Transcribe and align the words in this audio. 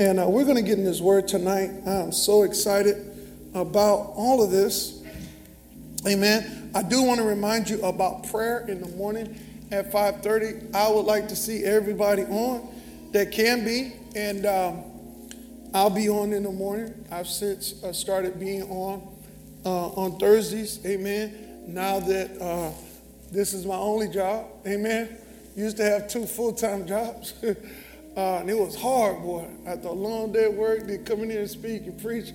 And 0.00 0.18
uh, 0.18 0.26
we're 0.26 0.44
going 0.44 0.56
to 0.56 0.62
get 0.62 0.78
in 0.78 0.84
this 0.86 1.02
word 1.02 1.28
tonight. 1.28 1.70
I'm 1.86 2.10
so 2.10 2.44
excited 2.44 2.96
about 3.52 4.14
all 4.16 4.42
of 4.42 4.50
this. 4.50 5.02
Amen. 6.06 6.70
I 6.74 6.82
do 6.82 7.02
want 7.02 7.20
to 7.20 7.26
remind 7.26 7.68
you 7.68 7.82
about 7.82 8.26
prayer 8.30 8.64
in 8.66 8.80
the 8.80 8.88
morning 8.96 9.38
at 9.70 9.92
5:30. 9.92 10.74
I 10.74 10.88
would 10.90 11.04
like 11.04 11.28
to 11.28 11.36
see 11.36 11.64
everybody 11.64 12.22
on 12.22 12.66
that 13.12 13.30
can 13.30 13.62
be, 13.62 13.92
and 14.16 14.46
um, 14.46 14.84
I'll 15.74 15.90
be 15.90 16.08
on 16.08 16.32
in 16.32 16.44
the 16.44 16.50
morning. 16.50 16.94
I've 17.10 17.28
since 17.28 17.84
uh, 17.84 17.92
started 17.92 18.40
being 18.40 18.62
on 18.70 19.06
uh, 19.66 19.88
on 19.88 20.18
Thursdays. 20.18 20.80
Amen. 20.86 21.64
Now 21.66 22.00
that 22.00 22.40
uh, 22.40 22.70
this 23.30 23.52
is 23.52 23.66
my 23.66 23.76
only 23.76 24.08
job. 24.08 24.46
Amen. 24.66 25.18
Used 25.54 25.76
to 25.76 25.84
have 25.84 26.08
two 26.08 26.24
full-time 26.24 26.86
jobs. 26.86 27.34
Uh, 28.16 28.38
and 28.38 28.50
it 28.50 28.58
was 28.58 28.74
hard, 28.74 29.22
boy. 29.22 29.48
After 29.66 29.88
a 29.88 29.92
long 29.92 30.32
day 30.32 30.44
at 30.44 30.52
work, 30.52 30.86
then 30.86 31.04
come 31.04 31.22
in 31.22 31.30
here 31.30 31.40
and 31.40 31.50
speak 31.50 31.86
and 31.86 32.00
preach, 32.00 32.30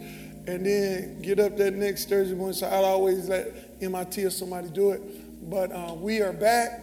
and 0.48 0.66
then 0.66 1.22
get 1.22 1.40
up 1.40 1.58
that 1.58 1.74
next 1.74 2.08
Thursday 2.08 2.36
morning. 2.36 2.56
So 2.56 2.68
I'd 2.68 2.86
always 2.86 3.28
let 3.28 3.48
MIT 3.82 4.24
or 4.24 4.30
somebody 4.30 4.70
do 4.70 4.92
it. 4.92 5.50
But 5.50 5.72
uh, 5.72 5.94
we 5.96 6.22
are 6.22 6.34
back, 6.34 6.82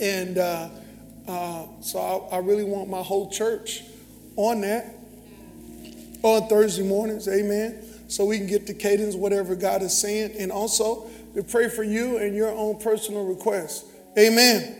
and 0.00 0.38
uh, 0.38 0.68
uh, 1.26 1.66
so 1.80 2.28
I, 2.30 2.36
I, 2.36 2.38
really 2.38 2.64
want 2.64 2.88
my 2.88 3.02
whole 3.02 3.30
church 3.30 3.82
on 4.36 4.62
that 4.62 4.94
on 6.22 6.48
Thursday 6.48 6.84
mornings. 6.84 7.28
Amen. 7.28 7.84
So 8.08 8.24
we 8.24 8.38
can 8.38 8.46
get 8.46 8.66
the 8.66 8.72
cadence, 8.74 9.14
whatever 9.14 9.54
God 9.54 9.82
is 9.82 9.96
saying, 9.96 10.36
and 10.38 10.50
also 10.50 11.10
to 11.34 11.42
pray 11.42 11.68
for 11.68 11.82
you 11.82 12.16
and 12.18 12.34
your 12.34 12.50
own 12.50 12.78
personal 12.78 13.26
requests. 13.26 13.84
Amen. 14.16 14.76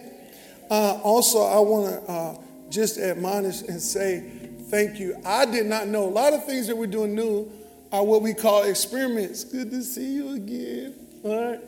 Uh, 0.70 0.98
also, 1.02 1.42
I 1.42 1.58
want 1.60 2.06
to 2.06 2.10
uh, 2.10 2.38
just 2.70 2.98
admonish 2.98 3.62
and 3.62 3.80
say 3.80 4.48
thank 4.70 4.98
you. 4.98 5.16
I 5.24 5.46
did 5.46 5.66
not 5.66 5.88
know. 5.88 6.04
A 6.04 6.10
lot 6.10 6.32
of 6.32 6.44
things 6.44 6.66
that 6.66 6.76
we're 6.76 6.86
doing 6.86 7.14
new 7.14 7.50
are 7.90 8.04
what 8.04 8.22
we 8.22 8.34
call 8.34 8.64
experiments. 8.64 9.44
Good 9.44 9.70
to 9.70 9.82
see 9.82 10.14
you 10.14 10.34
again. 10.34 10.94
All 11.24 11.50
right. 11.50 11.60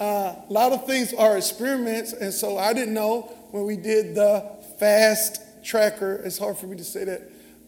Uh, 0.00 0.34
a 0.48 0.52
lot 0.52 0.72
of 0.72 0.86
things 0.86 1.12
are 1.14 1.36
experiments, 1.36 2.12
and 2.12 2.32
so 2.32 2.56
I 2.56 2.72
didn't 2.72 2.94
know 2.94 3.22
when 3.50 3.64
we 3.64 3.76
did 3.76 4.14
the 4.14 4.48
fast 4.78 5.40
tracker. 5.64 6.22
It's 6.24 6.38
hard 6.38 6.56
for 6.56 6.66
me 6.66 6.76
to 6.76 6.84
say 6.84 7.04
that 7.04 7.22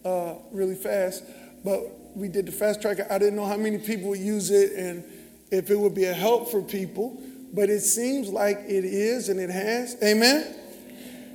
uh, 0.05 0.35
really 0.51 0.75
fast, 0.75 1.23
but 1.63 1.81
we 2.15 2.27
did 2.27 2.45
the 2.45 2.51
fast 2.51 2.81
tracker. 2.81 3.05
I 3.09 3.17
didn't 3.17 3.35
know 3.35 3.45
how 3.45 3.57
many 3.57 3.77
people 3.77 4.09
would 4.09 4.19
use 4.19 4.49
it 4.49 4.73
and 4.73 5.03
if 5.51 5.69
it 5.69 5.77
would 5.77 5.93
be 5.93 6.05
a 6.05 6.13
help 6.13 6.49
for 6.49 6.61
people, 6.61 7.21
but 7.53 7.69
it 7.69 7.81
seems 7.81 8.29
like 8.29 8.57
it 8.59 8.85
is 8.85 9.27
and 9.27 9.39
it 9.39 9.49
has. 9.49 9.97
Amen 10.01 10.60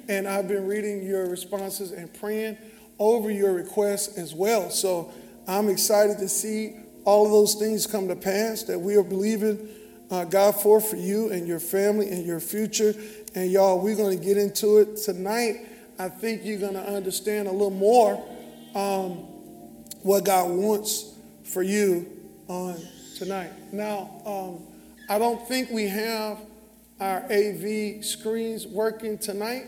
and 0.08 0.28
I've 0.28 0.48
been 0.48 0.66
reading 0.66 1.04
your 1.04 1.28
responses 1.28 1.92
and 1.92 2.12
praying 2.12 2.56
over 2.98 3.30
your 3.30 3.52
requests 3.52 4.16
as 4.16 4.34
well. 4.34 4.70
So 4.70 5.12
I'm 5.46 5.68
excited 5.68 6.18
to 6.18 6.28
see 6.28 6.76
all 7.04 7.26
of 7.26 7.32
those 7.32 7.54
things 7.54 7.86
come 7.86 8.08
to 8.08 8.16
pass 8.16 8.62
that 8.64 8.78
we 8.78 8.96
are 8.96 9.02
believing 9.02 9.68
uh, 10.10 10.24
God 10.24 10.52
for 10.60 10.80
for 10.80 10.96
you 10.96 11.30
and 11.30 11.46
your 11.46 11.60
family 11.60 12.10
and 12.10 12.24
your 12.24 12.40
future. 12.40 12.94
And 13.34 13.50
y'all, 13.50 13.80
we're 13.80 13.96
going 13.96 14.18
to 14.18 14.24
get 14.24 14.36
into 14.36 14.78
it 14.78 14.96
tonight. 14.96 15.66
I 15.98 16.08
think 16.08 16.44
you're 16.44 16.60
going 16.60 16.74
to 16.74 16.86
understand 16.86 17.48
a 17.48 17.52
little 17.52 17.70
more 17.70 18.14
um, 18.74 19.12
what 20.02 20.24
God 20.24 20.50
wants 20.50 21.12
for 21.44 21.62
you 21.62 22.06
on 22.48 22.76
tonight. 23.16 23.50
Now, 23.72 24.10
um, 24.24 24.62
I 25.08 25.18
don't 25.18 25.46
think 25.48 25.70
we 25.70 25.88
have 25.88 26.38
our 27.00 27.24
AV 27.30 28.04
screens 28.04 28.66
working 28.66 29.18
tonight 29.18 29.66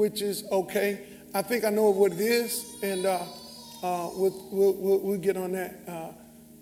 which 0.00 0.22
is 0.22 0.44
okay. 0.50 0.98
I 1.34 1.42
think 1.42 1.62
I 1.62 1.68
know 1.68 1.90
what 1.90 2.12
it 2.12 2.20
is, 2.20 2.64
and 2.82 3.04
uh, 3.04 3.18
uh, 3.82 4.08
we'll, 4.14 4.48
we'll, 4.50 4.98
we'll, 4.98 5.18
get 5.18 5.36
on 5.36 5.52
that 5.52 5.78
uh, 5.86 6.12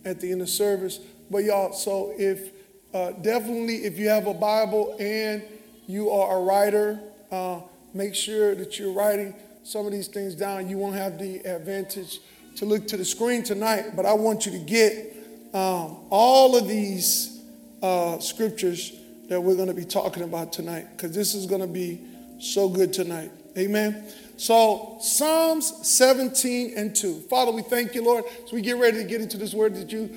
at 0.05 0.21
the 0.21 0.33
end 0.33 0.43
of 0.43 0.49
service. 0.49 0.99
But 1.31 1.45
y'all, 1.45 1.73
so 1.73 2.13
if 2.19 2.51
uh, 2.93 3.13
definitely 3.13 3.85
if 3.85 3.97
you 3.97 4.09
have 4.09 4.27
a 4.27 4.35
Bible 4.35 4.97
and 4.99 5.45
you 5.87 6.11
are 6.11 6.39
a 6.39 6.43
writer, 6.43 6.99
uh, 7.31 7.61
make 7.95 8.17
sure 8.17 8.57
that 8.57 8.77
you're 8.77 8.93
writing 8.93 9.37
some 9.63 9.87
of 9.87 9.93
these 9.93 10.09
things 10.09 10.35
down. 10.35 10.69
You 10.69 10.79
won't 10.79 10.97
have 10.97 11.17
the 11.17 11.39
advantage 11.45 12.19
to 12.57 12.65
look 12.65 12.89
to 12.89 12.97
the 12.97 13.05
screen 13.05 13.45
tonight, 13.45 13.95
but 13.95 14.05
I 14.05 14.15
want 14.15 14.47
you 14.47 14.53
to 14.53 14.59
get 14.59 15.15
um, 15.55 15.99
all 16.11 16.57
of 16.57 16.67
these 16.67 17.41
uh, 17.85 18.19
scriptures 18.19 18.95
that 19.29 19.41
we're 19.41 19.55
going 19.55 19.69
to 19.69 19.75
be 19.75 19.85
talking 19.85 20.25
about 20.25 20.53
tonight, 20.53 20.89
because 20.97 21.15
this 21.15 21.37
is 21.37 21.47
going 21.47 21.61
to 21.61 21.69
be 21.69 22.01
so 22.39 22.69
good 22.69 22.93
tonight. 22.93 23.31
Amen. 23.57 24.05
So, 24.37 24.99
Psalms 25.01 25.89
17 25.89 26.75
and 26.77 26.95
2. 26.95 27.23
Father, 27.23 27.51
we 27.51 27.63
thank 27.63 27.95
you, 27.95 28.05
Lord, 28.05 28.25
as 28.45 28.53
we 28.53 28.61
get 28.61 28.77
ready 28.77 28.99
to 28.99 29.05
get 29.05 29.21
into 29.21 29.37
this 29.37 29.53
word 29.53 29.75
that 29.75 29.91
you 29.91 30.09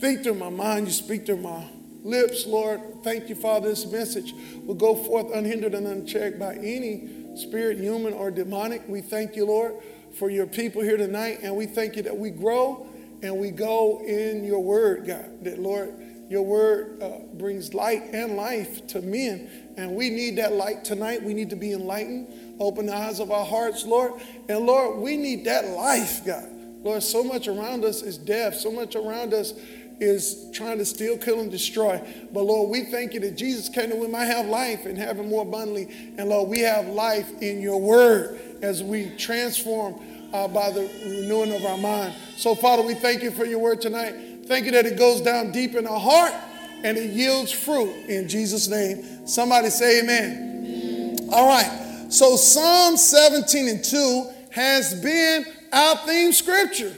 think 0.00 0.22
through 0.22 0.34
my 0.34 0.50
mind, 0.50 0.86
you 0.86 0.92
speak 0.92 1.24
through 1.24 1.38
my 1.38 1.64
lips, 2.02 2.46
Lord. 2.46 2.80
Thank 3.02 3.30
you, 3.30 3.34
Father. 3.34 3.70
This 3.70 3.86
message 3.86 4.34
will 4.64 4.74
go 4.74 4.94
forth 4.94 5.34
unhindered 5.34 5.74
and 5.74 5.86
unchecked 5.86 6.38
by 6.38 6.56
any 6.56 7.36
spirit, 7.36 7.78
human 7.78 8.12
or 8.12 8.30
demonic. 8.30 8.82
We 8.86 9.00
thank 9.00 9.34
you, 9.34 9.46
Lord, 9.46 9.76
for 10.18 10.28
your 10.28 10.46
people 10.46 10.82
here 10.82 10.98
tonight, 10.98 11.38
and 11.42 11.56
we 11.56 11.64
thank 11.64 11.96
you 11.96 12.02
that 12.02 12.16
we 12.16 12.30
grow 12.30 12.86
and 13.22 13.38
we 13.38 13.50
go 13.50 14.02
in 14.04 14.44
your 14.44 14.62
word, 14.62 15.06
God. 15.06 15.44
That, 15.44 15.58
Lord, 15.58 15.94
your 16.28 16.42
word 16.42 17.02
uh, 17.02 17.18
brings 17.34 17.72
light 17.72 18.02
and 18.12 18.36
life 18.36 18.86
to 18.88 19.00
men 19.00 19.48
and 19.76 19.94
we 19.94 20.10
need 20.10 20.36
that 20.36 20.52
light 20.52 20.84
tonight. 20.84 21.22
We 21.22 21.34
need 21.34 21.50
to 21.50 21.56
be 21.56 21.72
enlightened. 21.72 22.28
Open 22.60 22.86
the 22.86 22.94
eyes 22.94 23.20
of 23.20 23.30
our 23.30 23.44
hearts, 23.44 23.84
Lord. 23.84 24.12
And 24.48 24.66
Lord, 24.66 24.98
we 24.98 25.16
need 25.16 25.44
that 25.46 25.66
life, 25.68 26.24
God. 26.24 26.48
Lord, 26.82 27.02
so 27.02 27.24
much 27.24 27.48
around 27.48 27.84
us 27.84 28.02
is 28.02 28.18
death. 28.18 28.54
So 28.56 28.70
much 28.70 28.94
around 28.94 29.34
us 29.34 29.54
is 30.00 30.50
trying 30.52 30.78
to 30.78 30.84
steal, 30.84 31.16
kill, 31.16 31.40
and 31.40 31.50
destroy. 31.50 32.00
But 32.32 32.42
Lord, 32.42 32.70
we 32.70 32.84
thank 32.84 33.14
you 33.14 33.20
that 33.20 33.36
Jesus 33.36 33.68
came 33.68 33.90
that 33.90 33.98
we 33.98 34.06
might 34.06 34.26
have 34.26 34.46
life 34.46 34.86
and 34.86 34.98
have 34.98 35.18
it 35.18 35.24
more 35.24 35.42
abundantly. 35.42 35.88
And 36.18 36.28
Lord, 36.28 36.48
we 36.48 36.60
have 36.60 36.86
life 36.86 37.30
in 37.42 37.60
your 37.60 37.80
word 37.80 38.40
as 38.62 38.82
we 38.82 39.10
transform 39.16 40.00
uh, 40.32 40.48
by 40.48 40.70
the 40.70 40.90
renewing 41.04 41.54
of 41.54 41.64
our 41.64 41.78
mind. 41.78 42.14
So, 42.36 42.54
Father, 42.54 42.82
we 42.82 42.94
thank 42.94 43.22
you 43.22 43.30
for 43.30 43.44
your 43.44 43.60
word 43.60 43.80
tonight. 43.80 44.14
Thank 44.46 44.66
you 44.66 44.72
that 44.72 44.84
it 44.84 44.98
goes 44.98 45.20
down 45.20 45.52
deep 45.52 45.74
in 45.74 45.86
our 45.86 46.00
heart 46.00 46.34
and 46.82 46.98
it 46.98 47.10
yields 47.10 47.50
fruit 47.50 47.94
in 48.08 48.28
Jesus' 48.28 48.68
name. 48.68 49.13
Somebody 49.26 49.70
say 49.70 50.00
amen. 50.00 51.16
amen. 51.18 51.28
All 51.32 51.48
right. 51.48 52.06
So 52.10 52.36
Psalm 52.36 52.96
17 52.96 53.68
and 53.68 53.84
2 53.84 54.30
has 54.50 54.94
been 55.02 55.44
our 55.72 55.96
theme 55.98 56.32
scripture 56.32 56.94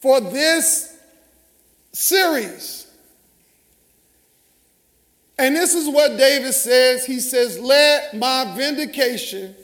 for 0.00 0.20
this 0.20 0.98
series. 1.92 2.86
And 5.38 5.56
this 5.56 5.74
is 5.74 5.88
what 5.88 6.16
David 6.18 6.52
says. 6.52 7.04
He 7.06 7.18
says, 7.18 7.58
Let 7.58 8.16
my 8.16 8.52
vindication 8.56 9.56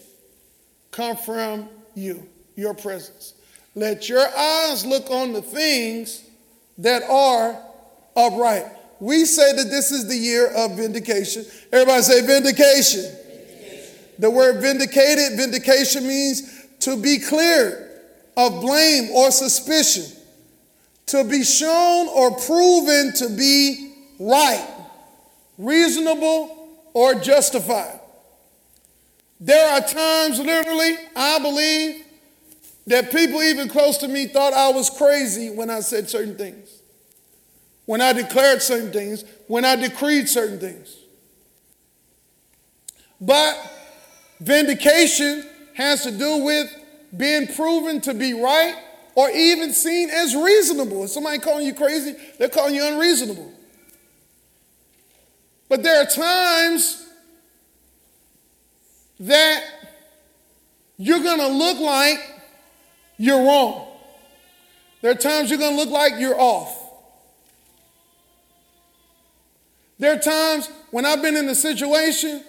come 0.91 1.17
from 1.17 1.69
you, 1.95 2.27
your 2.57 2.75
presence. 2.75 3.35
Let 3.75 4.09
your 4.09 4.27
eyes 4.27 4.85
look 4.85 5.11
on 5.11 5.33
the 5.33 5.43
things 5.43 6.25
that 6.79 7.03
are 7.05 7.63
upright 8.17 8.67
we 9.01 9.25
say 9.25 9.53
that 9.53 9.71
this 9.71 9.93
is 9.93 10.09
the 10.09 10.17
year 10.17 10.49
of 10.49 10.77
vindication. 10.77 11.45
Everybody 11.73 12.03
say 12.03 12.27
vindication. 12.27 13.03
vindication. 13.03 13.95
The 14.19 14.31
word 14.31 14.61
vindicated, 14.61 15.37
vindication 15.37 16.07
means 16.07 16.67
to 16.81 17.01
be 17.01 17.19
cleared 17.19 17.87
of 18.37 18.61
blame 18.61 19.11
or 19.11 19.31
suspicion, 19.31 20.05
to 21.07 21.25
be 21.25 21.45
shown 21.45 22.09
or 22.09 22.37
proven 22.37 23.13
to 23.15 23.29
be 23.37 23.95
right, 24.19 24.67
reasonable, 25.57 26.57
or 26.93 27.15
justified. 27.15 28.01
There 29.41 29.73
are 29.73 29.81
times, 29.81 30.41
literally, 30.41 30.97
I 31.15 31.39
believe, 31.39 32.05
that 32.89 33.13
people 33.13 33.43
even 33.43 33.69
close 33.69 33.99
to 33.99 34.09
me 34.09 34.27
thought 34.27 34.53
I 34.53 34.71
was 34.71 34.91
crazy 34.91 35.51
when 35.51 35.71
I 35.71 35.81
said 35.81 36.09
certain 36.09 36.37
things 36.37 36.78
when 37.89 38.03
I 38.03 38.13
declared 38.13 38.61
certain 38.61 38.93
things, 38.93 39.25
when 39.47 39.65
I 39.65 39.75
decreed 39.75 40.29
certain 40.29 40.61
things. 40.61 40.95
But 43.19 43.57
vindication 44.41 45.43
has 45.73 46.03
to 46.03 46.11
do 46.11 46.45
with 46.45 46.71
being 47.17 47.47
proven 47.47 48.03
to 48.03 48.13
be 48.13 48.35
right 48.35 48.75
or 49.15 49.31
even 49.31 49.73
seen 49.73 50.11
as 50.11 50.37
reasonable. 50.37 51.05
If 51.05 51.11
somebody 51.13 51.39
calling 51.39 51.65
you 51.65 51.73
crazy, 51.73 52.15
they're 52.39 52.51
calling 52.51 52.75
you 52.75 52.87
unreasonable. 52.87 53.51
But 55.71 55.83
there 55.83 56.03
are 56.03 56.05
times 56.05 57.07
that 59.19 59.65
you're 60.99 61.23
going 61.23 61.41
to 61.41 61.49
look 61.49 61.81
like 61.81 62.19
you're 63.17 63.47
wrong. 63.47 63.89
There 65.01 65.11
are 65.11 65.15
times 65.15 65.49
you're 65.49 65.59
going 65.59 65.73
to 65.73 65.83
look 65.83 65.89
like 65.89 66.21
you're 66.21 66.39
off. 66.39 66.78
There 69.99 70.13
are 70.13 70.19
times 70.19 70.69
when 70.91 71.05
I've 71.05 71.23
been 71.23 71.37
in 71.37 71.47
the 71.47 71.55
situation 71.55 72.43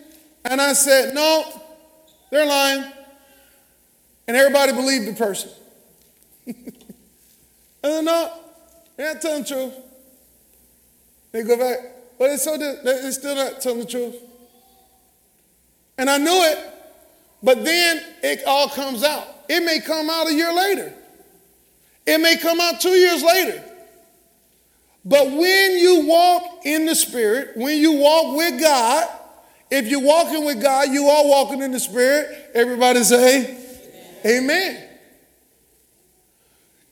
and 0.45 0.61
I 0.61 0.73
said, 0.73 1.13
no, 1.13 1.43
they're 2.31 2.45
lying. 2.45 2.83
And 4.27 4.37
everybody 4.37 4.71
believed 4.71 5.07
the 5.07 5.13
person. 5.13 5.49
and 6.45 8.05
no, 8.05 8.33
they're 8.95 9.13
not 9.13 9.21
telling 9.21 9.41
the 9.41 9.47
truth. 9.47 9.73
They 11.31 11.43
go 11.43 11.57
back, 11.57 11.79
but 12.17 12.31
it's 12.31 12.43
so 12.43 12.57
they're 12.57 13.11
still 13.11 13.35
not 13.35 13.61
telling 13.61 13.79
the 13.79 13.85
truth. 13.85 14.15
And 15.97 16.09
I 16.09 16.17
knew 16.17 16.29
it, 16.31 16.59
but 17.41 17.63
then 17.65 18.03
it 18.23 18.43
all 18.45 18.69
comes 18.69 19.03
out. 19.03 19.27
It 19.49 19.63
may 19.63 19.79
come 19.79 20.09
out 20.09 20.27
a 20.27 20.33
year 20.33 20.53
later. 20.53 20.93
It 22.05 22.19
may 22.19 22.37
come 22.37 22.59
out 22.61 22.79
two 22.79 22.89
years 22.89 23.23
later. 23.23 23.63
But 25.09 25.25
when 25.31 25.79
you 25.79 26.05
walk 26.05 26.65
in 26.65 26.85
the 26.85 26.93
Spirit, 26.93 27.57
when 27.57 27.79
you 27.79 27.93
walk 27.93 28.37
with 28.37 28.61
God, 28.61 29.09
if 29.71 29.87
you're 29.87 30.03
walking 30.03 30.45
with 30.45 30.61
God, 30.61 30.89
you 30.89 31.07
are 31.07 31.25
walking 31.25 31.63
in 31.63 31.71
the 31.71 31.79
Spirit. 31.79 32.51
Everybody 32.53 33.03
say, 33.03 33.57
Amen. 34.23 34.43
Amen. 34.43 34.85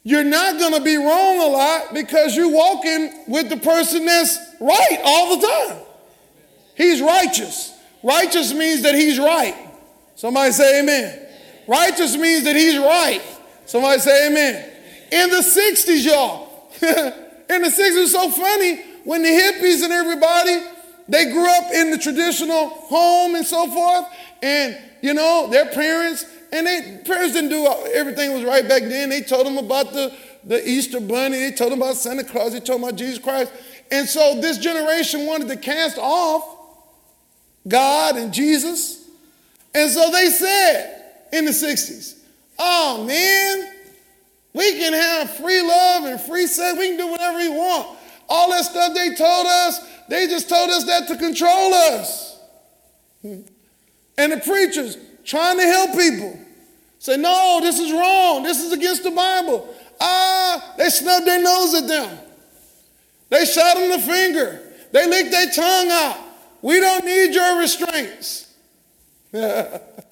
You're 0.01 0.23
not 0.23 0.57
going 0.57 0.73
to 0.73 0.81
be 0.81 0.95
wrong 0.95 1.39
a 1.41 1.45
lot 1.45 1.93
because 1.93 2.35
you're 2.35 2.51
walking 2.51 3.25
with 3.27 3.49
the 3.49 3.57
person 3.57 4.05
that's 4.05 4.39
right 4.59 4.99
all 5.03 5.37
the 5.37 5.45
time. 5.45 5.77
He's 6.75 7.01
righteous. 7.01 7.77
Righteous 8.01 8.51
means 8.51 8.81
that 8.81 8.95
he's 8.95 9.19
right. 9.19 9.53
Somebody 10.15 10.53
say 10.53 10.79
amen. 10.79 11.19
Righteous 11.67 12.15
means 12.15 12.45
that 12.45 12.55
he's 12.55 12.79
right. 12.79 13.21
Somebody 13.67 13.99
say 13.99 14.29
amen. 14.31 14.71
In 15.11 15.29
the 15.29 15.41
60s, 15.41 16.05
y'all. 16.05 16.71
in 17.49 17.61
the 17.61 17.69
60s, 17.69 17.97
it 17.97 17.99
was 17.99 18.11
so 18.11 18.29
funny 18.29 18.81
when 19.03 19.23
the 19.23 19.29
hippies 19.29 19.83
and 19.83 19.93
everybody, 19.93 20.59
they 21.07 21.31
grew 21.31 21.49
up 21.49 21.71
in 21.73 21.91
the 21.91 21.97
traditional 21.97 22.69
home 22.69 23.35
and 23.35 23.45
so 23.45 23.67
forth. 23.67 24.05
And, 24.43 24.77
you 25.01 25.13
know, 25.13 25.47
their 25.49 25.67
parents, 25.67 26.25
and 26.51 26.67
they 26.67 27.01
parents 27.05 27.33
didn't 27.33 27.49
do 27.49 27.65
everything 27.93 28.33
was 28.33 28.43
right 28.43 28.67
back 28.67 28.83
then. 28.83 29.09
They 29.09 29.21
told 29.21 29.45
them 29.45 29.57
about 29.57 29.93
the, 29.93 30.13
the 30.43 30.67
Easter 30.67 30.99
bunny, 30.99 31.39
they 31.39 31.51
told 31.51 31.71
them 31.71 31.81
about 31.81 31.95
Santa 31.95 32.23
Claus, 32.23 32.53
they 32.53 32.59
told 32.59 32.81
them 32.81 32.89
about 32.89 32.97
Jesus 32.97 33.19
Christ. 33.19 33.51
And 33.91 34.07
so 34.07 34.39
this 34.41 34.57
generation 34.57 35.25
wanted 35.25 35.47
to 35.47 35.57
cast 35.57 35.97
off 35.97 36.57
God 37.67 38.17
and 38.17 38.33
Jesus. 38.33 39.07
And 39.73 39.89
so 39.89 40.11
they 40.11 40.29
said 40.29 41.03
in 41.31 41.45
the 41.45 41.51
60s, 41.51 42.19
oh 42.59 43.05
man, 43.05 43.76
we 44.57 44.77
can 44.79 44.93
have 44.93 45.29
free 45.29 45.61
love 45.61 46.05
and 46.05 46.19
free 46.19 46.47
sex. 46.47 46.77
We 46.77 46.87
can 46.89 46.97
do 46.97 47.07
whatever 47.07 47.37
we 47.37 47.49
want. 47.49 47.97
All 48.27 48.49
that 48.49 48.65
stuff 48.65 48.93
they 48.95 49.13
told 49.13 49.45
us, 49.45 49.79
they 50.09 50.25
just 50.25 50.49
told 50.49 50.71
us 50.71 50.83
that 50.85 51.07
to 51.09 51.15
control 51.15 51.73
us. 51.73 52.39
And 53.23 54.31
the 54.31 54.37
preachers 54.37 54.97
trying 55.23 55.57
to 55.57 55.63
help 55.63 55.91
people 55.91 56.39
say, 56.97 57.17
no, 57.17 57.59
this 57.61 57.79
is 57.79 57.91
wrong. 57.91 58.41
This 58.41 58.63
is 58.63 58.73
against 58.73 59.03
the 59.03 59.11
Bible. 59.11 59.73
Ah, 60.01 60.73
they 60.77 60.89
snubbed 60.89 61.27
their 61.27 61.41
nose 61.41 61.75
at 61.75 61.87
them. 61.87 62.17
They 63.29 63.45
shot 63.45 63.75
them 63.75 63.91
the 63.91 63.99
finger. 63.99 64.59
They 64.91 65.07
licked 65.07 65.31
their 65.31 65.51
tongue 65.51 65.89
out. 65.91 66.17
We 66.61 66.79
don't 66.79 67.05
need 67.05 67.33
your 67.33 67.59
restraints. 67.59 68.53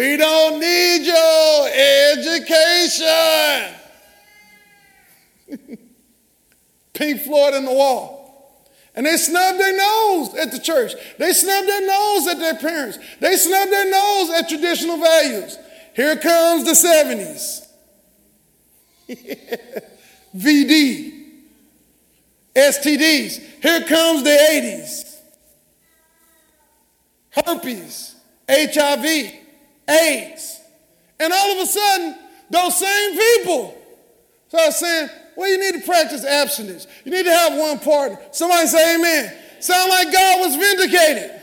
we 0.00 0.16
don't 0.16 0.58
need 0.58 1.04
your 1.04 1.68
education. 2.16 3.74
Pink 6.94 7.20
Floyd 7.20 7.52
in 7.52 7.66
the 7.66 7.72
wall. 7.72 8.64
And 8.94 9.04
they 9.04 9.18
snub 9.18 9.58
their 9.58 9.76
nose 9.76 10.34
at 10.36 10.52
the 10.52 10.58
church. 10.58 10.94
They 11.18 11.34
snub 11.34 11.66
their 11.66 11.86
nose 11.86 12.26
at 12.28 12.38
their 12.38 12.54
parents. 12.54 12.98
They 13.20 13.36
snub 13.36 13.68
their 13.68 13.90
nose 13.90 14.30
at 14.30 14.48
traditional 14.48 14.96
values. 14.96 15.58
Here 15.94 16.16
comes 16.16 16.64
the 16.64 16.72
70s. 16.72 17.66
VD. 20.34 21.42
STDs. 22.56 23.38
Here 23.62 23.84
comes 23.84 24.22
the 24.22 24.30
80s 24.30 25.10
herpes, 27.32 28.16
HIV, 28.48 29.39
AIDS. 29.90 30.60
And 31.18 31.32
all 31.32 31.52
of 31.52 31.58
a 31.58 31.66
sudden, 31.66 32.16
those 32.48 32.78
same 32.78 33.18
people 33.18 33.76
start 34.48 34.72
saying, 34.72 35.10
well, 35.36 35.48
you 35.48 35.58
need 35.58 35.80
to 35.80 35.86
practice 35.86 36.24
abstinence. 36.24 36.86
You 37.04 37.12
need 37.12 37.24
to 37.24 37.34
have 37.34 37.58
one 37.58 37.78
partner. 37.78 38.18
Somebody 38.32 38.66
say 38.66 38.96
amen. 38.96 39.34
Sound 39.60 39.90
like 39.90 40.12
God 40.12 40.40
was 40.40 40.56
vindicated. 40.56 41.40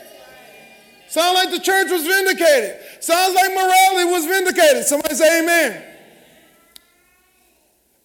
Sound 1.08 1.34
like 1.34 1.50
the 1.50 1.60
church 1.60 1.90
was 1.90 2.06
vindicated. 2.06 2.80
Sounds 3.00 3.34
like 3.34 3.50
morality 3.54 4.10
was 4.10 4.26
vindicated. 4.26 4.84
Somebody 4.84 5.14
say 5.14 5.42
amen. 5.42 5.84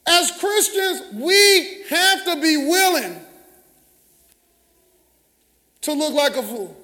As 0.08 0.32
Christians, 0.32 1.02
we 1.14 1.84
have 1.90 2.26
to 2.26 2.42
be 2.42 2.58
willing 2.58 3.20
to 5.82 5.94
look 5.94 6.14
like 6.14 6.36
a 6.38 6.44
fool. 6.44 6.76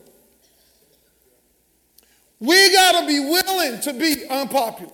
We 2.39 2.73
got 2.73 3.01
to 3.01 3.07
be 3.07 3.19
willing 3.19 3.81
to 3.81 3.93
be 3.93 4.25
unpopular. 4.29 4.93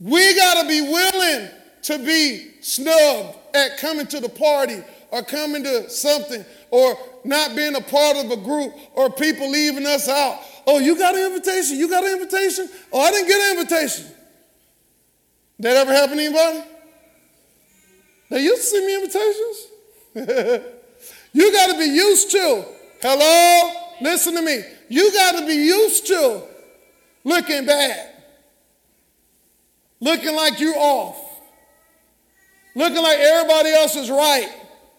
We 0.00 0.34
got 0.34 0.62
to 0.62 0.68
be 0.68 0.80
willing 0.80 1.48
to 1.82 1.98
be 1.98 2.50
snubbed 2.60 3.38
at 3.54 3.78
coming 3.78 4.06
to 4.08 4.20
the 4.20 4.28
party 4.28 4.82
or 5.10 5.22
coming 5.22 5.62
to 5.62 5.88
something 5.88 6.44
or 6.70 6.98
not 7.24 7.54
being 7.54 7.76
a 7.76 7.80
part 7.80 8.16
of 8.16 8.30
a 8.30 8.36
group 8.36 8.74
or 8.94 9.10
people 9.10 9.48
leaving 9.50 9.86
us 9.86 10.08
out. 10.08 10.40
Oh, 10.66 10.78
you 10.78 10.98
got 10.98 11.14
an 11.14 11.26
invitation? 11.26 11.78
You 11.78 11.88
got 11.88 12.04
an 12.04 12.12
invitation? 12.12 12.68
Oh, 12.92 13.00
I 13.00 13.10
didn't 13.12 13.28
get 13.28 13.40
an 13.40 13.58
invitation. 13.58 14.06
That 15.60 15.76
ever 15.76 15.92
happen 15.92 16.16
to 16.16 16.24
anybody? 16.24 16.64
They 18.30 18.42
used 18.42 18.62
to 18.62 18.68
send 18.68 18.86
me 18.86 18.94
invitations. 18.96 20.64
you 21.32 21.52
got 21.52 21.70
to 21.72 21.78
be 21.78 21.84
used 21.84 22.30
to. 22.32 22.64
Hello? 23.00 23.83
Listen 24.04 24.34
to 24.34 24.42
me. 24.42 24.62
You 24.90 25.10
got 25.14 25.40
to 25.40 25.46
be 25.46 25.54
used 25.54 26.06
to 26.08 26.42
looking 27.24 27.64
bad, 27.64 28.12
looking 29.98 30.36
like 30.36 30.60
you're 30.60 30.76
off, 30.76 31.16
looking 32.76 33.02
like 33.02 33.18
everybody 33.18 33.70
else 33.70 33.96
is 33.96 34.10
right 34.10 34.50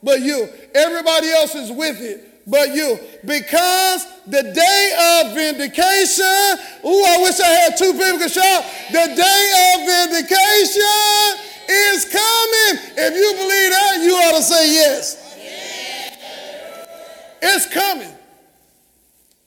but 0.02 0.22
you. 0.22 0.50
Everybody 0.74 1.30
else 1.30 1.54
is 1.54 1.72
with 1.72 2.02
it 2.02 2.48
but 2.48 2.74
you. 2.74 2.98
Because 3.24 4.08
the 4.26 4.42
day 4.42 5.22
of 5.22 5.36
vindication, 5.36 6.26
ooh, 6.84 7.06
I 7.06 7.20
wish 7.22 7.40
I 7.40 7.48
had 7.48 7.78
two 7.78 7.94
people 7.94 8.18
to 8.18 8.28
shout. 8.28 8.66
The 8.92 9.14
day 9.16 9.70
of 9.70 9.86
vindication 9.86 10.82
is 11.70 12.06
coming. 12.06 12.74
If 12.98 13.14
you 13.14 13.34
believe 13.38 13.70
that, 13.70 14.00
you 14.02 14.16
ought 14.16 14.38
to 14.38 14.42
say 14.42 14.74
yes. 14.74 15.22
It's 17.44 17.72
coming. 17.72 18.15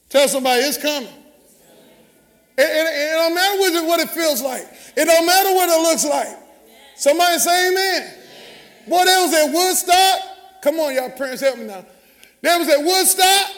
Tell 0.09 0.27
somebody 0.29 0.63
it's 0.63 0.79
coming. 0.79 1.09
It, 2.57 2.63
it, 2.63 2.65
it, 2.65 3.13
don't 3.13 3.35
matter 3.35 3.59
what 3.59 3.73
it, 3.73 3.87
what 3.87 4.01
it 4.01 4.11
feels 4.11 4.43
like. 4.43 4.67
It 4.97 5.05
don't 5.05 5.27
matter 5.27 5.55
what 5.55 5.69
it 5.69 5.83
looks 5.83 6.05
like. 6.05 6.37
Somebody 6.97 7.39
say 7.39 7.71
amen. 7.71 8.15
Boy, 8.89 9.05
they 9.05 9.17
was 9.17 9.35
at 9.35 9.53
Woodstock. 9.53 10.63
Come 10.63 10.81
on, 10.81 10.95
y'all 10.95 11.11
parents, 11.11 11.41
help 11.41 11.59
me 11.59 11.67
now. 11.67 11.85
They 12.41 12.57
was 12.57 12.69
at 12.69 12.81
Woodstock, 12.81 13.51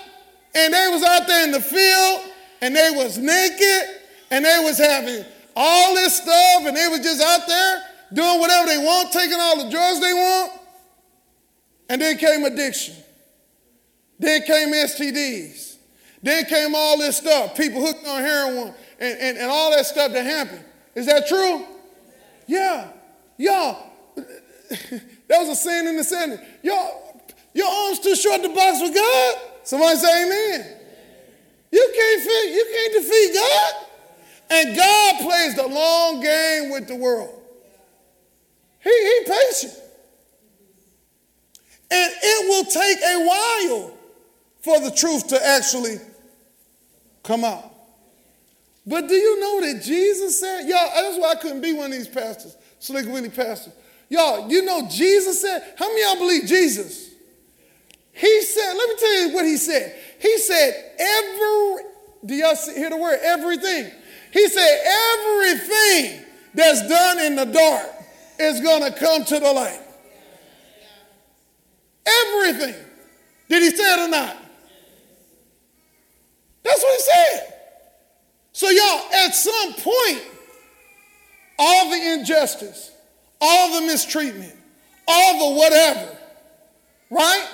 and 0.54 0.74
they 0.74 0.88
was 0.90 1.02
out 1.02 1.26
there 1.26 1.44
in 1.44 1.52
the 1.52 1.60
field, 1.60 2.32
and 2.60 2.76
they 2.76 2.90
was 2.90 3.16
naked, 3.16 3.96
and 4.30 4.44
they 4.44 4.58
was 4.62 4.76
having 4.76 5.24
all 5.56 5.94
this 5.94 6.16
stuff, 6.16 6.66
and 6.66 6.76
they 6.76 6.88
was 6.88 7.00
just 7.00 7.22
out 7.22 7.46
there 7.46 7.82
doing 8.12 8.40
whatever 8.40 8.66
they 8.66 8.78
want, 8.78 9.12
taking 9.12 9.38
all 9.38 9.64
the 9.64 9.70
drugs 9.70 10.00
they 10.00 10.12
want. 10.12 10.52
And 11.88 12.00
then 12.00 12.18
came 12.18 12.44
addiction. 12.44 12.94
Then 14.18 14.42
came 14.42 14.68
STDs. 14.72 15.69
Then 16.22 16.44
came 16.44 16.74
all 16.74 16.98
this 16.98 17.16
stuff, 17.16 17.56
people 17.56 17.80
hooked 17.80 18.06
on 18.06 18.20
heroin 18.20 18.74
and, 18.98 19.18
and, 19.18 19.38
and 19.38 19.50
all 19.50 19.70
that 19.70 19.86
stuff 19.86 20.12
that 20.12 20.26
happened. 20.26 20.64
Is 20.94 21.06
that 21.06 21.26
true? 21.26 21.64
Yeah. 22.46 22.88
Y'all, 23.38 23.90
that 24.16 25.38
was 25.38 25.48
a 25.48 25.56
sin 25.56 25.86
in 25.86 25.96
the 25.96 26.04
center. 26.04 26.44
Y'all, 26.62 27.22
your 27.54 27.68
arms 27.68 28.00
too 28.00 28.14
short 28.14 28.42
to 28.42 28.48
box 28.48 28.80
with 28.82 28.94
God? 28.94 29.34
Somebody 29.64 29.96
say 29.96 30.24
amen. 30.26 30.76
You 31.72 31.92
can't, 31.94 32.22
fit, 32.22 32.50
you 32.50 32.66
can't 32.70 32.92
defeat 32.92 33.34
God. 33.34 33.74
And 34.50 34.76
God 34.76 35.20
plays 35.20 35.54
the 35.54 35.66
long 35.66 36.20
game 36.20 36.70
with 36.70 36.88
the 36.88 36.96
world. 36.96 37.40
He, 38.80 38.90
he 38.90 39.20
patient. 39.26 39.74
And 41.92 42.12
it 42.22 42.48
will 42.48 42.64
take 42.64 42.98
a 42.98 43.26
while 43.26 43.98
for 44.60 44.80
the 44.80 44.94
truth 44.94 45.28
to 45.28 45.46
actually 45.46 45.98
come 47.22 47.44
on. 47.44 47.70
But 48.86 49.08
do 49.08 49.14
you 49.14 49.40
know 49.40 49.60
that 49.72 49.82
Jesus 49.82 50.40
said, 50.40 50.62
y'all, 50.62 50.90
that's 50.94 51.18
why 51.18 51.30
I 51.30 51.34
couldn't 51.36 51.60
be 51.60 51.72
one 51.72 51.86
of 51.86 51.92
these 51.92 52.08
pastors, 52.08 52.56
Slick 52.78 53.06
Willie 53.06 53.28
pastors. 53.28 53.72
Y'all, 54.08 54.50
you 54.50 54.62
know 54.62 54.88
Jesus 54.90 55.40
said, 55.40 55.74
how 55.78 55.86
many 55.88 56.02
y'all 56.02 56.16
believe 56.18 56.46
Jesus? 56.46 57.10
He 58.12 58.42
said, 58.42 58.72
let 58.74 58.88
me 58.88 58.94
tell 58.98 59.28
you 59.28 59.34
what 59.34 59.44
he 59.44 59.56
said. 59.56 59.96
He 60.18 60.38
said, 60.38 60.94
every, 60.98 61.84
do 62.26 62.34
y'all 62.34 62.56
hear 62.74 62.90
the 62.90 62.96
word 62.96 63.18
everything? 63.22 63.90
He 64.32 64.48
said, 64.48 64.84
everything 65.14 66.24
that's 66.54 66.88
done 66.88 67.18
in 67.20 67.36
the 67.36 67.44
dark 67.44 67.86
is 68.38 68.60
going 68.60 68.92
to 68.92 68.98
come 68.98 69.24
to 69.24 69.38
the 69.38 69.52
light. 69.52 69.80
Everything. 72.06 72.74
Did 73.48 73.62
he 73.62 73.70
say 73.70 73.94
it 73.94 74.08
or 74.08 74.10
not? 74.10 74.36
That's 76.70 76.82
what 76.82 76.94
he 76.94 77.02
said. 77.02 77.54
So, 78.52 78.68
y'all, 78.68 79.12
at 79.12 79.34
some 79.34 79.72
point, 79.74 80.22
all 81.58 81.90
the 81.90 82.12
injustice, 82.14 82.92
all 83.40 83.80
the 83.80 83.86
mistreatment, 83.86 84.54
all 85.08 85.52
the 85.52 85.58
whatever, 85.58 86.16
right? 87.10 87.48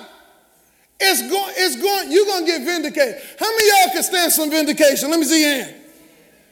It's 0.99 1.21
going, 1.29 1.53
it's 1.57 1.81
going, 1.81 2.11
you're 2.11 2.25
going 2.25 2.45
to 2.45 2.51
get 2.51 2.61
vindicated. 2.61 3.21
How 3.39 3.49
many 3.49 3.67
y'all 3.69 3.93
can 3.93 4.03
stand 4.03 4.31
some 4.31 4.51
vindication? 4.51 5.09
Let 5.09 5.19
me 5.19 5.25
see 5.25 5.41
your 5.41 5.63
hand. 5.63 5.75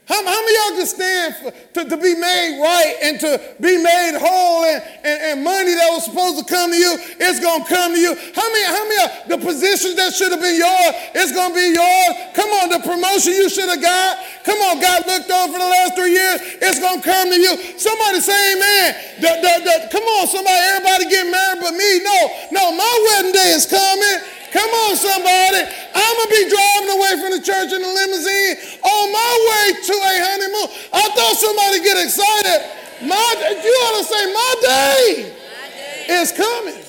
How, 0.05 0.21
how 0.21 0.37
many 0.37 0.53
y'all 0.53 0.77
can 0.77 0.85
stand 0.85 1.29
for, 1.41 1.49
to, 1.49 1.89
to 1.89 1.97
be 1.97 2.13
made 2.13 2.61
right 2.61 2.93
and 3.09 3.19
to 3.25 3.41
be 3.57 3.81
made 3.81 4.13
whole 4.13 4.61
and, 4.61 4.77
and, 5.01 5.17
and 5.33 5.35
money 5.41 5.73
that 5.73 5.89
was 5.89 6.05
supposed 6.05 6.37
to 6.37 6.45
come 6.45 6.69
to 6.69 6.77
you, 6.77 6.93
it's 7.17 7.41
going 7.41 7.65
to 7.65 7.69
come 7.69 7.89
to 7.89 7.99
you? 7.99 8.13
How 8.13 8.45
many, 8.45 8.65
how 8.69 8.85
many 8.85 9.05
the 9.33 9.37
positions 9.41 9.97
that 9.97 10.13
should 10.13 10.29
have 10.29 10.45
been 10.45 10.61
yours, 10.61 10.93
it's 11.17 11.33
going 11.33 11.49
to 11.49 11.57
be 11.57 11.73
yours? 11.73 12.13
Come 12.37 12.53
on, 12.53 12.69
the 12.69 12.85
promotion 12.85 13.33
you 13.33 13.49
should 13.49 13.65
have 13.65 13.81
got. 13.81 14.21
Come 14.45 14.61
on, 14.69 14.77
God 14.77 15.09
looked 15.09 15.31
on 15.33 15.49
for 15.49 15.57
the 15.57 15.71
last 15.73 15.97
three 15.97 16.13
years, 16.13 16.37
it's 16.61 16.77
going 16.77 17.01
to 17.01 17.05
come 17.05 17.33
to 17.33 17.39
you. 17.41 17.57
Somebody 17.81 18.21
say 18.21 18.37
amen. 18.53 19.25
The, 19.25 19.31
the, 19.41 19.53
the, 19.65 19.75
come 19.89 20.05
on, 20.05 20.29
somebody, 20.29 20.61
everybody 20.69 21.09
get 21.09 21.25
married 21.25 21.65
but 21.65 21.73
me. 21.73 22.05
No, 22.05 22.17
no, 22.53 22.63
my 22.77 22.93
wedding 23.09 23.33
day 23.33 23.57
is 23.57 23.65
coming. 23.65 24.21
Come 24.55 24.71
on, 24.87 24.95
somebody. 24.95 25.67
I'm 25.67 26.15
going 26.15 26.29
to 26.31 26.31
be 26.31 26.47
driving 26.47 26.91
away 26.95 27.13
from 27.19 27.31
the 27.35 27.43
church 27.43 27.75
in 27.75 27.83
a 27.83 27.91
limousine 27.91 28.55
on 28.87 29.11
my 29.11 29.33
way 29.51 29.83
to 29.83 29.93
a 29.99 30.13
honeymoon. 30.23 30.67
I 30.95 31.11
thought 31.11 31.35
somebody 31.35 31.83
get 31.83 31.99
excited. 31.99 32.63
My, 33.03 33.19
you 33.51 33.73
ought 33.83 33.99
to 33.99 34.05
say, 34.07 34.23
my 34.31 34.55
day, 34.61 35.35
my 35.51 35.67
day. 35.75 36.21
is 36.21 36.31
coming. 36.31 36.81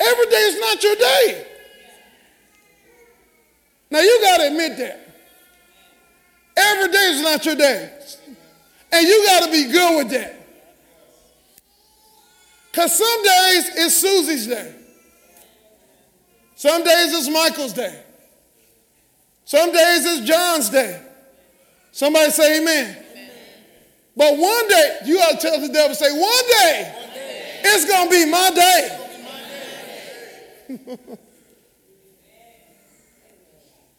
Every 0.00 0.26
day 0.26 0.44
is 0.50 0.58
not 0.58 0.82
your 0.82 0.96
day. 0.96 1.46
Now, 3.92 4.00
you 4.00 4.18
got 4.20 4.38
to 4.38 4.46
admit 4.48 4.76
that. 4.78 5.14
Every 6.56 6.90
day 6.90 7.06
is 7.12 7.22
not 7.22 7.46
your 7.46 7.54
day. 7.54 7.98
And 8.90 9.06
you 9.06 9.26
got 9.26 9.44
to 9.44 9.52
be 9.52 9.70
good 9.70 9.96
with 9.96 10.10
that. 10.10 10.40
Because 12.72 12.98
some 12.98 13.22
days 13.22 13.70
it's 13.76 13.94
Susie's 13.94 14.48
day. 14.48 14.74
Some 16.54 16.84
days 16.84 17.12
it's 17.12 17.28
Michael's 17.28 17.72
day. 17.72 18.02
Some 19.44 19.72
days 19.72 20.04
it's 20.04 20.26
John's 20.26 20.70
day. 20.70 21.00
Somebody 21.92 22.30
say 22.30 22.60
amen. 22.60 22.96
amen. 23.12 23.30
But 24.16 24.38
one 24.38 24.68
day, 24.68 24.98
you 25.04 25.16
got 25.16 25.38
to 25.40 25.48
tell 25.48 25.60
the 25.60 25.68
devil, 25.68 25.94
say, 25.94 26.10
one 26.10 26.44
day, 26.48 26.92
one 26.96 27.14
day. 27.14 27.60
it's 27.64 27.84
going 27.84 28.08
to 28.08 28.10
be 28.10 28.24
my 28.30 28.50
day. 28.50 29.00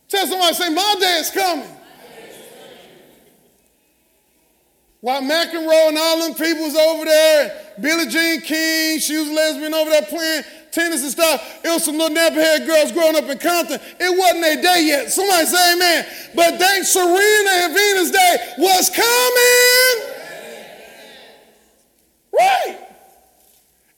tell 0.09 0.27
somebody, 0.27 0.53
say, 0.55 0.69
my 0.73 0.95
day 0.99 1.19
is 1.19 1.29
coming. 1.31 1.69
While 5.01 5.21
McEnroe 5.21 5.89
and 5.89 5.97
all 5.97 6.19
them 6.19 6.33
people 6.33 6.63
was 6.63 6.75
over 6.75 7.05
there, 7.05 7.61
Billie 7.79 8.07
Jean 8.07 8.41
King, 8.41 8.99
she 8.99 9.15
was 9.17 9.29
lesbian 9.29 9.73
over 9.73 9.91
there 9.91 10.01
playing 10.01 10.43
tennis 10.75 11.01
and 11.01 11.11
stuff. 11.11 11.63
It 11.63 11.69
was 11.69 11.85
some 11.85 11.97
little 11.97 12.15
nappy-head 12.15 12.67
girls 12.67 12.91
growing 12.91 13.15
up 13.15 13.23
in 13.23 13.37
Compton. 13.39 13.79
It 13.99 14.19
wasn't 14.19 14.41
their 14.41 14.61
day 14.61 14.85
yet. 14.85 15.11
Somebody 15.11 15.45
say 15.45 15.73
amen. 15.73 16.05
But 16.35 16.59
they, 16.59 16.81
Serena 16.83 17.49
and 17.63 17.73
Venus' 17.73 18.11
day 18.11 18.37
was 18.57 18.89
coming. 18.89 20.11
Right. 22.33 22.79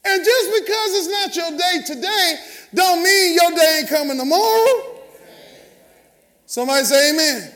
And 0.04 0.24
just 0.24 0.62
because 0.62 0.88
it's 0.94 1.08
not 1.08 1.36
your 1.36 1.58
day 1.58 1.82
today, 1.84 2.36
don't 2.72 3.02
mean 3.02 3.34
your 3.34 3.50
day 3.50 3.78
ain't 3.80 3.88
coming 3.88 4.16
tomorrow. 4.16 5.00
Somebody 6.46 6.84
say 6.84 7.10
amen. 7.10 7.52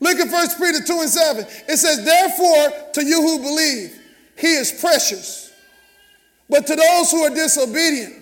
Look 0.00 0.18
at 0.18 0.30
1 0.30 0.48
Peter 0.58 0.84
2 0.84 1.00
and 1.00 1.10
7. 1.10 1.44
It 1.68 1.76
says, 1.78 2.04
Therefore, 2.04 2.92
to 2.92 3.04
you 3.04 3.20
who 3.20 3.38
believe, 3.38 3.98
he 4.36 4.52
is 4.52 4.70
precious. 4.70 5.47
But 6.48 6.66
to 6.66 6.76
those 6.76 7.10
who 7.10 7.24
are 7.24 7.30
disobedient, 7.30 8.14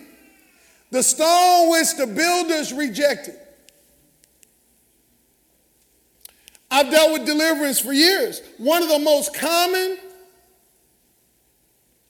the 0.91 1.03
stone 1.03 1.71
which 1.71 1.97
the 1.97 2.07
builders 2.07 2.73
rejected. 2.73 3.37
I've 6.71 6.91
dealt 6.91 7.13
with 7.13 7.27
deliverance 7.27 7.81
for 7.81 7.93
years. 7.93 8.43
One 8.59 8.83
of 8.83 8.89
the 8.89 8.99
most 8.99 9.35
common 9.35 9.99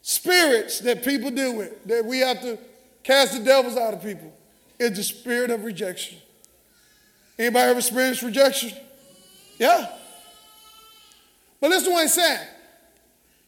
spirits 0.02 0.80
that 0.80 1.04
people 1.04 1.30
deal 1.30 1.54
with, 1.56 1.84
that 1.84 2.04
we 2.04 2.20
have 2.20 2.40
to 2.42 2.58
cast 3.02 3.34
the 3.34 3.44
devils 3.44 3.76
out 3.76 3.94
of 3.94 4.02
people, 4.02 4.32
is 4.78 4.96
the 4.96 5.02
spirit 5.02 5.50
of 5.50 5.64
rejection. 5.64 6.18
Anybody 7.38 7.70
ever 7.70 7.78
experienced 7.78 8.22
rejection? 8.22 8.72
Yeah. 9.58 9.90
But 11.60 11.70
listen 11.70 11.88
to 11.88 11.94
what 11.94 12.02
he's 12.02 12.14
saying. 12.14 12.46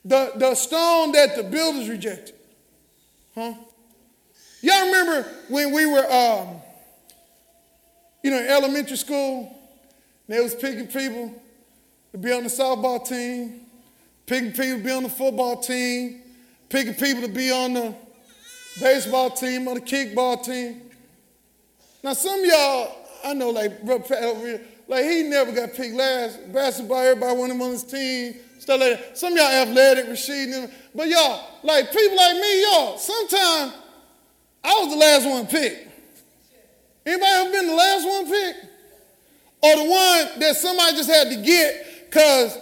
The, 0.04 0.32
the 0.37 0.54
stone 0.54 1.12
that 1.12 1.37
the 1.37 1.42
builders 1.42 1.88
rejected. 1.88 2.34
Huh? 3.38 3.54
Y'all 4.62 4.87
remember 4.87 5.28
when 5.49 5.73
we 5.73 5.87
were, 5.87 6.04
um, 6.12 6.57
you 8.25 8.33
know, 8.33 8.38
in 8.40 8.49
elementary 8.49 8.97
school, 8.97 9.57
they 10.26 10.40
was 10.40 10.57
picking 10.57 10.88
people 10.88 11.33
to 12.11 12.18
be 12.18 12.33
on 12.33 12.42
the 12.42 12.49
softball 12.49 13.07
team, 13.07 13.61
picking 14.26 14.50
people 14.50 14.78
to 14.78 14.83
be 14.83 14.90
on 14.90 15.04
the 15.04 15.09
football 15.09 15.61
team, 15.61 16.21
picking 16.68 16.95
people 16.95 17.23
to 17.23 17.28
be 17.28 17.52
on 17.52 17.75
the 17.75 17.95
baseball 18.80 19.30
team 19.30 19.68
or 19.68 19.76
the 19.76 19.83
kickball 19.83 20.45
team. 20.45 20.83
Now, 22.02 22.14
some 22.14 22.45
y'all, 22.45 22.92
I 23.25 23.35
know, 23.35 23.50
like, 23.50 23.85
like 23.85 25.04
he 25.04 25.23
never 25.23 25.52
got 25.52 25.75
picked 25.75 25.95
last. 25.95 26.52
Basketball, 26.52 26.99
everybody 26.99 27.38
wanted 27.38 27.54
him 27.54 27.62
on 27.62 27.71
his 27.71 27.85
team, 27.85 28.35
stuff 28.58 28.80
like 28.80 28.98
that. 28.98 29.18
Some 29.18 29.36
y'all 29.36 29.46
athletic, 29.46 30.08
Rashid, 30.08 30.70
but 30.94 31.08
y'all, 31.08 31.44
like 31.62 31.92
people 31.92 32.16
like 32.16 32.36
me, 32.36 32.62
y'all, 32.62 32.98
sometimes 32.98 33.72
I 34.62 34.74
was 34.80 34.90
the 34.90 34.96
last 34.96 35.26
one 35.26 35.46
picked. 35.46 35.88
Anybody 37.06 37.32
ever 37.32 37.50
been 37.50 37.66
the 37.66 37.74
last 37.74 38.06
one 38.06 38.26
picked? 38.26 38.66
Or 39.60 39.76
the 39.76 39.84
one 39.84 40.40
that 40.40 40.56
somebody 40.56 40.96
just 40.96 41.10
had 41.10 41.30
to 41.30 41.42
get 41.42 42.10
because 42.10 42.58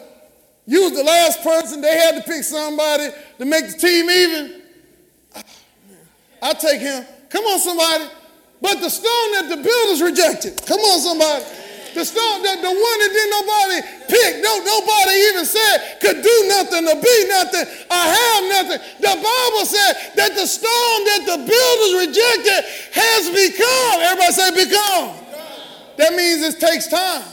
you 0.66 0.82
was 0.82 0.92
the 0.92 1.04
last 1.04 1.42
person, 1.42 1.80
they 1.80 1.96
had 1.96 2.16
to 2.16 2.22
pick 2.22 2.42
somebody 2.42 3.08
to 3.38 3.44
make 3.44 3.66
the 3.66 3.78
team 3.78 4.08
even? 4.08 4.62
I 6.42 6.52
take 6.54 6.80
him. 6.80 7.04
Come 7.28 7.44
on, 7.44 7.60
somebody. 7.60 8.04
But 8.60 8.80
the 8.80 8.88
stone 8.88 9.32
that 9.32 9.48
the 9.48 9.56
builders 9.62 10.02
rejected. 10.02 10.66
Come 10.66 10.80
on, 10.80 11.00
somebody. 11.00 11.44
The 11.96 12.04
stone, 12.04 12.42
the, 12.42 12.60
the 12.60 12.68
one 12.68 12.98
that 13.00 13.08
didn't 13.08 13.34
nobody 13.40 13.80
pick, 14.04 14.42
no, 14.44 14.60
nobody 14.60 15.16
even 15.32 15.46
said 15.46 15.96
could 15.98 16.20
do 16.20 16.36
nothing, 16.46 16.84
to 16.84 16.94
be 17.00 17.16
nothing, 17.26 17.64
or 17.88 17.96
have 17.96 18.44
nothing. 18.52 18.80
The 19.00 19.16
Bible 19.16 19.64
said 19.64 20.12
that 20.16 20.34
the 20.36 20.44
stone 20.44 21.00
that 21.08 21.22
the 21.24 21.38
builders 21.40 22.06
rejected 22.06 22.68
has 22.92 23.30
become. 23.32 24.00
Everybody 24.04 24.32
say 24.32 24.50
become. 24.68 25.16
That 25.96 26.12
means 26.12 26.42
it 26.42 26.60
takes 26.60 26.86
time. 26.88 27.24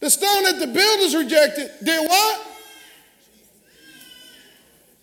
The 0.00 0.10
stone 0.10 0.42
that 0.44 0.58
the 0.58 0.66
builders 0.66 1.14
rejected 1.14 1.70
did 1.84 2.08
what? 2.08 2.44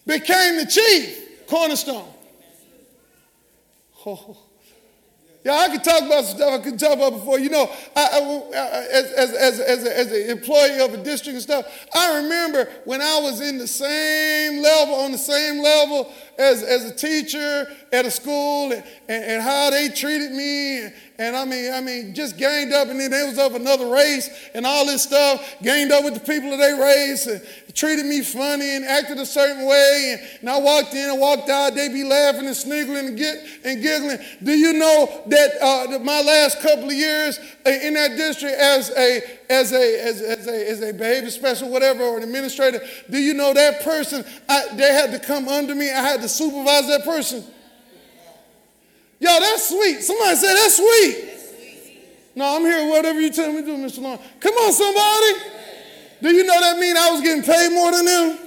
Became 0.05 0.58
the 0.58 0.65
chief 0.65 1.48
cornerstone. 1.48 2.12
Oh. 4.05 4.45
Yeah, 5.46 5.54
I 5.54 5.70
could 5.70 5.84
talk 5.84 6.02
about 6.02 6.25
stuff 6.25 6.60
I 6.60 6.64
couldn't 6.64 6.80
talk 6.80 6.94
about 6.94 7.12
before. 7.12 7.38
You 7.38 7.52
know, 7.52 7.70
I, 7.96 8.02
I, 8.02 8.88
as, 8.92 9.12
as, 9.12 9.32
as, 9.34 9.60
as, 9.60 9.84
a, 9.86 10.00
as 10.00 10.12
an 10.12 10.30
employee 10.32 10.82
of 10.82 10.96
a 10.96 10.98
district 10.98 11.36
and 11.36 11.42
stuff, 11.42 11.86
I 11.94 12.18
remember 12.24 12.68
when 12.86 13.00
I 13.00 13.20
was 13.22 13.42
in 13.42 13.60
the 13.60 13.68
same 13.68 14.64
level, 14.64 14.96
on 14.96 15.12
the 15.12 15.20
same 15.20 15.62
level 15.62 16.12
as, 16.38 16.63
as 16.63 16.86
a 16.86 16.94
teacher 16.94 17.68
at 17.92 18.06
a 18.06 18.12
school 18.12 18.72
and, 18.72 18.84
and, 19.08 19.42
how 19.42 19.70
they 19.70 19.89
treated 19.89 20.32
me. 20.32 20.89
And, 21.18 21.36
I 21.36 21.46
mean, 21.46 21.72
I 21.72 21.80
mean, 21.80 22.13
just 22.13 22.38
ganged 22.38 22.74
up, 22.74 22.89
and 22.89 23.00
then 23.00 23.10
they 23.10 23.24
was 23.24 23.39
of 23.39 23.56
another 23.56 23.88
race 23.88 24.30
and 24.54 24.65
all 24.65 24.86
this 24.86 25.04
stuff. 25.04 25.56
ganged 25.62 25.92
up 25.92 26.04
with 26.04 26.13
the 26.13 26.20
people 26.20 26.51
of 26.51 26.60
their 26.60 26.80
race, 26.80 27.25
and 27.27 27.42
treated 27.74 28.06
me 28.06 28.22
funny 28.22 28.75
and 28.75 28.84
acted 28.84 29.18
a 29.18 29.25
certain 29.25 29.65
way. 29.65 30.18
And, 30.18 30.39
and 30.42 30.50
I 30.50 30.60
walked 30.60 30.94
in 30.94 31.10
and 31.10 31.20
walked 31.20 31.50
out. 31.50 31.74
They 31.74 31.88
be 31.88 32.04
laughing 32.04 32.48
and 32.48 32.56
sniggling 32.56 33.08
and 33.08 33.18
get 33.18 33.38
and 33.63 33.82
giggling. 33.82 34.18
Do 34.44 34.51
you 34.51 34.74
know 34.74 35.24
that, 35.27 35.51
uh, 35.62 35.88
that 35.92 36.04
my 36.04 36.22
last 36.22 36.62
couple 36.62 36.86
of 36.86 36.94
years 36.94 37.39
in 37.65 37.94
that 37.94 38.18
district 38.18 38.56
as 38.56 38.89
a 38.92 39.22
as 39.50 39.72
a 39.72 40.02
as, 40.02 40.22
as 40.22 40.48
a 40.48 40.70
as 40.70 40.82
a 40.82 40.94
behavior 40.94 41.30
special, 41.30 41.70
whatever, 41.70 42.04
or 42.04 42.18
an 42.18 42.24
administrator? 42.24 42.82
Do 43.10 43.18
you 43.18 43.34
know 43.34 43.54
that 43.54 43.84
person? 43.84 44.25
I, 44.48 44.68
they 44.74 44.94
had 44.94 45.12
to 45.12 45.20
come 45.20 45.48
under 45.48 45.75
me. 45.75 45.90
I 45.92 46.02
had 46.02 46.22
to 46.22 46.30
supervise 46.30 46.88
that 46.88 47.04
person. 47.04 47.44
Yo, 49.20 49.30
that's 49.40 49.70
sweet. 49.70 50.02
Somebody 50.02 50.36
said 50.36 50.54
that's 50.56 50.78
sweet. 50.78 51.32
No, 52.36 52.58
I'm 52.58 52.64
here, 52.64 52.90
whatever 52.90 53.22
you 53.22 53.32
tell 53.32 53.52
me 53.52 53.62
to 53.62 53.66
do, 53.66 53.78
Mr. 53.78 54.02
Long. 54.02 54.20
Come 54.42 54.54
on, 54.56 54.74
somebody. 54.74 55.56
Do 56.22 56.36
you 56.36 56.44
know 56.44 56.60
that 56.60 56.78
mean 56.78 56.98
I 56.98 57.12
was 57.12 57.22
getting 57.22 57.44
paid 57.44 57.72
more 57.72 57.92
than 57.92 58.06
them? 58.06 58.38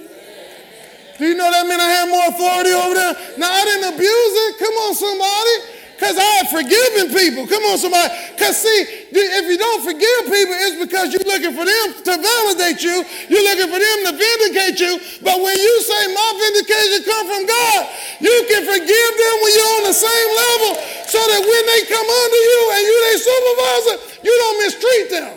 Do 1.17 1.25
you 1.27 1.35
know 1.35 1.51
that 1.51 1.65
mean 1.65 1.79
I 1.79 1.89
had 1.89 2.07
more 2.07 2.27
authority 2.29 2.71
over 2.71 2.95
them? 2.95 3.15
Now, 3.37 3.51
I 3.51 3.65
didn't 3.65 3.93
abuse 3.95 4.33
it. 4.45 4.59
Come 4.59 4.73
on, 4.87 4.95
somebody. 4.95 5.78
Because 5.99 6.15
I 6.15 6.31
have 6.39 6.47
forgiven 6.47 7.11
people. 7.11 7.43
Come 7.43 7.59
on, 7.67 7.75
somebody. 7.75 8.07
Because 8.31 8.55
see, 8.55 9.11
if 9.11 9.43
you 9.51 9.59
don't 9.59 9.83
forgive 9.83 10.31
people, 10.31 10.55
it's 10.55 10.79
because 10.79 11.11
you're 11.11 11.27
looking 11.27 11.51
for 11.51 11.67
them 11.67 11.87
to 11.91 12.13
validate 12.15 12.79
you. 12.79 13.03
You're 13.27 13.43
looking 13.43 13.67
for 13.67 13.75
them 13.83 13.97
to 14.07 14.11
vindicate 14.15 14.79
you. 14.79 14.95
But 15.19 15.43
when 15.43 15.59
you 15.59 15.75
say 15.83 16.01
my 16.15 16.29
vindication 16.39 17.03
come 17.03 17.25
from 17.27 17.43
God, 17.43 17.79
you 18.23 18.31
can 18.47 18.63
forgive 18.63 19.11
them 19.19 19.35
when 19.43 19.51
you're 19.51 19.73
on 19.75 19.83
the 19.91 19.97
same 19.99 20.29
level 20.39 20.71
so 21.03 21.19
that 21.19 21.41
when 21.43 21.63
they 21.67 21.81
come 21.91 22.07
under 22.07 22.41
you 22.47 22.61
and 22.79 22.81
you 22.87 22.95
their 23.03 23.19
supervisor, 23.19 23.95
you 24.23 24.33
don't 24.39 24.57
mistreat 24.63 25.07
them. 25.11 25.31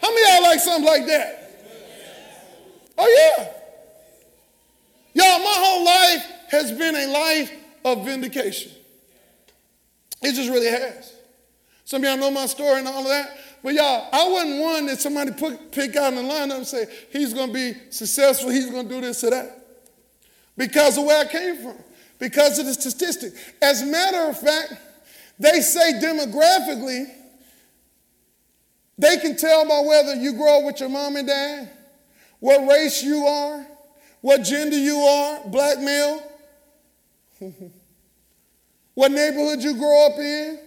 How 0.00 0.08
many 0.08 0.24
y'all 0.32 0.48
like 0.48 0.60
something 0.64 0.88
like 0.88 1.04
that? 1.12 1.28
Oh, 2.96 3.04
yeah. 3.04 3.52
Y'all, 5.12 5.44
my 5.44 5.56
whole 5.60 5.84
life 5.84 6.24
has 6.48 6.72
been 6.72 6.96
a 6.96 7.06
life 7.12 7.52
of 7.84 8.04
vindication. 8.04 8.72
It 10.22 10.34
just 10.34 10.50
really 10.50 10.68
has. 10.68 11.14
Some 11.84 12.04
of 12.04 12.08
y'all 12.08 12.18
know 12.18 12.30
my 12.30 12.46
story 12.46 12.78
and 12.78 12.88
all 12.88 13.00
of 13.00 13.08
that. 13.08 13.36
But 13.62 13.74
y'all, 13.74 14.08
I 14.12 14.28
wasn't 14.28 14.60
one 14.60 14.86
that 14.86 15.00
somebody 15.00 15.32
put, 15.32 15.72
pick 15.72 15.96
out 15.96 16.12
in 16.12 16.16
the 16.16 16.32
lineup 16.32 16.56
and 16.58 16.66
say, 16.66 16.86
he's 17.10 17.34
going 17.34 17.48
to 17.48 17.52
be 17.52 17.74
successful, 17.90 18.50
he's 18.50 18.70
going 18.70 18.88
to 18.88 18.94
do 18.94 19.00
this 19.00 19.22
or 19.24 19.30
that. 19.30 19.66
Because 20.56 20.98
of 20.98 21.04
where 21.04 21.26
I 21.26 21.28
came 21.30 21.56
from, 21.56 21.76
because 22.18 22.58
of 22.58 22.66
the 22.66 22.74
statistic. 22.74 23.32
As 23.60 23.82
a 23.82 23.86
matter 23.86 24.28
of 24.30 24.38
fact, 24.38 24.74
they 25.38 25.60
say 25.60 25.94
demographically, 25.94 27.06
they 28.98 29.16
can 29.16 29.36
tell 29.36 29.66
by 29.66 29.80
whether 29.80 30.14
you 30.14 30.34
grow 30.34 30.58
up 30.58 30.64
with 30.64 30.80
your 30.80 30.90
mom 30.90 31.16
and 31.16 31.26
dad, 31.26 31.70
what 32.38 32.66
race 32.68 33.02
you 33.02 33.24
are, 33.26 33.66
what 34.20 34.42
gender 34.42 34.78
you 34.78 34.98
are, 34.98 35.40
black 35.48 35.78
male, 35.78 36.22
what 38.94 39.10
neighborhood 39.10 39.62
you 39.62 39.74
grow 39.74 40.06
up 40.06 40.18
in, 40.18 40.58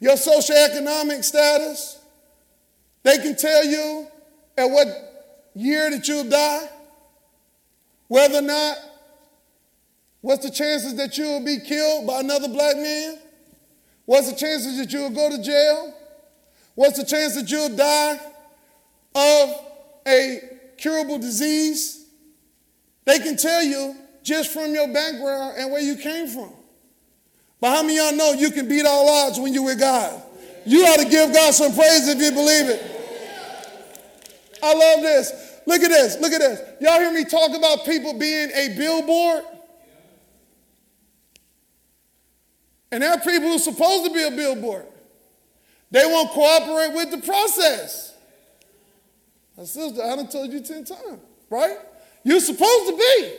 your 0.00 0.14
socioeconomic 0.14 1.22
status. 1.22 1.98
They 3.02 3.18
can 3.18 3.36
tell 3.36 3.64
you 3.64 4.06
at 4.56 4.64
what 4.64 4.86
year 5.54 5.90
that 5.90 6.06
you'll 6.08 6.28
die, 6.28 6.68
whether 8.08 8.38
or 8.38 8.42
not, 8.42 8.76
what's 10.20 10.44
the 10.44 10.50
chances 10.50 10.94
that 10.96 11.16
you 11.18 11.24
will 11.24 11.44
be 11.44 11.58
killed 11.60 12.06
by 12.06 12.20
another 12.20 12.48
black 12.48 12.76
man, 12.76 13.18
what's 14.04 14.30
the 14.30 14.36
chances 14.36 14.78
that 14.78 14.92
you'll 14.92 15.10
go 15.10 15.30
to 15.30 15.42
jail, 15.42 15.94
what's 16.74 16.98
the 16.98 17.04
chance 17.04 17.34
that 17.34 17.50
you'll 17.50 17.76
die 17.76 18.18
of 19.14 19.50
a 20.06 20.40
curable 20.78 21.18
disease. 21.18 22.06
They 23.04 23.18
can 23.18 23.36
tell 23.36 23.62
you 23.62 23.96
just 24.22 24.52
from 24.52 24.74
your 24.74 24.88
background 24.88 25.54
and 25.58 25.70
where 25.70 25.80
you 25.80 25.96
came 25.96 26.28
from. 26.28 26.52
But 27.60 27.76
how 27.76 27.82
many 27.82 27.96
y'all 27.96 28.12
know 28.12 28.32
you 28.32 28.50
can 28.50 28.68
beat 28.68 28.84
all 28.86 29.08
odds 29.08 29.38
when 29.38 29.54
you're 29.54 29.64
with 29.64 29.78
God? 29.78 30.20
You 30.64 30.84
ought 30.84 30.98
to 30.98 31.08
give 31.08 31.32
God 31.32 31.54
some 31.54 31.74
praise 31.74 32.08
if 32.08 32.18
you 32.20 32.30
believe 32.32 32.68
it. 32.68 32.82
I 34.62 34.74
love 34.74 35.02
this. 35.02 35.60
Look 35.66 35.82
at 35.82 35.88
this. 35.88 36.20
Look 36.20 36.32
at 36.32 36.40
this. 36.40 36.60
Y'all 36.80 36.98
hear 36.98 37.12
me 37.12 37.24
talk 37.24 37.56
about 37.56 37.84
people 37.84 38.18
being 38.18 38.50
a 38.50 38.76
billboard? 38.76 39.44
And 42.90 43.02
there 43.02 43.12
are 43.12 43.20
people 43.20 43.48
who 43.48 43.54
are 43.54 43.58
supposed 43.58 44.06
to 44.06 44.12
be 44.12 44.22
a 44.22 44.30
billboard. 44.30 44.86
They 45.90 46.04
won't 46.06 46.30
cooperate 46.30 46.94
with 46.94 47.10
the 47.10 47.18
process. 47.18 48.14
My 49.56 49.64
sister, 49.64 50.02
I 50.02 50.16
done 50.16 50.28
told 50.28 50.52
you 50.52 50.60
10 50.60 50.84
times, 50.84 51.20
right? 51.50 51.76
You're 52.24 52.40
supposed 52.40 52.86
to 52.90 52.96
be. 52.96 53.36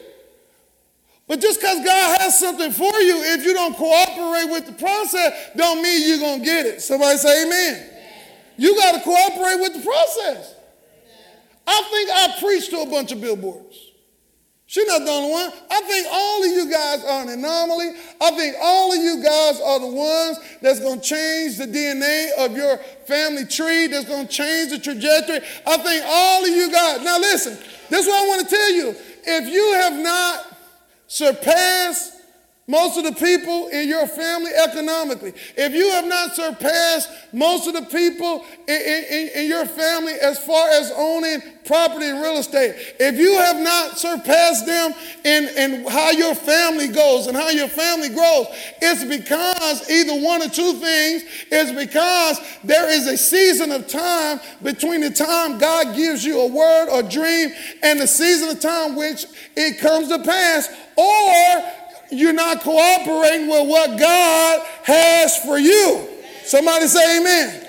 But 1.27 1.39
just 1.39 1.61
because 1.61 1.83
God 1.85 2.19
has 2.19 2.37
something 2.39 2.71
for 2.71 2.83
you, 2.99 3.23
if 3.23 3.45
you 3.45 3.53
don't 3.53 3.75
cooperate 3.75 4.51
with 4.51 4.65
the 4.65 4.73
process, 4.73 5.51
don't 5.55 5.81
mean 5.81 6.07
you're 6.07 6.19
going 6.19 6.39
to 6.39 6.45
get 6.45 6.65
it. 6.65 6.81
Somebody 6.81 7.17
say 7.17 7.45
amen. 7.45 7.75
amen. 7.75 7.89
You 8.57 8.75
got 8.75 8.93
to 8.93 9.01
cooperate 9.01 9.61
with 9.61 9.73
the 9.73 9.81
process. 9.81 10.53
Amen. 10.53 11.41
I 11.65 11.81
think 11.91 12.09
I 12.11 12.39
preached 12.39 12.69
to 12.71 12.81
a 12.81 12.85
bunch 12.85 13.11
of 13.13 13.21
billboards. 13.21 13.91
She's 14.73 14.87
not 14.87 15.05
the 15.05 15.11
only 15.11 15.31
one. 15.31 15.51
I 15.69 15.81
think 15.81 16.07
all 16.11 16.43
of 16.43 16.49
you 16.49 16.71
guys 16.71 17.03
are 17.05 17.21
an 17.21 17.29
anomaly. 17.29 17.91
I 18.19 18.31
think 18.31 18.55
all 18.59 18.91
of 18.91 18.97
you 18.97 19.21
guys 19.23 19.61
are 19.61 19.79
the 19.79 19.87
ones 19.87 20.39
that's 20.63 20.79
going 20.79 20.99
to 20.99 21.05
change 21.05 21.57
the 21.57 21.67
DNA 21.67 22.31
of 22.43 22.57
your 22.57 22.77
family 23.05 23.45
tree, 23.45 23.85
that's 23.85 24.05
going 24.05 24.25
to 24.25 24.33
change 24.33 24.71
the 24.71 24.79
trajectory. 24.79 25.41
I 25.67 25.77
think 25.77 26.03
all 26.07 26.43
of 26.43 26.49
you 26.49 26.71
guys. 26.71 27.03
Now, 27.03 27.19
listen, 27.19 27.53
this 27.89 28.01
is 28.01 28.07
what 28.07 28.23
I 28.23 28.27
want 28.27 28.41
to 28.41 28.55
tell 28.55 28.71
you. 28.73 28.95
If 29.25 29.53
you 29.53 29.73
have 29.73 29.93
not 29.93 30.52
surpassed 31.13 32.11
most 32.65 32.97
of 32.97 33.03
the 33.03 33.11
people 33.11 33.67
in 33.67 33.89
your 33.89 34.07
family 34.07 34.51
economically, 34.51 35.33
if 35.57 35.73
you 35.73 35.89
have 35.91 36.07
not 36.07 36.33
surpassed 36.33 37.09
most 37.33 37.67
of 37.67 37.73
the 37.73 37.81
people 37.81 38.45
in, 38.69 38.81
in, 38.81 39.29
in, 39.35 39.49
your 39.49 39.65
family 39.65 40.13
as 40.13 40.39
far 40.39 40.69
as 40.69 40.89
owning 40.95 41.41
property 41.65 42.05
and 42.05 42.21
real 42.21 42.37
estate, 42.37 42.73
if 43.01 43.17
you 43.17 43.33
have 43.33 43.57
not 43.57 43.97
surpassed 43.97 44.65
them 44.65 44.93
in, 45.25 45.49
in 45.57 45.87
how 45.89 46.11
your 46.11 46.33
family 46.35 46.87
goes 46.87 47.27
and 47.27 47.35
how 47.35 47.49
your 47.49 47.67
family 47.67 48.07
grows, 48.07 48.47
it's 48.81 49.03
because 49.03 49.89
either 49.89 50.23
one 50.23 50.41
or 50.41 50.47
two 50.47 50.73
things. 50.79 51.23
It's 51.51 51.71
because 51.73 52.39
there 52.63 52.89
is 52.89 53.07
a 53.07 53.17
season 53.17 53.73
of 53.73 53.89
time 53.89 54.39
between 54.61 55.01
the 55.01 55.09
time 55.09 55.57
God 55.57 55.97
gives 55.97 56.23
you 56.23 56.39
a 56.39 56.47
word 56.47 56.87
or 56.89 57.03
dream 57.03 57.51
and 57.81 57.99
the 57.99 58.07
season 58.07 58.49
of 58.49 58.61
time 58.61 58.95
which 58.95 59.25
it 59.57 59.79
comes 59.81 60.07
to 60.07 60.19
pass, 60.19 60.69
or 60.95 61.82
you're 62.17 62.33
not 62.33 62.61
cooperating 62.61 63.47
with 63.47 63.67
what 63.67 63.99
God 63.99 64.61
has 64.83 65.37
for 65.37 65.57
you. 65.57 66.07
Somebody 66.45 66.87
say 66.87 67.19
amen. 67.19 67.67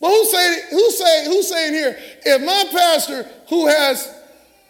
But 0.00 0.10
who's 0.10 0.30
saying, 0.30 0.62
who's 0.70 0.98
saying, 0.98 1.30
who's 1.30 1.48
saying 1.48 1.72
here, 1.72 1.98
if 2.26 2.42
my 2.42 2.64
pastor 2.70 3.28
who 3.48 3.66
has 3.66 4.12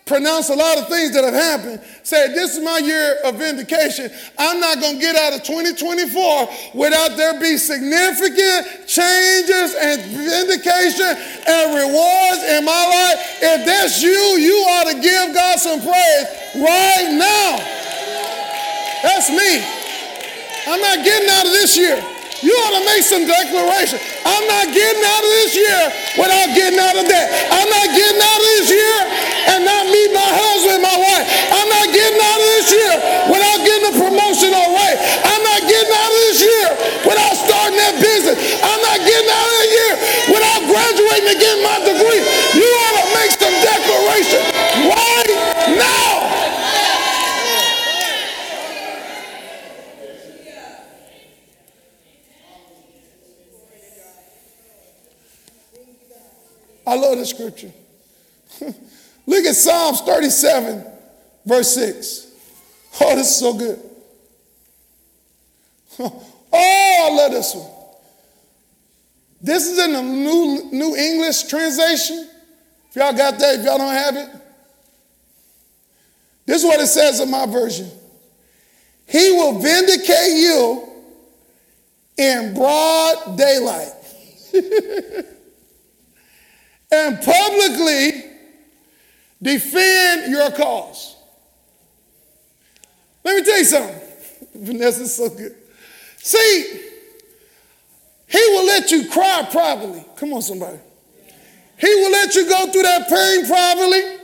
pronounced 0.06 0.50
a 0.50 0.54
lot 0.54 0.76
of 0.76 0.88
things 0.88 1.14
that 1.14 1.24
have 1.24 1.34
happened, 1.34 1.80
said, 2.02 2.34
This 2.34 2.56
is 2.56 2.62
my 2.62 2.78
year 2.78 3.16
of 3.24 3.36
vindication. 3.36 4.10
I'm 4.38 4.60
not 4.60 4.80
going 4.80 4.96
to 4.96 5.00
get 5.00 5.16
out 5.16 5.32
of 5.32 5.42
2024 5.42 6.74
without 6.74 7.16
there 7.16 7.40
be 7.40 7.56
significant 7.56 8.86
changes 8.86 9.74
and 9.80 10.02
vindication 10.12 11.08
and 11.48 11.64
rewards 11.72 12.42
in 12.52 12.64
my 12.64 12.84
life. 12.84 13.18
If 13.40 13.64
that's 13.64 14.02
you, 14.02 14.36
you 14.36 14.56
ought 14.68 14.92
to 14.92 15.00
give 15.00 15.34
God 15.34 15.58
some 15.58 15.80
praise 15.80 16.26
right 16.60 17.08
now. 17.16 17.56
That's 19.02 19.30
me. 19.30 19.64
I'm 20.66 20.80
not 20.80 21.04
getting 21.04 21.28
out 21.28 21.46
of 21.46 21.52
this 21.52 21.76
year. 21.76 22.13
You 22.42 22.52
ought 22.66 22.74
to 22.80 22.84
make 22.88 23.04
some 23.04 23.24
declaration. 23.28 24.00
I'm 24.26 24.44
not 24.48 24.72
getting 24.72 25.04
out 25.04 25.22
of 25.22 25.32
this 25.44 25.52
year 25.54 25.82
without 26.18 26.48
getting 26.54 26.80
out 26.80 26.96
of 26.98 27.06
that. 27.06 27.26
I'm 27.52 27.70
not 27.70 27.88
getting 27.94 28.20
out 28.20 28.40
of 28.40 28.48
this 28.58 28.68
year 28.74 28.98
and 29.54 29.60
not 29.62 29.84
meet 29.86 30.10
my 30.10 30.30
husband, 30.30 30.80
and 30.80 30.84
my 30.84 30.96
wife. 30.98 31.24
I'm 31.52 31.68
not 31.68 31.86
getting 31.94 32.18
out 32.18 32.40
of 32.40 32.48
this 32.58 32.68
year 32.72 32.94
without 33.30 33.58
getting 33.62 33.86
a 33.90 33.94
promotion 34.00 34.50
or. 34.50 34.74
I'm 34.94 35.42
not 35.42 35.60
getting 35.66 35.92
out 35.92 36.12
of 36.12 36.20
this 36.28 36.40
year 36.44 36.68
without 37.08 37.34
starting 37.34 37.78
that 37.78 37.96
business. 37.98 38.36
I'm 38.62 38.80
not 38.84 38.98
getting 39.02 39.30
out 39.30 39.48
of 39.48 39.56
the 39.58 39.68
year 39.72 39.92
without 40.30 40.60
graduating 40.70 41.28
and 41.34 41.40
getting 41.40 41.64
my 41.64 41.78
degree. 41.82 42.22
You 42.54 42.68
ought 42.68 42.96
to 43.02 43.06
make 43.18 43.32
some 43.34 43.56
declaration 43.58 44.42
right 44.86 45.32
now. 45.74 46.13
I 56.86 56.96
love 56.96 57.18
the 57.18 57.26
scripture. 57.26 57.72
Look 59.26 59.44
at 59.44 59.54
Psalms 59.54 60.00
37, 60.02 60.84
verse 61.46 61.74
6. 61.74 62.26
Oh, 63.00 63.16
this 63.16 63.30
is 63.30 63.36
so 63.38 63.54
good. 63.54 63.80
Oh, 66.56 67.10
I 67.10 67.16
love 67.16 67.32
this 67.32 67.52
one. 67.52 67.68
This 69.42 69.66
is 69.66 69.76
in 69.76 69.92
the 69.92 70.02
New, 70.02 70.70
New 70.70 70.94
English 70.94 71.42
translation. 71.48 72.28
If 72.90 72.94
y'all 72.94 73.12
got 73.12 73.40
that, 73.40 73.58
if 73.58 73.64
y'all 73.64 73.76
don't 73.76 73.92
have 73.92 74.14
it, 74.14 74.28
this 76.46 76.62
is 76.62 76.64
what 76.64 76.78
it 76.78 76.86
says 76.86 77.18
in 77.18 77.28
my 77.28 77.46
version. 77.46 77.90
He 79.08 79.32
will 79.32 79.58
vindicate 79.58 80.36
you 80.36 80.88
in 82.16 82.54
broad 82.54 83.36
daylight. 83.36 83.92
and 86.94 87.22
publicly 87.22 88.24
defend 89.42 90.30
your 90.30 90.50
cause. 90.52 91.16
Let 93.24 93.36
me 93.36 93.42
tell 93.42 93.58
you 93.58 93.64
something. 93.64 94.00
Vanessa 94.54 95.02
is 95.02 95.14
so 95.14 95.28
good. 95.28 95.54
See, 96.18 96.80
he 98.26 98.38
will 98.50 98.66
let 98.66 98.90
you 98.90 99.08
cry 99.08 99.46
privately. 99.50 100.04
Come 100.16 100.32
on, 100.32 100.42
somebody. 100.42 100.78
He 101.76 101.94
will 101.94 102.12
let 102.12 102.34
you 102.34 102.48
go 102.48 102.70
through 102.70 102.82
that 102.82 103.08
pain 103.08 103.46
privately. 103.46 104.18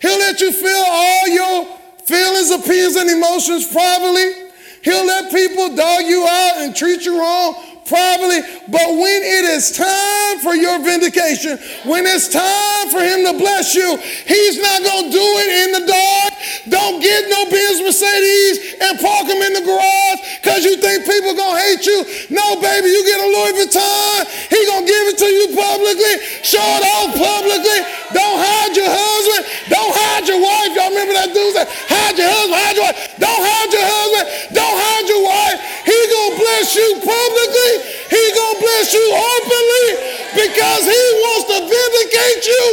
He'll 0.00 0.18
let 0.18 0.40
you 0.40 0.52
feel 0.52 0.84
all 0.86 1.28
your 1.28 1.78
feelings, 2.04 2.50
opinions, 2.50 2.96
and 2.96 3.10
emotions 3.10 3.66
privately. 3.66 4.50
He'll 4.82 5.06
let 5.06 5.32
people 5.32 5.76
dog 5.76 6.02
you 6.02 6.26
out 6.28 6.54
and 6.58 6.74
treat 6.74 7.04
you 7.04 7.20
wrong 7.20 7.71
privately. 7.86 8.40
But 8.68 8.88
when 8.94 9.20
it 9.22 9.44
is 9.56 9.72
time 9.74 10.38
for 10.40 10.54
your 10.54 10.78
vindication, 10.82 11.58
when 11.84 12.06
it's 12.06 12.28
time 12.28 12.88
for 12.90 13.00
him 13.02 13.26
to 13.26 13.34
bless 13.38 13.74
you, 13.74 13.96
he's 14.26 14.58
not 14.60 14.82
going 14.82 15.10
to 15.10 15.12
do 15.12 15.26
it 15.42 15.50
in 15.66 15.68
the 15.80 15.84
dark. 15.86 16.32
Don't 16.68 16.98
get 17.02 17.28
no 17.30 17.46
Benz 17.50 17.82
Mercedes 17.82 18.78
and 18.80 18.98
park 18.98 19.26
them 19.26 19.42
in 19.42 19.52
the 19.54 19.64
garage 19.64 20.20
because 20.38 20.64
you 20.64 20.78
think 20.78 21.06
people 21.06 21.34
going 21.34 21.58
to 21.58 21.62
hate 21.62 21.84
you. 21.86 22.02
No, 22.30 22.58
baby, 22.58 22.90
you 22.90 23.02
get 23.06 23.18
a 23.18 23.28
Louis 23.28 23.54
Vuitton. 23.62 24.18
He 24.50 24.58
going 24.66 24.86
to 24.86 24.90
give 24.90 25.04
it 25.10 25.18
to 25.18 25.28
you 25.28 25.46
publicly. 25.54 26.14
Show 26.42 26.62
it 26.62 26.84
off 26.86 27.14
publicly. 27.14 27.80
Don't 28.14 28.38
hide 28.38 28.74
your 28.74 28.90
husband. 28.90 29.42
Don't 29.70 29.94
hide 29.94 30.24
your 30.26 30.40
wife. 30.42 30.70
Y'all 30.74 30.90
remember 30.90 31.14
that 31.14 31.30
dude 31.34 31.54
said, 31.54 31.68
hide 31.90 32.16
your 32.18 32.30
husband, 32.30 32.58
hide 32.58 32.76
your 32.76 32.86
wife. 32.86 32.98
Don't 33.18 33.42
hide 33.42 33.70
your 33.72 33.86
husband. 33.86 34.26
Don't 34.54 34.76
hide 34.78 35.06
your 35.08 35.22
wife. 35.22 35.58
He 35.86 35.98
going 36.10 36.32
to 36.32 36.38
bless 36.38 36.68
you 36.76 36.88
publicly. 37.02 37.71
He 37.78 38.22
to 38.32 38.60
bless 38.60 38.92
you 38.92 39.06
openly 39.12 39.88
because 40.34 40.82
he 40.84 41.02
wants 41.22 41.44
to 41.52 41.58
vindicate 41.60 42.46
you 42.46 42.66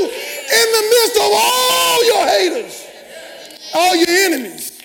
in 0.50 0.68
the 0.76 0.84
midst 0.90 1.16
of 1.18 1.32
all 1.34 2.06
your 2.06 2.26
haters, 2.28 2.86
all 3.74 3.96
your 3.96 4.10
enemies. 4.10 4.82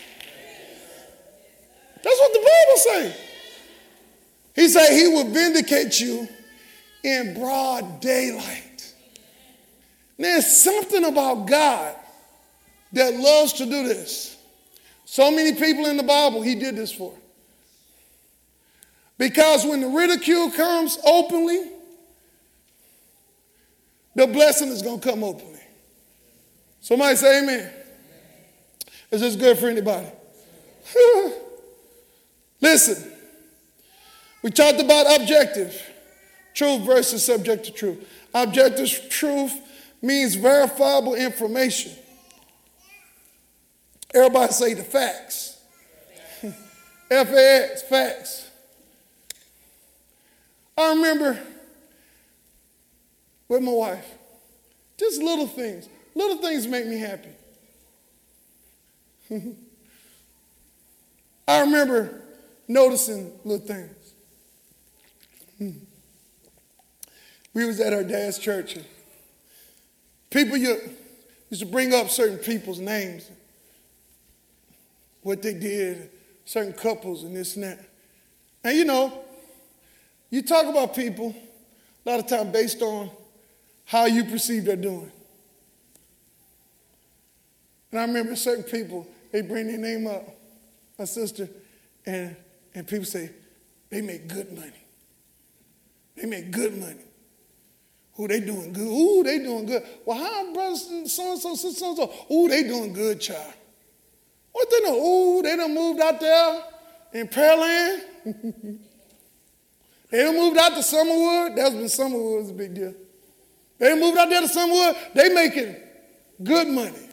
That's 2.03 2.21
what 2.21 2.33
the 2.33 2.39
Bible 2.39 2.77
says. 2.77 3.21
He 4.55 4.69
said 4.69 4.93
he 4.93 5.09
will 5.09 5.31
vindicate 5.31 5.99
you 6.01 6.29
in 7.03 7.35
broad 7.35 8.01
daylight. 8.01 8.95
There's 10.19 10.47
something 10.47 11.05
about 11.05 11.47
God 11.47 11.97
that 12.93 13.15
loves 13.15 13.55
to 13.55 13.65
do 13.65 13.89
this. 13.89 14.37
So 15.05 15.31
many 15.31 15.53
people 15.53 15.87
in 15.87 15.97
the 15.97 16.03
Bible, 16.03 16.43
he 16.43 16.55
did 16.55 16.77
this 16.77 16.93
for. 16.93 17.13
Because 19.19 19.65
when 19.65 19.81
the 19.81 19.89
ridicule 19.89 20.51
comes 20.51 20.99
openly, 21.05 21.71
the 24.15 24.27
blessing 24.27 24.69
is 24.69 24.83
going 24.83 25.01
to 25.01 25.09
come 25.09 25.23
openly. 25.23 25.61
Somebody 26.81 27.17
say 27.17 27.43
amen. 27.43 27.71
Is 29.11 29.21
this 29.21 29.37
good 29.37 29.59
for 29.59 29.69
anybody? 29.69 30.09
Listen, 32.61 33.13
we 34.43 34.51
talked 34.51 34.81
about 34.81 35.21
objective 35.21 35.81
truth 36.55 36.83
versus 36.83 37.25
subjective 37.25 37.75
truth. 37.75 38.09
Objective 38.35 39.09
truth 39.09 39.53
means 40.03 40.35
verifiable 40.35 41.15
information. 41.15 41.93
Everybody 44.13 44.53
say 44.53 44.75
the 44.75 44.85
facts. 44.85 45.61
F-A-X, 47.11 47.83
facts. 47.83 48.44
I 50.77 50.91
remember 50.95 51.39
with 53.49 53.63
my 53.63 53.73
wife, 53.73 54.07
just 54.99 55.23
little 55.23 55.47
things. 55.47 55.89
Little 56.15 56.39
things 56.39 56.67
make 56.67 56.87
me 56.87 56.99
happy. 56.99 57.31
I 61.49 61.61
remember 61.61 62.23
noticing 62.69 63.33
little 63.45 63.67
things. 63.67 63.91
We 67.53 67.65
was 67.65 67.81
at 67.81 67.93
our 67.93 68.03
dad's 68.03 68.39
church 68.39 68.75
and 68.77 68.85
people 70.31 70.57
used 70.57 70.81
to 71.59 71.67
bring 71.67 71.95
up 71.95 72.11
certain 72.11 72.39
people's 72.39 72.81
names, 72.81 73.31
what 75.23 75.41
they 75.43 75.55
did, 75.55 76.11
certain 76.45 76.73
couples 76.73 77.23
and 77.23 77.37
this 77.37 77.55
and 77.55 77.65
that. 77.65 77.79
And 78.65 78.77
you 78.77 78.85
know, 78.85 79.24
you 80.35 80.43
talk 80.43 80.67
about 80.67 80.97
people 80.97 81.33
a 82.05 82.11
lot 82.11 82.19
of 82.19 82.27
time 82.27 82.51
based 82.51 82.83
on 82.83 83.09
how 83.85 84.07
you 84.07 84.25
perceive 84.25 84.65
they're 84.65 84.75
doing. 84.75 85.13
And 87.93 88.01
I 88.01 88.05
remember 88.05 88.35
certain 88.35 88.65
people, 88.65 89.07
they 89.31 89.43
bring 89.43 89.69
their 89.69 89.79
name 89.79 90.09
up, 90.09 90.29
my 90.99 91.05
sister, 91.05 91.49
and, 92.05 92.35
and 92.75 92.85
people 92.85 93.05
say, 93.05 93.31
they 93.91 94.01
make 94.01 94.27
good 94.27 94.53
money. 94.53 94.73
They 96.17 96.27
make 96.27 96.51
good 96.51 96.77
money. 96.81 97.05
Who 98.15 98.27
they 98.27 98.41
doing 98.41 98.73
good? 98.73 98.89
Ooh, 98.89 99.23
they 99.23 99.39
doing 99.39 99.67
good. 99.67 99.85
Well, 100.05 100.19
how 100.19 100.53
brothers 100.53 100.89
and 100.91 101.09
so 101.09 101.31
and 101.31 101.41
so, 101.41 101.55
so 101.55 101.69
and 101.69 101.97
so? 101.97 102.13
Ooh, 102.35 102.49
they 102.49 102.65
doing 102.65 102.93
good, 102.93 103.21
child. 103.21 103.55
What 104.51 104.69
they 104.69 104.81
know? 104.81 104.97
Ooh, 104.97 105.43
they 105.43 105.57
done 105.57 105.73
moved 105.73 106.01
out 106.01 106.19
there 106.19 106.65
in 107.13 107.29
Pearland. 107.29 108.81
they 110.11 110.33
moved 110.33 110.59
out 110.59 110.71
to 110.71 110.81
Summerwood. 110.81 111.57
That's 111.57 111.75
when 111.75 111.85
Summerwood 111.85 112.41
was 112.43 112.51
a 112.51 112.55
big 112.55 112.75
deal. 112.75 112.95
They 113.79 113.99
moved 113.99 114.17
out 114.17 114.29
there 114.29 114.41
to 114.41 114.47
Summerwood. 114.47 115.15
They 115.15 115.29
making 115.31 115.77
good 116.43 116.69
money. 116.69 117.09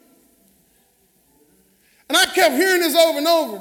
And 2.07 2.17
I 2.17 2.25
kept 2.25 2.55
hearing 2.55 2.81
this 2.81 2.95
over 2.95 3.17
and 3.17 3.27
over. 3.27 3.57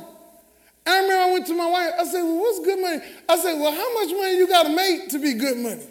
And 0.87 0.95
I 0.95 1.01
remember 1.03 1.23
I 1.23 1.33
went 1.33 1.47
to 1.47 1.55
my 1.55 1.66
wife. 1.71 1.93
I 2.01 2.05
said, 2.05 2.23
Well, 2.23 2.38
what's 2.38 2.61
good 2.61 2.81
money? 2.81 3.01
I 3.29 3.37
said, 3.38 3.61
Well, 3.61 3.73
how 3.73 3.95
much 3.95 4.12
money 4.12 4.37
you 4.37 4.49
got 4.49 4.64
to 4.64 4.75
make 4.75 5.09
to 5.11 5.19
be 5.19 5.35
good 5.35 5.57
money? 5.57 5.87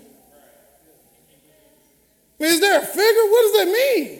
I 2.39 2.43
mean, 2.43 2.51
is 2.53 2.59
there 2.59 2.79
a 2.81 2.85
figure? 2.85 3.01
What 3.01 3.41
does 3.43 3.65
that 3.65 3.71
mean? 3.71 4.19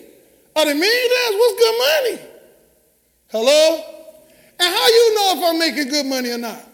Are 0.56 0.66
they 0.66 0.74
millionaires? 0.74 1.36
What's 1.36 1.60
good 1.60 1.78
money? 1.80 2.32
Hello? 3.32 3.84
And 4.60 4.76
how 4.76 4.88
you 4.88 5.16
know 5.16 5.34
if 5.38 5.44
I'm 5.44 5.60
making 5.60 5.90
good 5.90 6.06
money 6.06 6.32
or 6.32 6.38
not? 6.38 6.66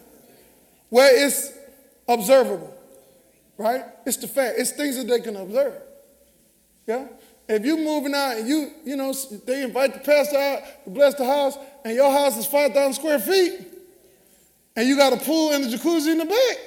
Well, 0.89 1.10
it's 1.13 1.54
observable, 2.07 2.73
right? 3.57 3.83
It's 4.05 4.17
the 4.17 4.27
fact. 4.27 4.55
It's 4.57 4.71
things 4.71 4.97
that 4.97 5.07
they 5.07 5.19
can 5.19 5.35
observe. 5.35 5.81
Yeah? 6.87 7.07
If 7.47 7.63
you 7.63 7.77
moving 7.77 8.13
out 8.13 8.37
and 8.37 8.47
you, 8.47 8.71
you 8.83 8.95
know, 8.95 9.13
they 9.45 9.63
invite 9.63 9.93
the 9.93 9.99
pastor 9.99 10.37
out 10.37 10.61
to 10.83 10.89
bless 10.89 11.13
the 11.15 11.25
house, 11.25 11.57
and 11.83 11.95
your 11.95 12.11
house 12.11 12.37
is 12.37 12.45
5,000 12.45 12.93
square 12.93 13.19
feet, 13.19 13.67
and 14.75 14.87
you 14.87 14.97
got 14.97 15.13
a 15.13 15.17
pool 15.17 15.51
and 15.51 15.63
a 15.65 15.67
jacuzzi 15.67 16.11
in 16.11 16.17
the 16.17 16.25
back, 16.25 16.57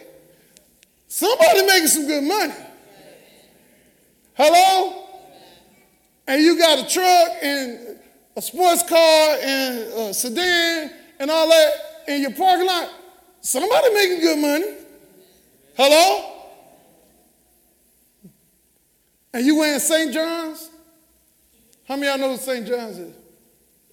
somebody 1.08 1.66
making 1.66 1.88
some 1.88 2.06
good 2.06 2.22
money. 2.24 2.54
Hello? 4.34 5.04
And 6.28 6.42
you 6.42 6.58
got 6.58 6.78
a 6.78 6.88
truck 6.88 7.28
and 7.42 7.98
a 8.36 8.42
sports 8.42 8.88
car 8.88 9.36
and 9.42 9.78
a 9.78 10.14
sedan 10.14 10.92
and 11.18 11.30
all 11.30 11.48
that 11.48 11.72
in 12.06 12.22
your 12.22 12.30
parking 12.32 12.66
lot. 12.66 12.88
Somebody 13.40 13.94
making 13.94 14.20
good 14.20 14.38
money. 14.38 14.77
Hello? 15.78 16.24
And 19.32 19.46
you 19.46 19.56
wearing 19.58 19.78
St. 19.78 20.12
John's? 20.12 20.70
How 21.86 21.94
many 21.94 22.08
of 22.08 22.18
y'all 22.18 22.26
know 22.26 22.32
what 22.32 22.40
St. 22.40 22.66
John's 22.66 22.98
is? 22.98 23.14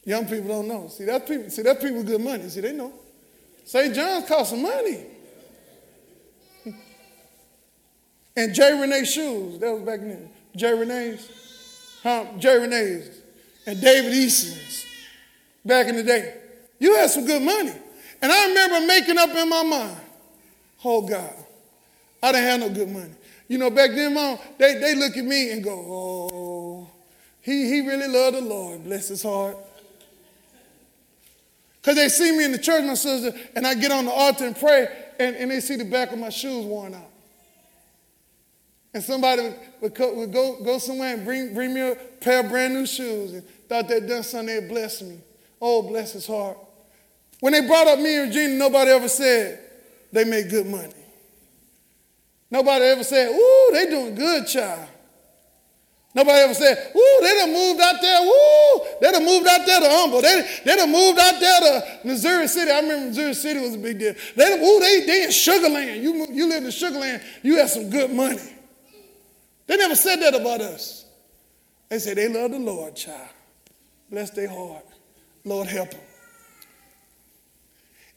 Young 0.04 0.26
people 0.26 0.48
don't 0.48 0.68
know. 0.68 0.88
See, 0.88 1.06
that 1.06 1.28
people, 1.28 1.48
see, 1.52 1.62
that 1.62 1.80
people 1.80 1.98
with 1.98 2.08
good 2.08 2.22
money. 2.22 2.50
See, 2.50 2.62
they 2.62 2.74
know. 2.74 2.92
St. 3.66 3.94
John's 3.94 4.28
cost 4.28 4.50
some 4.50 4.64
money. 4.64 5.06
and 8.36 8.52
J. 8.52 8.82
Renee 8.82 9.06
shoes, 9.06 9.60
that 9.60 9.72
was 9.72 9.84
back 9.84 10.00
then. 10.00 10.28
J. 10.56 10.74
Renee's. 10.74 11.30
Huh? 12.02 12.26
J. 12.40 12.62
Renee's. 12.62 13.22
And 13.68 13.80
David 13.80 14.12
Easton's 14.12 14.88
back 15.64 15.86
in 15.88 15.98
the 15.98 16.04
day. 16.04 16.36
You 16.80 16.96
had 16.96 17.12
some 17.12 17.28
good 17.28 17.44
money. 17.44 17.74
And 18.24 18.32
I 18.32 18.48
remember 18.48 18.88
making 18.88 19.20
up 19.20 19.30
in 19.30 19.48
my 19.48 19.62
mind, 19.62 19.98
oh 20.84 21.08
God, 21.08 21.45
I 22.22 22.32
didn't 22.32 22.48
have 22.48 22.60
no 22.60 22.70
good 22.70 22.90
money. 22.90 23.14
You 23.48 23.58
know, 23.58 23.70
back 23.70 23.92
then, 23.92 24.14
mom, 24.14 24.40
they, 24.58 24.76
they 24.76 24.96
look 24.96 25.16
at 25.16 25.24
me 25.24 25.52
and 25.52 25.64
go, 25.64 25.72
oh, 25.72 26.88
he, 27.42 27.68
he 27.70 27.82
really 27.82 28.08
loved 28.08 28.38
the 28.38 28.42
Lord, 28.42 28.84
bless 28.84 29.10
his 29.10 29.22
heart. 29.22 29.58
Because 31.80 31.96
they 31.98 32.10
see 32.10 32.36
me 32.36 32.46
in 32.46 32.52
the 32.52 32.58
church, 32.58 32.84
my 32.84 32.96
sister, 32.96 33.38
and 33.56 33.68
I 33.68 33.76
get 33.76 33.92
on 33.92 34.06
the 34.06 34.12
altar 34.12 34.48
and 34.48 34.58
pray, 34.58 34.88
and, 35.20 35.36
and 35.36 35.52
they 35.52 35.60
see 35.60 35.76
the 35.76 35.86
back 35.86 36.12
of 36.12 36.18
my 36.18 36.30
shoes 36.30 36.66
worn 36.66 36.96
out. 36.96 37.12
And 38.96 39.04
somebody 39.04 39.54
would, 39.82 39.94
go, 39.94 40.16
would 40.16 40.34
go, 40.34 40.64
go 40.64 40.80
somewhere 40.80 41.14
and 41.14 41.24
bring, 41.24 41.54
bring 41.54 41.74
me 41.74 41.82
a 41.82 41.96
pair 42.22 42.40
of 42.40 42.50
brand 42.50 42.74
new 42.74 42.88
shoes 42.88 43.34
and 43.34 43.48
thought 43.68 43.88
they'd 43.88 44.08
done 44.08 44.24
something, 44.24 44.48
they'd 44.48 44.68
bless 44.68 45.04
me. 45.04 45.20
Oh, 45.62 45.84
bless 45.84 46.14
his 46.14 46.26
heart. 46.26 46.58
When 47.42 47.54
they 47.54 47.68
brought 47.68 47.88
up 47.88 48.00
me 48.00 48.16
and 48.16 48.30
Regina, 48.30 48.56
nobody 48.56 48.92
ever 48.92 49.10
said 49.10 49.60
they 50.12 50.24
made 50.24 50.50
good 50.50 50.66
money. 50.66 50.94
Nobody 52.56 52.86
ever 52.86 53.04
said, 53.04 53.28
ooh, 53.32 53.70
they 53.74 53.86
doing 53.90 54.16
good, 54.16 54.48
child. 54.48 54.88
Nobody 56.14 56.40
ever 56.40 56.54
said, 56.54 56.90
woo, 56.96 57.02
they 57.20 57.36
done 57.36 57.52
moved 57.52 57.82
out 57.82 58.02
there, 58.02 58.22
woo, 58.22 58.86
they 59.02 59.12
done 59.12 59.26
moved 59.26 59.46
out 59.46 59.66
there 59.66 59.82
to 59.82 59.90
Humble. 59.90 60.22
They, 60.22 60.62
they 60.64 60.78
done 60.78 60.90
moved 60.90 61.20
out 61.20 61.38
there 61.38 61.60
to 61.60 62.00
Missouri 62.06 62.48
City. 62.48 62.72
I 62.72 62.80
remember 62.80 63.08
Missouri 63.08 63.34
City 63.34 63.60
was 63.60 63.76
a 63.76 63.78
big 63.78 64.00
deal. 64.00 64.14
They 64.38 64.46
done, 64.46 64.62
woo, 64.62 64.80
they, 64.80 65.06
they 65.06 65.24
in 65.26 65.32
Sugar 65.32 65.68
Land. 65.68 66.02
You, 66.02 66.28
you 66.32 66.48
live 66.48 66.64
in 66.64 66.72
Sugar 66.72 66.98
Land, 66.98 67.22
you 67.44 67.58
have 67.58 67.70
some 67.70 67.90
good 67.90 68.10
money. 68.14 68.40
They 69.68 69.76
never 69.76 69.96
said 69.96 70.22
that 70.22 70.34
about 70.34 70.62
us. 70.62 71.04
They 71.90 72.00
said 72.00 72.16
they 72.16 72.30
love 72.30 72.52
the 72.52 72.60
Lord, 72.60 72.96
child. 72.96 73.28
Bless 74.10 74.30
their 74.30 74.48
heart. 74.48 74.86
Lord 75.44 75.68
help 75.68 75.92
them. 75.92 76.00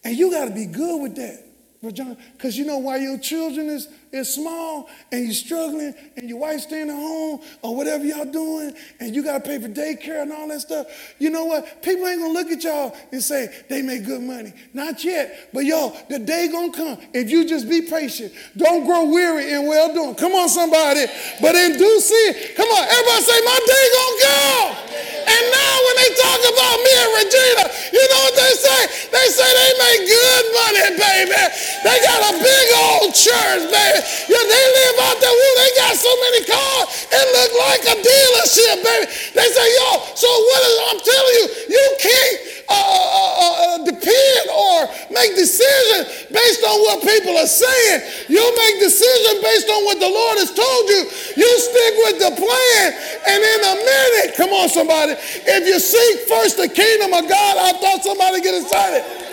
And 0.05 0.16
you 0.16 0.31
got 0.31 0.44
to 0.44 0.55
be 0.55 0.66
good 0.66 1.03
with 1.03 1.16
that. 1.16 1.48
John, 1.92 2.16
because 2.33 2.59
you 2.59 2.64
know 2.64 2.79
why 2.79 2.96
your 2.96 3.18
children 3.18 3.68
is, 3.68 3.88
is 4.12 4.32
small 4.32 4.88
and 5.12 5.24
you're 5.24 5.34
struggling 5.34 5.94
and 6.16 6.28
your 6.28 6.38
wife's 6.38 6.64
staying 6.64 6.88
at 6.88 6.96
home 6.96 7.40
or 7.62 7.76
whatever 7.76 8.04
y'all 8.04 8.24
doing 8.24 8.72
and 9.00 9.14
you 9.14 9.22
got 9.22 9.44
to 9.44 9.48
pay 9.48 9.58
for 9.58 9.68
daycare 9.68 10.22
and 10.22 10.32
all 10.32 10.48
that 10.48 10.60
stuff. 10.60 10.86
You 11.18 11.30
know 11.30 11.44
what? 11.44 11.82
People 11.82 12.06
ain't 12.06 12.20
going 12.20 12.32
to 12.32 12.38
look 12.38 12.50
at 12.50 12.62
y'all 12.64 12.96
and 13.12 13.22
say 13.22 13.52
they 13.68 13.82
make 13.82 14.04
good 14.04 14.22
money. 14.22 14.52
Not 14.72 15.04
yet. 15.04 15.50
But 15.52 15.64
y'all, 15.64 15.96
the 16.08 16.18
day 16.18 16.48
going 16.48 16.72
to 16.72 16.76
come 16.76 16.98
if 17.12 17.30
you 17.30 17.46
just 17.46 17.68
be 17.68 17.82
patient. 17.82 18.32
Don't 18.56 18.86
grow 18.86 19.04
weary 19.04 19.52
in 19.52 19.66
well 19.66 19.92
doing. 19.92 20.14
Come 20.14 20.32
on, 20.32 20.48
somebody. 20.48 21.04
But 21.40 21.54
in 21.54 21.76
due 21.76 22.00
season, 22.00 22.56
come 22.56 22.68
on, 22.68 22.84
everybody 22.84 23.22
say, 23.22 23.38
my 23.44 23.58
day 23.66 23.84
going 23.92 24.16
to 24.16 24.24
come. 24.24 24.88
And 25.28 25.44
now 25.52 25.74
when 25.84 25.96
they 26.00 26.10
talk 26.16 26.40
about 26.40 26.76
me 26.80 26.92
and 26.96 27.10
Regina, 27.20 27.64
you 27.92 28.04
know 28.08 28.20
what 28.24 28.36
they 28.36 28.52
say? 28.56 28.80
They 29.12 29.26
say 29.28 29.44
they 29.44 29.72
make 29.76 30.00
good 30.08 30.44
money, 30.56 30.86
baby. 30.96 31.42
They 31.84 31.96
got 32.00 32.20
a 32.24 32.34
big 32.40 32.66
old 32.74 33.12
church, 33.12 33.62
baby. 33.68 33.97
Yeah, 34.28 34.44
they 34.44 34.64
live 34.74 34.96
out 35.06 35.18
there. 35.20 35.34
Woo, 35.34 35.52
they 35.58 35.70
got 35.78 35.94
so 35.96 36.12
many 36.28 36.40
cars. 36.46 36.87
It 37.11 37.26
look 37.34 37.52
like 37.58 37.82
a 37.88 37.96
dealership, 37.98 38.76
baby. 38.84 39.06
They 39.34 39.48
say, 39.48 39.66
yo, 39.78 39.88
so 40.14 40.28
what 40.28 40.61
is, 40.66 40.74
I'm 40.90 41.00
telling 41.02 41.34
you, 41.38 41.46
you 41.74 41.84
can't 42.00 42.37
uh, 42.68 42.74
uh, 42.74 43.32
uh, 43.38 43.54
uh 43.64 43.76
depend 43.84 44.44
or 44.52 44.76
make 45.08 45.32
decisions 45.34 46.28
based 46.28 46.62
on 46.64 46.76
what 46.84 47.00
people 47.00 47.32
are 47.37 47.48
saying. 47.48 48.28
You 48.28 48.44
make 48.44 48.76
decisions 48.80 49.40
based 49.40 49.68
on 49.72 49.84
what 49.84 49.98
the 50.00 50.11
Lord 50.11 50.37
has 50.38 50.52
told 50.52 50.84
you. 50.88 51.02
You 51.37 51.50
stick 51.64 51.92
with 52.04 52.16
the 52.20 52.32
plan, 52.37 52.87
and 53.24 53.40
in 53.40 53.61
a 53.64 53.74
minute, 53.80 54.37
come 54.37 54.50
on, 54.52 54.68
somebody, 54.68 55.16
if 55.16 55.62
you 55.66 55.80
seek 55.80 56.28
first 56.28 56.56
the 56.56 56.68
kingdom 56.68 57.14
of 57.14 57.28
God, 57.28 57.54
I 57.56 57.72
thought 57.80 58.04
somebody 58.04 58.40
get 58.40 58.54
excited. 58.54 59.27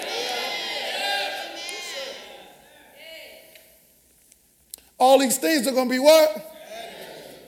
All 4.97 5.19
these 5.19 5.37
things 5.37 5.67
are 5.67 5.71
going 5.71 5.87
to 5.87 5.93
be 5.93 5.99
what? 5.99 6.53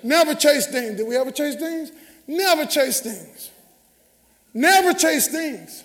Never 0.03 0.35
chase 0.35 0.67
things. 0.67 0.97
Did 0.97 1.07
we 1.07 1.15
ever 1.15 1.31
chase 1.31 1.55
things? 1.55 1.91
Never 2.27 2.65
chase 2.65 2.99
things. 3.01 3.51
Never 4.53 4.93
chase 4.93 5.27
things. 5.27 5.83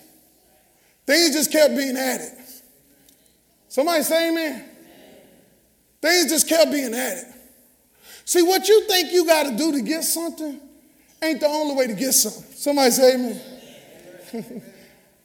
Things 1.07 1.35
just 1.35 1.53
kept 1.53 1.77
being 1.77 1.96
added. 1.96 2.31
Somebody 3.68 4.03
say 4.03 4.31
amen. 4.31 4.64
Things 6.01 6.31
just 6.31 6.48
kept 6.48 6.70
being 6.70 6.94
added. 6.94 7.25
See, 8.25 8.42
what 8.42 8.68
you 8.68 8.87
think 8.87 9.12
you 9.12 9.27
got 9.27 9.44
to 9.44 9.57
do 9.57 9.72
to 9.72 9.83
get 9.83 10.05
something 10.05 10.61
ain't 11.22 11.40
the 11.40 11.46
only 11.46 11.75
way 11.75 11.87
to 11.87 11.94
get 11.94 12.12
something. 12.12 12.53
Somebody 12.55 12.90
say 12.90 13.14
amen. 13.14 13.40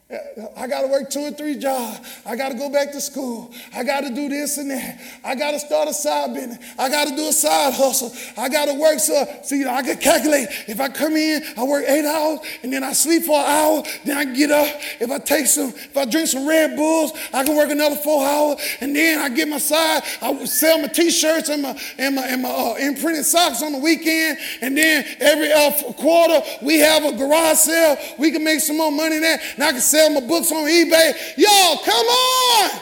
I 0.10 0.68
got 0.68 0.84
to 0.84 0.88
work 0.88 1.10
two 1.10 1.20
or 1.20 1.32
three 1.32 1.58
jobs. 1.58 2.00
I 2.26 2.38
got 2.38 2.54
to 2.54 2.58
go 2.58 2.70
back 2.70 2.94
to 2.94 3.02
school. 3.02 3.52
I 3.76 3.84
got 3.84 4.02
to 4.02 4.10
do 4.10 4.30
this 4.30 4.58
and 4.58 4.72
that. 4.72 5.02
I 5.22 5.36
got 5.36 5.52
to 5.52 5.60
start 5.60 5.90
a 5.90 5.94
side 5.94 6.34
business. 6.34 6.60
I 6.80 6.88
got 6.88 7.10
to 7.10 7.16
do 7.16 7.28
a 7.28 7.34
side 7.34 7.74
hustle. 7.74 8.14
I 8.38 8.48
got 8.48 8.68
to 8.68 8.76
work 8.76 9.00
so, 9.00 9.26
see, 9.44 9.66
I 9.66 9.82
can 9.82 9.98
calculate. 9.98 10.48
If 10.66 10.80
I 10.80 10.88
come 10.88 11.18
in, 11.18 11.44
I 11.58 11.64
work 11.66 11.84
eight 11.86 12.06
hours 12.06 12.40
and 12.64 12.72
then 12.72 12.86
I 12.86 12.94
sleep 12.94 13.24
for 13.24 13.38
an 13.38 13.46
hour. 13.48 13.84
Then 14.06 14.18
I 14.18 14.24
get 14.34 14.50
up. 14.50 14.74
If 15.02 15.12
I 15.12 15.20
take 15.20 15.46
some, 15.46 15.74
if 15.76 15.98
I 15.98 16.06
drink 16.06 16.30
some 16.30 16.48
Red 16.48 16.78
Bulls, 16.78 17.12
I 17.34 17.44
can 17.44 17.58
work 17.58 17.70
another 17.70 17.98
four 17.98 18.26
hours. 18.26 18.62
And 18.80 18.96
then 18.96 19.20
I 19.20 19.28
get 19.28 19.50
my 19.50 19.58
side. 19.58 20.04
I 20.22 20.46
sell 20.46 20.82
my 20.82 20.88
T-shirts 20.88 21.50
and 21.50 21.64
my 21.64 21.78
and 21.98 22.16
my 22.16 22.26
and 22.26 22.44
my 22.44 22.50
uh, 22.50 22.76
imprinted 22.76 23.26
socks 23.26 23.62
on 23.62 23.74
the 23.74 23.80
weekend. 23.80 24.38
And 24.62 24.78
then 24.78 25.04
every 25.20 25.52
uh, 25.52 25.72
quarter 25.94 26.42
we 26.62 26.80
have 26.80 27.04
a 27.04 27.12
garage 27.12 27.58
sale. 27.58 27.98
We 28.18 28.32
can 28.32 28.46
make 28.46 28.62
some 28.62 28.78
more 28.78 28.92
money 28.92 29.20
there. 29.20 29.38
And 29.56 29.64
I 29.66 29.72
can 29.72 29.82
sell 29.82 29.97
sell 29.98 30.10
my 30.12 30.20
books 30.22 30.52
on 30.52 30.66
eBay. 30.66 31.38
Y'all, 31.38 31.78
come 31.84 32.06
on. 32.06 32.82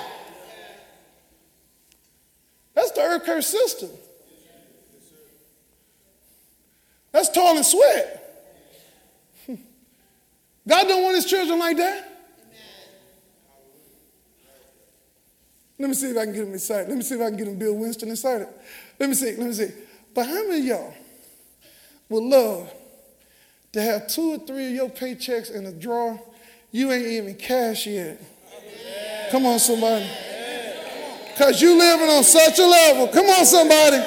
That's 2.74 2.92
the 2.92 3.02
earth 3.02 3.24
curse 3.24 3.48
system. 3.48 3.90
That's 7.12 7.30
toil 7.30 7.56
and 7.56 7.66
sweat. 7.66 8.22
God 10.68 10.88
don't 10.88 11.04
want 11.04 11.16
his 11.16 11.26
children 11.26 11.58
like 11.58 11.78
that. 11.78 12.12
Let 15.78 15.90
me 15.90 15.94
see 15.94 16.12
if 16.12 16.18
I 16.18 16.26
can 16.26 16.34
get 16.34 16.48
him 16.48 16.54
excited. 16.54 16.90
Let 16.90 16.98
me 16.98 17.04
see 17.04 17.16
if 17.16 17.22
I 17.22 17.28
can 17.28 17.38
get 17.38 17.48
him 17.48 17.58
Bill 17.58 17.74
Winston 17.74 18.10
excited. 18.10 18.48
Let 19.00 19.10
me 19.10 19.16
see, 19.16 19.36
let 19.36 19.48
me 19.48 19.54
see. 19.54 19.72
But 20.14 20.26
how 20.26 20.48
many 20.48 20.68
y'all 20.68 20.94
would 22.10 22.24
love 22.24 22.74
to 23.74 23.82
have 23.82 24.08
two 24.08 24.36
or 24.36 24.38
three 24.40 24.68
of 24.68 24.74
your 24.74 24.90
paychecks 24.90 25.52
in 25.52 25.66
a 25.66 25.72
drawer 25.72 26.20
you 26.76 26.92
ain't 26.92 27.08
even 27.08 27.36
cash 27.36 27.88
yet. 27.88 28.20
Come 29.32 29.46
on, 29.46 29.60
somebody. 29.60 30.06
Because 31.32 31.62
you 31.62 31.78
living 31.78 32.10
on 32.10 32.22
such 32.22 32.60
a 32.60 32.68
level. 32.68 33.08
Come 33.08 33.28
on, 33.28 33.46
somebody. 33.46 34.04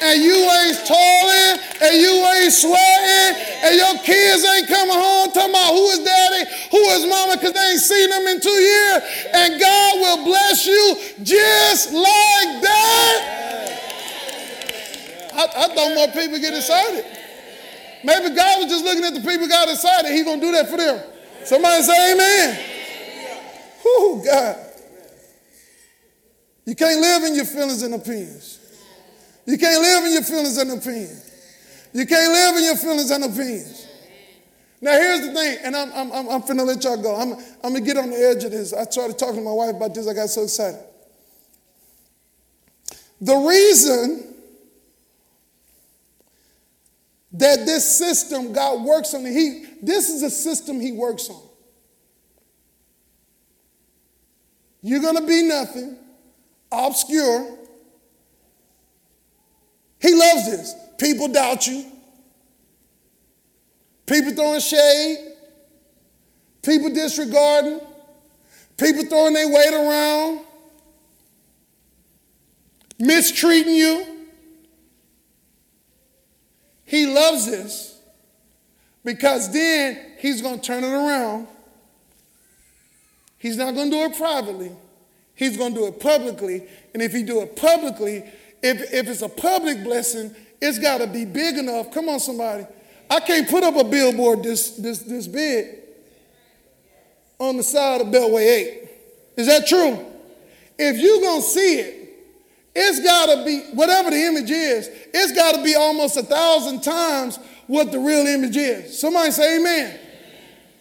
And 0.00 0.22
you 0.22 0.32
ain't 0.32 0.80
toiling, 0.88 1.60
and 1.60 2.00
you 2.00 2.24
ain't 2.24 2.54
sweating, 2.56 3.36
and 3.68 3.76
your 3.76 4.00
kids 4.00 4.42
ain't 4.48 4.66
coming 4.66 4.96
home 4.96 5.28
talking 5.28 5.50
about 5.50 5.76
who 5.76 5.84
is 5.92 5.98
daddy, 5.98 6.48
who 6.70 6.80
is 6.96 7.04
mama, 7.04 7.36
because 7.36 7.52
they 7.52 7.68
ain't 7.68 7.80
seen 7.80 8.08
them 8.08 8.26
in 8.28 8.40
two 8.40 8.48
years. 8.48 9.02
And 9.34 9.60
God 9.60 9.92
will 10.00 10.24
bless 10.24 10.64
you 10.64 10.96
just 11.22 11.92
like 11.92 12.62
that. 12.64 13.20
I, 15.34 15.44
I 15.44 15.74
thought 15.74 15.94
more 15.94 16.08
people 16.16 16.38
get 16.38 16.54
excited. 16.56 17.04
Maybe 18.02 18.34
God 18.34 18.64
was 18.64 18.72
just 18.72 18.86
looking 18.86 19.04
at 19.04 19.12
the 19.12 19.20
people 19.20 19.46
got 19.48 19.68
excited. 19.68 20.10
He's 20.12 20.24
to 20.24 20.40
do 20.40 20.50
that 20.52 20.70
for 20.70 20.78
them. 20.78 21.10
Somebody 21.44 21.82
say 21.82 22.12
amen. 22.12 22.66
Oh, 23.84 24.22
God. 24.24 24.56
You 26.66 26.74
can't 26.74 27.00
live 27.00 27.24
in 27.24 27.34
your 27.34 27.44
feelings 27.44 27.82
and 27.82 27.94
opinions. 27.94 28.58
You 29.46 29.58
can't 29.58 29.82
live 29.82 30.04
in 30.04 30.12
your 30.12 30.22
feelings 30.22 30.56
and 30.58 30.70
opinions. 30.70 31.30
You 31.92 32.06
can't 32.06 32.32
live 32.32 32.56
in 32.56 32.64
your 32.64 32.76
feelings 32.76 33.10
and 33.10 33.24
opinions. 33.24 33.88
Now, 34.80 34.92
here's 34.92 35.26
the 35.26 35.34
thing, 35.34 35.58
and 35.64 35.76
I'm, 35.76 35.92
I'm, 35.92 36.12
I'm, 36.12 36.28
I'm 36.28 36.42
finna 36.42 36.64
let 36.64 36.82
y'all 36.84 36.96
go. 36.96 37.14
I'm, 37.14 37.32
I'm 37.62 37.74
gonna 37.74 37.80
get 37.80 37.98
on 37.98 38.10
the 38.10 38.16
edge 38.16 38.44
of 38.44 38.52
this. 38.52 38.72
I 38.72 38.84
started 38.84 39.18
talking 39.18 39.36
to 39.36 39.42
my 39.42 39.52
wife 39.52 39.74
about 39.74 39.94
this, 39.94 40.08
I 40.08 40.14
got 40.14 40.28
so 40.30 40.44
excited. 40.44 40.80
The 43.20 43.34
reason 43.34 44.29
that 47.32 47.64
this 47.64 47.98
system 47.98 48.52
God 48.52 48.82
works 48.82 49.14
on, 49.14 49.24
he, 49.24 49.64
this 49.82 50.08
is 50.08 50.22
a 50.22 50.30
system 50.30 50.80
He 50.80 50.92
works 50.92 51.28
on. 51.30 51.40
You're 54.82 55.00
going 55.00 55.16
to 55.16 55.26
be 55.26 55.42
nothing, 55.42 55.96
obscure. 56.72 57.58
He 60.00 60.14
loves 60.14 60.50
this. 60.50 60.74
People 60.98 61.28
doubt 61.28 61.66
you, 61.66 61.84
people 64.06 64.32
throwing 64.32 64.60
shade, 64.60 65.34
people 66.62 66.92
disregarding, 66.92 67.80
people 68.76 69.04
throwing 69.04 69.34
their 69.34 69.48
weight 69.48 69.72
around, 69.72 70.40
mistreating 72.98 73.74
you. 73.74 74.09
He 76.90 77.06
loves 77.06 77.48
this 77.48 78.00
because 79.04 79.52
then 79.52 79.96
he's 80.18 80.42
going 80.42 80.58
to 80.58 80.60
turn 80.60 80.82
it 80.82 80.92
around. 80.92 81.46
He's 83.38 83.56
not 83.56 83.76
going 83.76 83.92
to 83.92 83.96
do 83.96 84.02
it 84.06 84.16
privately. 84.16 84.72
He's 85.36 85.56
going 85.56 85.72
to 85.72 85.80
do 85.82 85.86
it 85.86 86.00
publicly. 86.00 86.66
And 86.92 87.00
if 87.00 87.12
he 87.12 87.22
do 87.22 87.42
it 87.42 87.54
publicly, 87.54 88.24
if, 88.60 88.92
if 88.92 89.06
it's 89.06 89.22
a 89.22 89.28
public 89.28 89.84
blessing, 89.84 90.34
it's 90.60 90.80
got 90.80 90.98
to 90.98 91.06
be 91.06 91.24
big 91.24 91.58
enough. 91.58 91.92
Come 91.92 92.08
on, 92.08 92.18
somebody. 92.18 92.66
I 93.08 93.20
can't 93.20 93.48
put 93.48 93.62
up 93.62 93.76
a 93.76 93.84
billboard 93.84 94.42
this, 94.42 94.70
this, 94.70 94.98
this 94.98 95.28
big 95.28 95.68
on 97.38 97.56
the 97.56 97.62
side 97.62 98.00
of 98.00 98.08
Beltway 98.08 98.82
8. 98.82 98.90
Is 99.36 99.46
that 99.46 99.68
true? 99.68 100.04
If 100.76 100.98
you're 100.98 101.20
going 101.20 101.40
to 101.40 101.46
see 101.46 101.78
it, 101.78 101.99
it's 102.74 103.00
got 103.00 103.34
to 103.34 103.44
be, 103.44 103.60
whatever 103.74 104.10
the 104.10 104.16
image 104.16 104.50
is, 104.50 104.88
it's 105.12 105.32
got 105.32 105.56
to 105.56 105.62
be 105.64 105.74
almost 105.74 106.16
a 106.16 106.22
thousand 106.22 106.82
times 106.82 107.38
what 107.66 107.92
the 107.92 107.98
real 107.98 108.26
image 108.26 108.56
is. 108.56 108.98
Somebody 108.98 109.30
say 109.30 109.58
amen. 109.58 109.98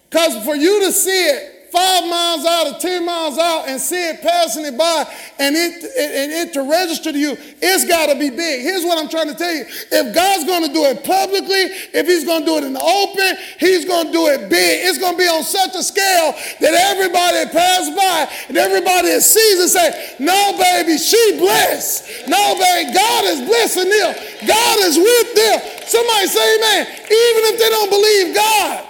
Because 0.10 0.44
for 0.44 0.56
you 0.56 0.86
to 0.86 0.92
see 0.92 1.28
it 1.28 1.59
five 1.72 2.04
miles 2.10 2.46
out 2.46 2.68
or 2.68 2.80
10 2.80 3.06
miles 3.06 3.38
out 3.38 3.68
and 3.68 3.80
see 3.80 4.10
it 4.10 4.22
passing 4.22 4.66
it 4.66 4.78
by 4.78 5.06
and 5.38 5.56
it, 5.56 5.84
and 5.84 6.32
it 6.32 6.54
to 6.54 6.64
register 6.64 7.12
to 7.12 7.18
you, 7.18 7.38
it's 7.62 7.86
got 7.86 8.08
to 8.12 8.18
be 8.18 8.30
big. 8.30 8.62
Here's 8.62 8.84
what 8.84 8.98
I'm 8.98 9.10
trying 9.10 9.28
to 9.28 9.36
tell 9.36 9.54
you. 9.54 9.66
If 9.68 10.16
God's 10.16 10.46
going 10.46 10.68
to 10.68 10.74
do 10.74 10.86
it 10.86 11.04
publicly, 11.04 11.70
if 11.94 12.08
he's 12.08 12.26
going 12.26 12.42
to 12.42 12.46
do 12.46 12.58
it 12.58 12.64
in 12.64 12.74
the 12.74 12.82
open, 12.82 13.38
he's 13.60 13.86
going 13.86 14.08
to 14.08 14.12
do 14.12 14.28
it 14.28 14.50
big. 14.50 14.86
It's 14.86 14.98
going 14.98 15.14
to 15.14 15.22
be 15.22 15.30
on 15.30 15.44
such 15.44 15.76
a 15.76 15.84
scale 15.84 16.34
that 16.60 16.74
everybody 16.74 17.46
that 17.46 17.52
pass 17.54 17.88
by 17.94 18.28
and 18.50 18.58
everybody 18.58 19.14
that 19.14 19.22
sees 19.22 19.60
it 19.60 19.70
say, 19.70 20.16
no, 20.20 20.58
baby, 20.58 20.98
she 20.98 21.38
blessed. 21.38 22.28
No, 22.28 22.58
baby, 22.58 22.94
God 22.94 23.26
is 23.26 23.46
blessing 23.46 23.90
them. 23.90 24.12
God 24.48 24.78
is 24.84 24.98
with 24.98 25.30
them. 25.38 25.58
Somebody 25.86 26.28
say 26.28 26.46
amen. 26.58 26.84
Even 26.98 27.42
if 27.50 27.56
they 27.60 27.70
don't 27.70 27.90
believe 27.90 28.36
God. 28.36 28.89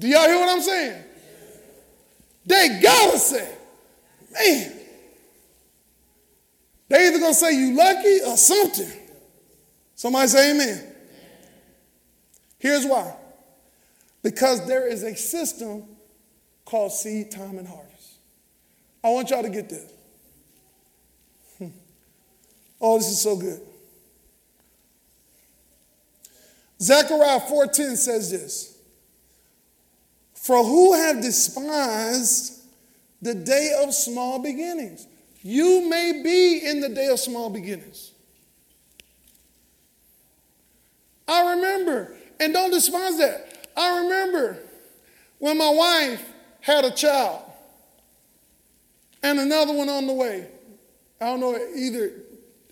Do 0.00 0.08
y'all 0.08 0.26
hear 0.26 0.38
what 0.38 0.48
I'm 0.48 0.62
saying? 0.62 1.04
They 2.46 2.80
gotta 2.82 3.18
say, 3.18 3.54
man. 4.32 4.72
They 6.88 7.06
either 7.06 7.20
gonna 7.20 7.34
say 7.34 7.54
you 7.54 7.76
lucky 7.76 8.20
or 8.26 8.36
something. 8.38 8.90
Somebody 9.94 10.28
say 10.28 10.52
amen. 10.52 10.94
Here's 12.58 12.86
why. 12.86 13.14
Because 14.22 14.66
there 14.66 14.88
is 14.88 15.02
a 15.02 15.14
system 15.14 15.84
called 16.64 16.92
seed 16.92 17.30
time 17.30 17.58
and 17.58 17.68
harvest. 17.68 18.14
I 19.04 19.10
want 19.10 19.28
y'all 19.28 19.42
to 19.42 19.50
get 19.50 19.68
this. 19.68 19.92
Hmm. 21.58 21.68
Oh, 22.80 22.96
this 22.96 23.08
is 23.08 23.20
so 23.20 23.36
good. 23.36 23.60
Zechariah 26.80 27.40
4:10 27.40 27.96
says 27.98 28.30
this. 28.30 28.69
For 30.40 30.64
who 30.64 30.94
have 30.94 31.20
despised 31.20 32.62
the 33.20 33.34
day 33.34 33.78
of 33.82 33.92
small 33.92 34.38
beginnings? 34.38 35.06
You 35.42 35.86
may 35.88 36.22
be 36.24 36.66
in 36.66 36.80
the 36.80 36.88
day 36.88 37.08
of 37.08 37.20
small 37.20 37.50
beginnings. 37.50 38.12
I 41.28 41.54
remember, 41.54 42.16
and 42.40 42.54
don't 42.54 42.70
despise 42.70 43.18
that. 43.18 43.68
I 43.76 43.98
remember 43.98 44.56
when 45.38 45.58
my 45.58 45.70
wife 45.70 46.26
had 46.62 46.86
a 46.86 46.90
child 46.90 47.42
and 49.22 49.38
another 49.38 49.74
one 49.74 49.90
on 49.90 50.06
the 50.06 50.14
way. 50.14 50.46
I 51.20 51.26
don't 51.26 51.40
know, 51.40 51.58
either 51.76 52.12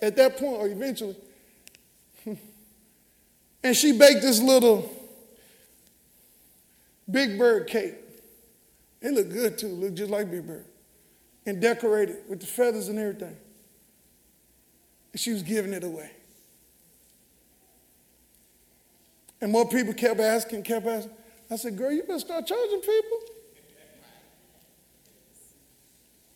at 0.00 0.16
that 0.16 0.38
point 0.38 0.54
or 0.54 0.68
eventually. 0.68 1.16
and 3.62 3.76
she 3.76 3.92
baked 3.92 4.22
this 4.22 4.40
little 4.40 4.97
Big 7.10 7.38
Bird 7.38 7.66
cake. 7.66 7.94
It 9.00 9.12
looked 9.12 9.30
good 9.30 9.58
too, 9.58 9.68
looked 9.68 9.94
just 9.94 10.10
like 10.10 10.30
Big 10.30 10.46
Bird. 10.46 10.66
And 11.46 11.60
decorated 11.60 12.18
with 12.28 12.40
the 12.40 12.46
feathers 12.46 12.88
and 12.88 12.98
everything. 12.98 13.36
And 15.12 15.20
she 15.20 15.32
was 15.32 15.42
giving 15.42 15.72
it 15.72 15.84
away. 15.84 16.10
And 19.40 19.52
more 19.52 19.68
people 19.68 19.94
kept 19.94 20.20
asking, 20.20 20.64
kept 20.64 20.86
asking. 20.86 21.12
I 21.50 21.56
said, 21.56 21.78
girl, 21.78 21.90
you 21.90 22.02
better 22.02 22.18
start 22.18 22.46
charging 22.46 22.80
people. 22.80 23.18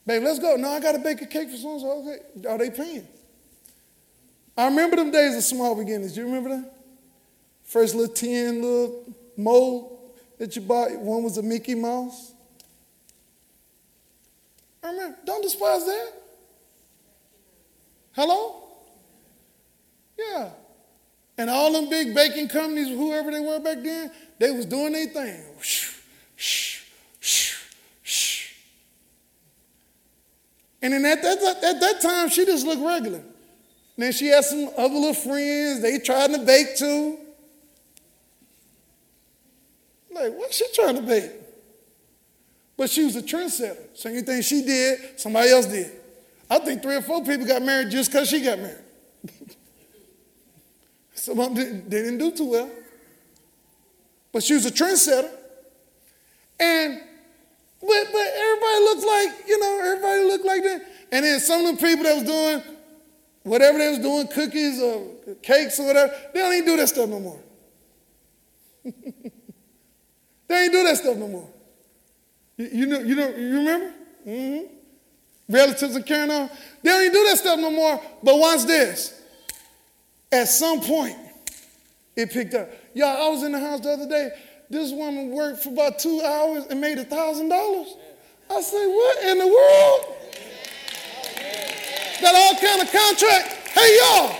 Babe, 0.06 0.22
let's 0.22 0.38
go. 0.38 0.56
No, 0.56 0.70
I 0.70 0.80
got 0.80 0.92
to 0.92 0.98
bake 0.98 1.20
a 1.20 1.26
cake 1.26 1.50
for 1.50 1.56
someone. 1.56 1.80
So 1.80 2.08
okay. 2.08 2.48
Are 2.48 2.58
they 2.58 2.70
paying? 2.70 3.06
I 4.56 4.66
remember 4.66 4.96
them 4.96 5.11
days 5.11 5.37
of 5.37 5.42
small 5.42 5.74
beginnings. 5.74 6.14
Do 6.14 6.20
you 6.20 6.26
remember 6.26 6.50
that? 6.50 6.74
First 7.64 7.94
little 7.94 8.14
tin, 8.14 8.62
little 8.62 9.04
mold 9.37 9.91
that 10.38 10.55
you 10.57 10.62
bought. 10.62 10.92
One 10.99 11.23
was 11.23 11.38
a 11.38 11.42
Mickey 11.42 11.75
Mouse. 11.75 12.33
I 14.83 14.90
remember, 14.90 15.16
don't 15.25 15.42
despise 15.42 15.85
that. 15.85 16.12
Hello? 18.12 18.62
Yeah. 20.18 20.51
And 21.38 21.49
all 21.49 21.73
them 21.73 21.88
big 21.88 22.14
baking 22.14 22.49
companies, 22.49 22.88
whoever 22.88 23.31
they 23.31 23.40
were 23.40 23.59
back 23.59 23.83
then, 23.83 24.11
they 24.38 24.51
was 24.51 24.66
doing 24.66 24.92
their 24.92 25.07
thing. 25.07 25.45
And 30.83 30.92
then 30.92 31.05
at 31.05 31.23
that, 31.23 31.64
at 31.64 31.81
that 31.81 32.01
time, 32.03 32.29
she 32.29 32.45
just 32.45 32.66
looked 32.66 32.83
regular. 32.83 33.18
And 33.18 33.27
then 33.97 34.12
she 34.12 34.27
had 34.27 34.45
some 34.45 34.68
other 34.77 34.95
little 34.95 35.14
friends. 35.14 35.81
They 35.81 35.99
tried 35.99 36.33
to 36.33 36.38
bake 36.40 36.77
too. 36.77 37.18
Like, 40.12 40.35
what's 40.35 40.57
she 40.57 40.66
trying 40.75 40.96
to 40.96 41.03
be? 41.03 41.29
But 42.77 42.90
she 42.90 43.05
was 43.05 43.16
a 43.16 43.22
trendsetter. 43.22 43.88
So 43.94 44.11
anything 44.11 44.42
she 44.42 44.64
did, 44.64 45.20
somebody 45.20 45.51
else 45.51 45.66
did. 45.66 45.90
I 46.51 46.59
think 46.59 46.83
three 46.83 46.96
or 46.96 47.03
four 47.03 47.25
people 47.25 47.46
got 47.46 47.62
married 47.62 47.90
just 47.90 48.11
because 48.11 48.29
she 48.29 48.40
got 48.42 48.59
married. 48.59 48.85
Some 51.14 51.38
of 51.38 51.46
them 51.46 51.55
didn't, 51.55 51.90
they 51.90 52.03
didn't 52.03 52.18
do 52.18 52.31
too 52.33 52.51
well. 52.51 52.70
But 54.33 54.42
she 54.42 54.55
was 54.55 54.66
a 54.66 54.70
trendsetter. 54.70 55.31
And 56.59 57.01
but 57.81 58.07
but 58.12 58.27
everybody 58.37 58.79
looked 58.85 59.07
like, 59.07 59.48
you 59.48 59.59
know, 59.59 59.81
everybody 59.83 60.25
looked 60.25 60.44
like 60.44 60.62
that. 60.62 60.87
And 61.11 61.25
then 61.25 61.40
some 61.40 61.66
of 61.66 61.77
the 61.79 61.87
people 61.87 62.05
that 62.05 62.14
was 62.14 62.25
doing 62.25 62.62
whatever 63.42 63.79
they 63.79 63.90
was 63.90 63.98
doing, 63.98 64.29
cookies 64.29 64.81
or 64.81 65.07
cakes 65.42 65.79
or 65.81 65.87
whatever, 65.87 66.14
they 66.33 66.40
don't 66.40 66.55
even 66.55 66.66
do 66.66 66.77
that 66.77 66.88
stuff 66.88 67.09
no 67.09 67.20
more. 67.20 67.40
They 70.53 70.65
ain't 70.65 70.73
do 70.73 70.85
that 70.85 70.99
stuff 70.99 71.17
no 71.17 71.29
more. 71.29 71.49
You, 72.59 72.69
you 72.73 72.87
know, 72.87 73.01
you 73.01 73.15
know, 73.15 73.29
you 73.31 73.57
remember? 73.57 73.95
Mm-hmm. 74.27 74.75
Relatives 75.49 75.97
are 75.97 76.03
carrying 76.03 76.31
on. 76.31 76.51
They 76.83 76.91
don't 76.91 77.01
even 77.01 77.12
do 77.15 77.25
that 77.29 77.38
stuff 77.38 77.59
no 77.59 77.71
more. 77.71 77.99
But 78.23 78.38
watch 78.38 78.65
this. 78.65 79.19
At 80.31 80.49
some 80.49 80.83
point, 80.83 81.17
it 82.15 82.31
picked 82.31 82.53
up. 82.53 82.69
Y'all, 82.93 83.17
I 83.17 83.29
was 83.31 83.43
in 83.45 83.53
the 83.53 83.61
house 83.61 83.81
the 83.81 83.93
other 83.93 84.07
day. 84.07 84.33
This 84.69 84.93
woman 84.93 85.31
worked 85.31 85.62
for 85.62 85.71
about 85.71 85.99
two 85.99 86.21
hours 86.21 86.67
and 86.69 86.79
made 86.83 86.99
a 86.99 87.05
thousand 87.05 87.49
dollars. 87.49 87.88
I 88.51 88.61
said, 88.61 88.87
what 88.87 89.25
in 89.25 89.38
the 89.38 89.47
world? 89.47 90.17
Got 92.21 92.35
all 92.35 92.55
kind 92.61 92.83
of 92.83 92.93
contract. 92.93 93.49
Hey 93.73 93.99
y'all, 94.03 94.37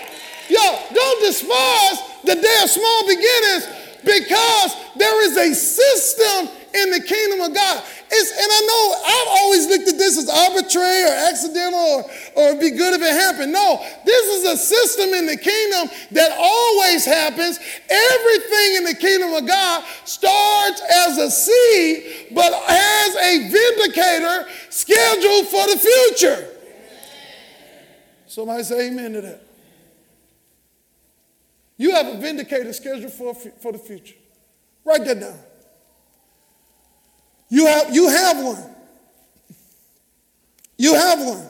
y'all, 0.51 0.79
don't 0.93 1.21
despise 1.23 1.99
the 2.25 2.35
day 2.35 2.59
of 2.63 2.69
small 2.69 3.07
beginnings 3.07 3.82
because 4.05 4.77
there 4.97 5.23
is 5.25 5.37
a 5.37 5.55
system 5.55 6.49
in 6.75 6.91
the 6.91 7.01
kingdom 7.01 7.41
of 7.41 7.55
God. 7.55 7.83
It's, 8.11 8.31
and 8.33 8.49
I 8.51 8.61
know 8.67 8.83
I've 9.05 9.41
always 9.41 9.69
looked 9.69 9.89
at 9.89 9.99
this 9.99 10.19
as 10.19 10.29
arbitrary 10.29 11.05
or 11.05 11.15
accidental 11.29 11.79
or, 11.79 12.05
or 12.37 12.61
be 12.61 12.71
good 12.71 12.95
if 12.95 13.03
it 13.03 13.13
happened. 13.13 13.53
No, 13.53 13.85
this 14.05 14.27
is 14.37 14.45
a 14.45 14.57
system 14.57 15.15
in 15.15 15.27
the 15.27 15.37
kingdom 15.37 15.89
that 16.13 16.33
always 16.39 17.05
happens. 17.05 17.59
Everything 17.89 18.77
in 18.77 18.85
the 18.85 18.97
kingdom 18.99 19.35
of 19.35 19.47
God 19.47 19.85
starts 20.05 20.83
as 20.91 21.19
a 21.19 21.31
seed, 21.31 22.35
but 22.35 22.53
has 22.53 23.17
a 23.17 23.49
vindicator 23.51 24.49
scheduled 24.71 25.47
for 25.49 25.67
the 25.69 25.79
future. 25.79 26.49
Somebody 28.27 28.63
say 28.63 28.89
amen 28.89 29.13
to 29.13 29.21
that. 29.21 29.52
You 31.83 31.91
have 31.97 32.07
a 32.07 32.17
vindicator 32.17 32.73
scheduled 32.73 33.13
for, 33.13 33.35
for 33.35 33.73
the 33.73 33.79
future. 33.79 34.15
Write 34.85 35.05
that 35.05 35.19
down. 35.19 35.37
You 37.49 37.67
have, 37.67 37.93
you 37.93 38.09
have 38.09 38.37
one. 38.37 38.71
You 40.79 40.95
have 40.95 41.19
one. 41.19 41.45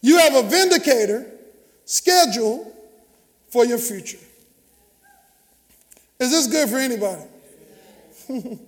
You 0.00 0.18
have 0.18 0.36
a 0.36 0.48
vindicator 0.48 1.26
scheduled 1.84 2.72
for 3.48 3.64
your 3.64 3.78
future. 3.78 4.20
Is 6.20 6.30
this 6.30 6.46
good 6.46 6.68
for 6.68 6.76
anybody? 6.76 7.24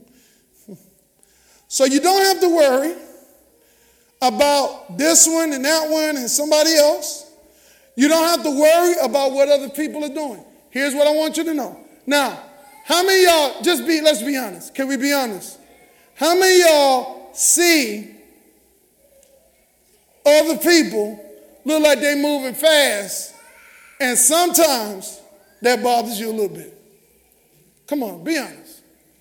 so 1.68 1.84
you 1.84 2.00
don't 2.00 2.24
have 2.24 2.40
to 2.40 2.48
worry 2.48 2.96
about 4.20 4.98
this 4.98 5.28
one 5.28 5.52
and 5.52 5.64
that 5.64 5.88
one 5.88 6.16
and 6.16 6.28
somebody 6.28 6.74
else. 6.74 7.31
You 7.96 8.08
don't 8.08 8.26
have 8.28 8.42
to 8.42 8.50
worry 8.50 8.94
about 9.02 9.32
what 9.32 9.48
other 9.48 9.68
people 9.68 10.04
are 10.04 10.14
doing. 10.14 10.44
Here's 10.70 10.94
what 10.94 11.06
I 11.06 11.12
want 11.12 11.36
you 11.36 11.44
to 11.44 11.54
know. 11.54 11.78
Now, 12.06 12.42
how 12.84 13.04
many 13.04 13.24
y'all, 13.24 13.62
just 13.62 13.86
be, 13.86 14.00
let's 14.00 14.22
be 14.22 14.36
honest. 14.36 14.74
Can 14.74 14.88
we 14.88 14.96
be 14.96 15.12
honest? 15.12 15.58
How 16.14 16.34
many 16.38 16.60
y'all 16.60 17.30
see 17.34 18.14
other 20.24 20.56
people 20.58 21.22
look 21.64 21.82
like 21.82 22.00
they 22.00 22.14
moving 22.14 22.54
fast 22.54 23.34
and 24.00 24.16
sometimes 24.18 25.20
that 25.60 25.82
bothers 25.82 26.18
you 26.18 26.30
a 26.30 26.32
little 26.32 26.54
bit? 26.54 26.78
Come 27.86 28.02
on, 28.02 28.24
be 28.24 28.38
honest. 28.38 28.80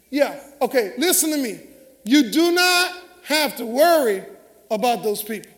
Yeah, 0.09 0.39
okay, 0.61 0.93
listen 0.97 1.32
to 1.32 1.38
me. 1.38 1.59
You 2.03 2.32
do 2.32 2.51
not 2.51 2.91
have 3.26 3.55
to 3.57 3.65
worry 3.65 4.24
about 4.69 5.03
those 5.03 5.22
people. 5.22 5.51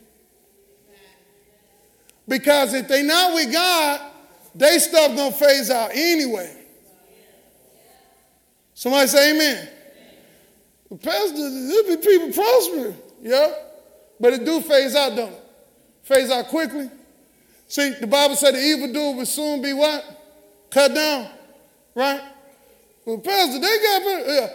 Because 2.27 2.73
if 2.73 2.87
they 2.87 3.03
not 3.03 3.33
with 3.33 3.51
God, 3.51 4.01
they 4.55 4.79
stuff 4.79 5.15
gonna 5.15 5.31
phase 5.31 5.69
out 5.69 5.91
anyway. 5.93 6.55
Somebody 8.73 9.07
say 9.07 9.35
amen. 9.35 9.69
Pastor, 11.01 11.49
there 11.49 11.83
be 11.83 11.97
people 11.97 12.31
prospering. 12.31 12.95
Yeah. 13.21 13.53
But 14.19 14.33
it 14.33 14.45
do 14.45 14.61
phase 14.61 14.95
out, 14.95 15.15
don't 15.15 15.33
it? 15.33 15.43
Phase 16.03 16.29
out 16.29 16.47
quickly. 16.47 16.89
See, 17.67 17.89
the 17.99 18.07
Bible 18.07 18.35
said 18.35 18.53
the 18.53 18.59
evil 18.59 18.89
evildoer 18.89 19.15
will 19.15 19.25
soon 19.25 19.61
be 19.61 19.73
what? 19.73 20.03
Cut 20.69 20.93
down. 20.93 21.29
Right? 21.95 22.21
Well, 23.05 23.19
Pastor, 23.19 23.59
they 23.59 23.77
got 23.77 24.01
uh, 24.01 24.31
yeah. 24.31 24.47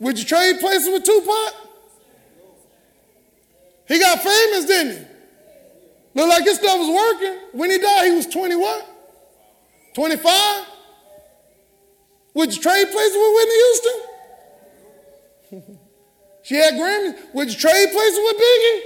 Would 0.00 0.18
you 0.18 0.24
trade 0.24 0.58
places 0.58 0.88
with 0.88 1.04
Tupac? 1.04 1.54
He 3.86 3.98
got 3.98 4.20
famous, 4.20 4.64
didn't 4.64 4.98
he? 4.98 5.11
Looked 6.14 6.28
like 6.28 6.44
his 6.44 6.58
stuff 6.58 6.78
was 6.78 6.88
working. 6.88 7.38
When 7.52 7.70
he 7.70 7.78
died, 7.78 8.04
he 8.06 8.12
was 8.16 8.26
21. 8.26 8.82
25? 9.94 10.66
Would 12.34 12.54
you 12.54 12.62
trade 12.62 12.90
places 12.90 13.16
with 13.16 13.34
Whitney 13.36 13.54
Houston? 13.54 13.92
she 16.42 16.56
had 16.56 16.74
Grammys. 16.74 17.32
Would 17.34 17.48
you 17.48 17.56
trade 17.58 17.90
places 17.92 18.18
with 18.18 18.36
Biggie? 18.36 18.80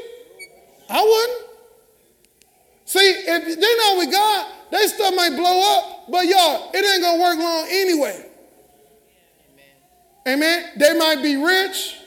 I 0.89 1.03
wouldn't. 1.03 1.43
See, 2.85 3.01
if 3.01 3.45
they 3.45 3.77
know 3.77 3.97
with 3.99 4.13
God, 4.13 4.47
they 4.71 4.87
stuff 4.87 5.13
might 5.15 5.37
blow 5.37 5.77
up, 5.77 6.07
but 6.11 6.27
y'all, 6.27 6.71
it 6.73 6.85
ain't 6.85 7.03
gonna 7.03 7.23
work 7.23 7.39
long 7.39 7.67
anyway. 7.69 8.27
Amen. 10.27 10.39
Amen. 10.39 10.73
They 10.77 10.99
might 10.99 11.23
be 11.23 11.37
rich, 11.37 11.99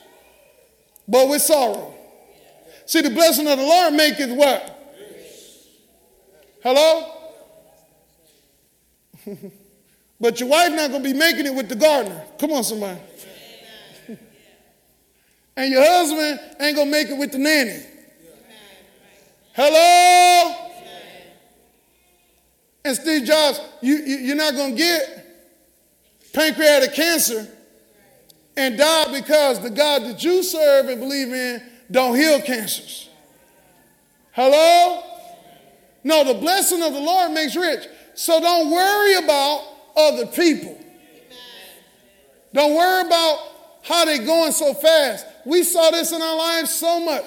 but 1.07 1.29
with 1.29 1.41
sorrow. 1.41 1.93
See, 2.85 2.99
the 3.01 3.09
blessing 3.09 3.47
of 3.47 3.57
the 3.57 3.63
Lord 3.63 3.93
maketh 3.93 4.31
what? 4.31 4.78
Hello? 6.61 7.15
but 10.19 10.39
your 10.39 10.49
wife 10.49 10.71
not 10.71 10.91
gonna 10.91 11.03
be 11.03 11.13
making 11.13 11.45
it 11.45 11.53
with 11.53 11.69
the 11.69 11.75
gardener. 11.75 12.23
Come 12.37 12.51
on, 12.51 12.63
somebody. 12.63 12.99
and 15.57 15.71
your 15.71 15.83
husband 15.83 16.39
ain't 16.59 16.75
gonna 16.75 16.91
make 16.91 17.09
it 17.09 17.17
with 17.17 17.31
the 17.31 17.37
nanny. 17.37 17.85
Hello? 19.53 20.55
And 22.85 22.95
Steve 22.95 23.25
Jobs, 23.25 23.59
you, 23.81 23.97
you, 23.97 24.17
you're 24.17 24.35
not 24.35 24.55
going 24.55 24.71
to 24.71 24.77
get 24.77 25.25
pancreatic 26.33 26.93
cancer 26.93 27.47
and 28.55 28.77
die 28.77 29.19
because 29.19 29.59
the 29.59 29.69
God 29.69 30.03
that 30.03 30.23
you 30.23 30.43
serve 30.43 30.87
and 30.87 30.99
believe 30.99 31.27
in 31.27 31.61
don't 31.91 32.15
heal 32.15 32.41
cancers. 32.41 33.09
Hello? 34.31 35.08
No, 36.03 36.23
the 36.23 36.33
blessing 36.35 36.81
of 36.81 36.93
the 36.93 36.99
Lord 36.99 37.31
makes 37.31 37.55
rich. 37.55 37.85
So 38.15 38.39
don't 38.39 38.71
worry 38.71 39.15
about 39.23 39.65
other 39.95 40.25
people. 40.25 40.77
Don't 42.53 42.75
worry 42.75 43.05
about 43.05 43.39
how 43.83 44.05
they're 44.05 44.25
going 44.25 44.51
so 44.51 44.73
fast. 44.73 45.25
We 45.45 45.63
saw 45.63 45.91
this 45.91 46.11
in 46.11 46.21
our 46.21 46.37
lives 46.37 46.71
so 46.71 46.99
much. 46.99 47.23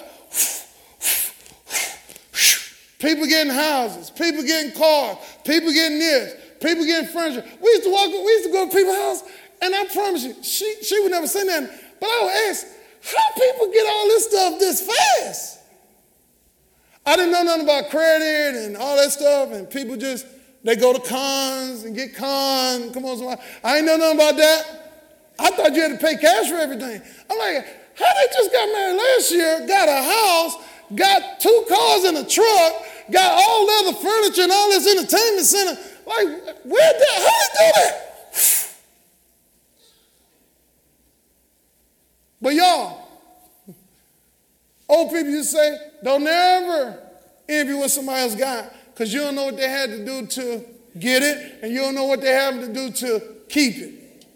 People 2.99 3.27
getting 3.27 3.53
houses, 3.53 4.11
people 4.11 4.45
getting 4.45 4.73
cars, 4.79 5.17
people 5.45 5.73
getting 5.73 5.99
this, 5.99 6.35
people 6.61 6.85
getting 6.85 7.09
furniture. 7.09 7.45
We 7.61 7.71
used 7.71 7.83
to 7.83 7.91
walk, 7.91 8.07
we 8.09 8.15
used 8.15 8.45
to 8.45 8.53
go 8.53 8.69
to 8.69 8.73
people's 8.73 8.97
house, 8.97 9.23
and 9.61 9.75
I 9.75 9.87
promise 9.87 10.23
you, 10.23 10.37
she, 10.43 10.77
she 10.83 11.01
would 11.01 11.11
never 11.11 11.27
say 11.27 11.45
that. 11.45 11.69
But 11.99 12.07
I 12.07 12.23
would 12.23 12.51
ask, 12.51 12.67
how 13.03 13.35
people 13.35 13.73
get 13.73 13.87
all 13.93 14.07
this 14.07 14.27
stuff 14.27 14.59
this 14.61 14.87
fast? 14.87 15.59
I 17.05 17.17
didn't 17.17 17.33
know 17.33 17.43
nothing 17.43 17.65
about 17.65 17.91
credit 17.91 18.65
and 18.65 18.77
all 18.77 18.97
that 18.97 19.11
stuff, 19.11 19.51
and 19.53 19.69
people 19.69 19.97
just 19.97 20.27
they 20.65 20.77
go 20.77 20.93
to 20.93 21.01
cons 21.01 21.85
and 21.85 21.95
get 21.95 22.15
cons. 22.15 22.95
Come 22.95 23.05
on, 23.05 23.19
somebody. 23.19 23.41
I 23.65 23.79
ain't 23.79 23.87
know 23.87 23.97
nothing 23.97 24.19
about 24.19 24.37
that. 24.37 24.83
I 25.39 25.51
thought 25.51 25.75
you 25.75 25.83
had 25.83 25.99
to 25.99 26.07
pay 26.07 26.17
cash 26.17 26.49
for 26.49 26.57
everything. 26.57 27.03
I'm 27.29 27.39
like, 27.39 27.67
how 27.97 28.15
they 28.15 28.27
just 28.33 28.53
got 28.53 28.67
married 28.73 28.97
last 28.97 29.33
year, 29.33 29.67
got 29.67 29.89
a 29.89 30.03
house, 30.03 30.55
got 30.95 31.41
two 31.41 31.65
cars 31.69 32.05
and 32.05 32.19
a 32.19 32.25
truck, 32.25 32.73
got 33.11 33.33
all 33.33 33.67
the 33.67 33.89
other 33.89 33.99
furniture 33.99 34.43
and 34.43 34.53
all 34.53 34.69
this 34.71 34.87
entertainment 34.87 35.47
center. 35.47 35.81
Like, 36.07 36.65
where 36.65 36.93
did, 36.93 37.09
how 37.17 37.25
they 37.25 37.67
do 37.67 37.73
that? 37.75 38.09
But 42.41 42.55
y'all, 42.55 43.02
old 44.93 45.11
people 45.11 45.33
to 45.33 45.45
say, 45.45 45.79
don't 46.05 46.27
ever 46.27 46.99
envy 47.49 47.75
what 47.75 47.91
somebody 47.91 48.21
else 48.21 48.35
got 48.35 48.73
because 48.93 49.13
you 49.13 49.21
don't 49.21 49.35
know 49.35 49.47
what 49.47 49.57
they 49.57 49.69
had 49.69 49.91
to 49.91 50.05
do 50.05 50.27
to 50.27 50.65
get 50.99 51.23
it 51.23 51.61
and 51.63 51.73
you 51.73 51.81
don't 51.81 51.95
know 51.95 52.05
what 52.05 52.21
they 52.21 52.31
have 52.33 52.61
to 52.61 52.73
do 52.73 52.91
to 52.91 53.23
keep 53.49 53.77
it. 53.77 54.27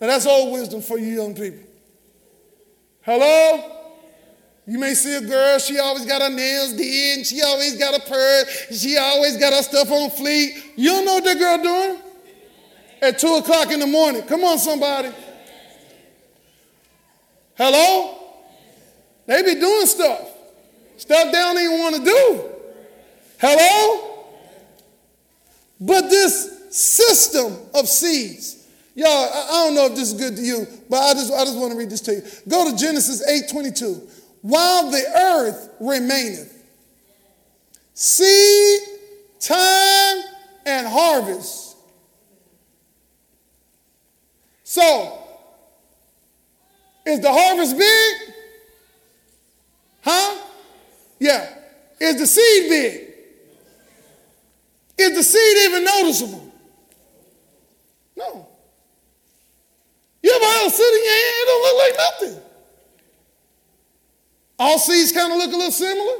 Now 0.00 0.06
that's 0.06 0.26
old 0.26 0.52
wisdom 0.52 0.82
for 0.82 0.98
you 0.98 1.20
young 1.20 1.34
people. 1.34 1.64
Hello? 3.02 3.72
You 4.68 4.78
may 4.78 4.94
see 4.94 5.14
a 5.16 5.20
girl, 5.20 5.58
she 5.58 5.78
always 5.78 6.04
got 6.06 6.22
her 6.22 6.30
nails 6.30 6.72
did, 6.72 7.26
she 7.26 7.40
always 7.42 7.76
got 7.76 7.96
a 7.96 8.00
purse, 8.00 8.80
she 8.80 8.96
always 8.96 9.36
got 9.36 9.52
her 9.52 9.62
stuff 9.62 9.90
on 9.90 10.10
fleek. 10.10 10.72
You 10.76 10.90
don't 10.90 11.04
know 11.04 11.14
what 11.14 11.24
that 11.24 11.38
girl 11.38 11.62
doing? 11.62 12.02
At 13.00 13.18
2 13.18 13.26
o'clock 13.36 13.70
in 13.70 13.80
the 13.80 13.86
morning. 13.86 14.22
Come 14.22 14.42
on, 14.42 14.58
somebody. 14.58 15.10
Hello? 17.56 18.15
They 19.26 19.42
be 19.42 19.60
doing 19.60 19.86
stuff. 19.86 20.28
Stuff 20.96 21.26
they 21.26 21.38
don't 21.38 21.58
even 21.58 21.78
want 21.78 21.96
to 21.96 22.04
do. 22.04 22.44
Hello? 23.38 24.24
But 25.80 26.08
this 26.08 26.68
system 26.70 27.54
of 27.74 27.86
seeds, 27.86 28.66
y'all, 28.94 29.08
I, 29.08 29.64
don't 29.64 29.74
know 29.74 29.86
if 29.86 29.94
this 29.94 30.12
is 30.12 30.18
good 30.18 30.36
to 30.36 30.42
you, 30.42 30.66
but 30.88 30.98
I 30.98 31.12
just, 31.12 31.32
I 31.32 31.44
just 31.44 31.58
want 31.58 31.72
to 31.72 31.78
read 31.78 31.90
this 31.90 32.00
to 32.02 32.14
you. 32.14 32.22
Go 32.48 32.70
to 32.70 32.76
Genesis 32.76 33.26
8 33.26 33.50
22 33.50 34.08
while 34.42 34.90
the 34.90 35.04
earth 35.16 35.70
remaineth. 35.80 36.52
Seed, 37.94 38.80
time, 39.40 40.22
and 40.64 40.86
harvest. 40.86 41.76
So, 44.64 45.22
is 47.06 47.20
the 47.20 47.32
harvest 47.32 47.78
big? 47.78 48.35
Huh? 50.06 50.40
Yeah. 51.18 51.52
Is 51.98 52.16
the 52.16 52.26
seed 52.28 52.68
big? 52.68 53.12
Is 54.98 55.16
the 55.16 55.22
seed 55.24 55.58
even 55.68 55.84
noticeable? 55.84 56.52
No. 58.16 58.48
You 60.22 60.32
ever 60.32 60.44
had 60.44 60.66
a 60.68 60.70
seed 60.70 60.86
in 60.86 61.04
your 61.04 61.12
hand? 61.12 61.34
It 61.36 61.46
don't 61.46 61.62
look 61.62 61.78
like 61.78 61.96
nothing. 61.98 62.42
All 64.58 64.78
seeds 64.78 65.12
kind 65.12 65.32
of 65.32 65.38
look 65.38 65.52
a 65.52 65.56
little 65.56 65.72
similar. 65.72 66.18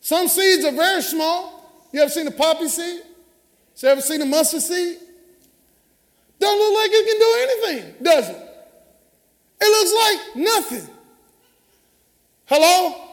Some 0.00 0.28
seeds 0.28 0.64
are 0.64 0.72
very 0.72 1.02
small. 1.02 1.88
You 1.92 2.02
ever 2.02 2.10
seen 2.10 2.26
a 2.26 2.30
poppy 2.30 2.68
seed? 2.68 3.02
You 3.78 3.88
ever 3.88 4.02
seen 4.02 4.20
a 4.20 4.26
mustard 4.26 4.60
seed? 4.60 4.98
Don't 6.38 6.58
look 6.58 6.82
like 6.82 6.90
it 6.92 7.06
can 7.06 7.18
do 7.18 7.72
anything, 7.72 7.94
does 8.02 8.28
it? 8.28 8.48
It 9.62 9.66
looks 9.66 9.94
like 9.94 10.36
nothing. 10.36 10.96
Hello? 12.50 13.08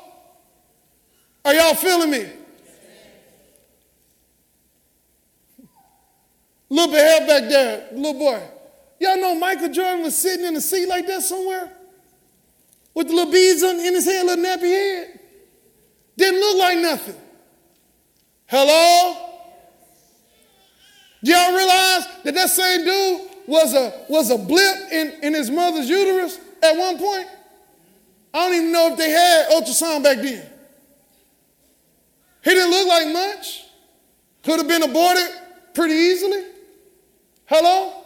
Are 1.46 1.54
y'all 1.54 1.76
feeling 1.76 2.12
me? 2.12 2.26
Little 6.70 6.92
bit 6.92 7.00
hair 7.00 7.28
back 7.28 7.50
there, 7.50 7.88
little 7.94 8.20
boy. 8.20 8.42
Y'all 9.00 9.16
know 9.22 9.36
Michael 9.36 9.70
Jordan 9.70 10.04
was 10.04 10.18
sitting 10.18 10.46
in 10.46 10.56
a 10.58 10.62
seat 10.62 10.88
like 10.90 11.08
that 11.08 11.22
somewhere? 11.22 11.72
with 12.98 13.10
the 13.10 13.14
little 13.14 13.32
beads 13.32 13.62
on, 13.62 13.80
in 13.80 13.94
his 13.94 14.06
head, 14.06 14.26
little 14.26 14.44
nappy 14.44 14.72
head. 14.72 15.20
Didn't 16.18 16.40
look 16.40 16.58
like 16.58 16.80
nothing. 16.80 17.16
Hello? 18.48 19.30
Do 21.24 21.32
y'all 21.32 21.54
realize 21.56 22.08
that 22.24 22.34
that 22.34 22.50
same 22.50 22.84
dude 22.84 23.30
was 23.46 23.76
a, 23.76 24.04
was 24.10 24.32
a 24.32 24.38
blip 24.40 24.92
in, 24.92 25.14
in 25.22 25.36
his 25.36 25.52
mother's 25.52 25.88
uterus 25.88 26.40
at 26.64 26.76
one 26.76 26.98
point? 26.98 27.28
I 28.38 28.46
don't 28.46 28.56
even 28.56 28.72
know 28.72 28.92
if 28.92 29.00
they 29.00 29.10
had 29.10 29.50
ultrasound 29.50 30.04
back 30.04 30.18
then. 30.18 30.48
He 32.44 32.52
didn't 32.52 32.70
look 32.70 32.88
like 32.88 33.08
much. 33.08 33.66
Could 34.44 34.60
have 34.60 34.68
been 34.68 34.84
aborted 34.84 35.28
pretty 35.74 35.96
easily. 35.96 36.44
Hello? 37.48 38.04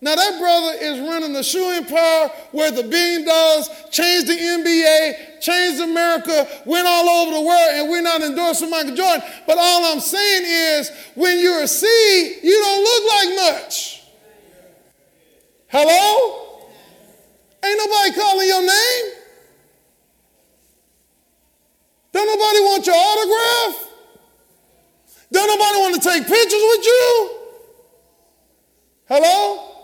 Now 0.00 0.14
that 0.14 0.38
brother 0.40 0.78
is 0.80 1.00
running 1.00 1.34
the 1.34 1.42
shoe 1.42 1.68
empire 1.68 2.30
where 2.52 2.70
the 2.70 2.82
billion 2.82 3.26
dollars 3.26 3.68
changed 3.90 4.28
the 4.28 4.32
NBA, 4.32 5.42
changed 5.42 5.82
America, 5.82 6.48
went 6.64 6.86
all 6.86 7.06
over 7.06 7.32
the 7.32 7.42
world, 7.42 7.70
and 7.74 7.90
we're 7.90 8.00
not 8.00 8.22
endorsing 8.22 8.70
Michael 8.70 8.96
Jordan. 8.96 9.22
But 9.46 9.58
all 9.58 9.92
I'm 9.92 10.00
saying 10.00 10.44
is, 10.46 10.90
when 11.14 11.40
you're 11.40 11.64
a 11.64 11.68
seed, 11.68 12.38
you 12.42 12.58
don't 12.58 12.82
look 12.82 13.12
like 13.12 13.54
much. 13.54 14.02
Hello? 15.66 16.62
Ain't 17.62 17.78
nobody 17.78 18.18
calling 18.18 18.48
your 18.48 18.62
name. 18.66 19.17
Don't 22.18 22.26
nobody 22.26 22.58
want 22.58 22.84
your 22.84 22.96
autograph. 22.98 23.90
Don't 25.30 25.46
nobody 25.46 25.78
want 25.78 25.94
to 25.94 26.00
take 26.00 26.26
pictures 26.26 26.62
with 26.70 26.84
you. 26.84 27.30
Hello? 29.08 29.76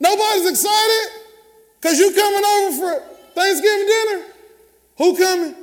Nobody's 0.00 0.48
excited 0.48 1.20
because 1.78 1.98
you 1.98 2.14
coming 2.14 2.42
over 2.46 2.76
for 2.78 3.14
Thanksgiving 3.34 3.86
dinner. 3.86 4.24
Who 4.96 5.16
coming? 5.18 5.54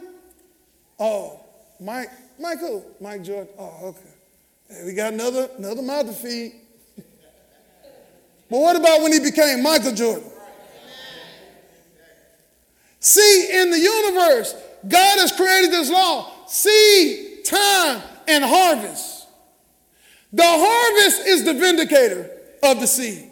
Oh, 1.00 1.40
Mike. 1.80 2.12
Michael. 2.40 2.86
Mike 3.02 3.24
Jordan. 3.24 3.48
Oh, 3.58 3.88
okay. 3.88 4.10
Hey, 4.70 4.86
we 4.86 4.94
got 4.94 5.14
another 5.14 5.50
another 5.58 5.82
mouth 5.82 6.06
to 6.06 6.14
feed. 6.14 6.54
But 8.52 8.60
what 8.60 8.76
about 8.76 9.02
when 9.02 9.14
he 9.14 9.20
became 9.20 9.64
Michael 9.64 9.94
Jordan? 9.94 10.30
See, 13.00 13.50
in 13.54 13.72
the 13.72 13.80
universe, 13.80 14.56
God 14.88 15.20
has 15.20 15.32
created 15.32 15.72
this 15.72 15.90
law 15.90 16.32
seed, 16.48 17.46
time, 17.46 18.02
and 18.28 18.44
harvest. 18.44 19.28
The 20.34 20.44
harvest 20.46 21.28
is 21.28 21.44
the 21.44 21.54
vindicator 21.54 22.30
of 22.62 22.80
the 22.80 22.88
seed. 22.88 23.32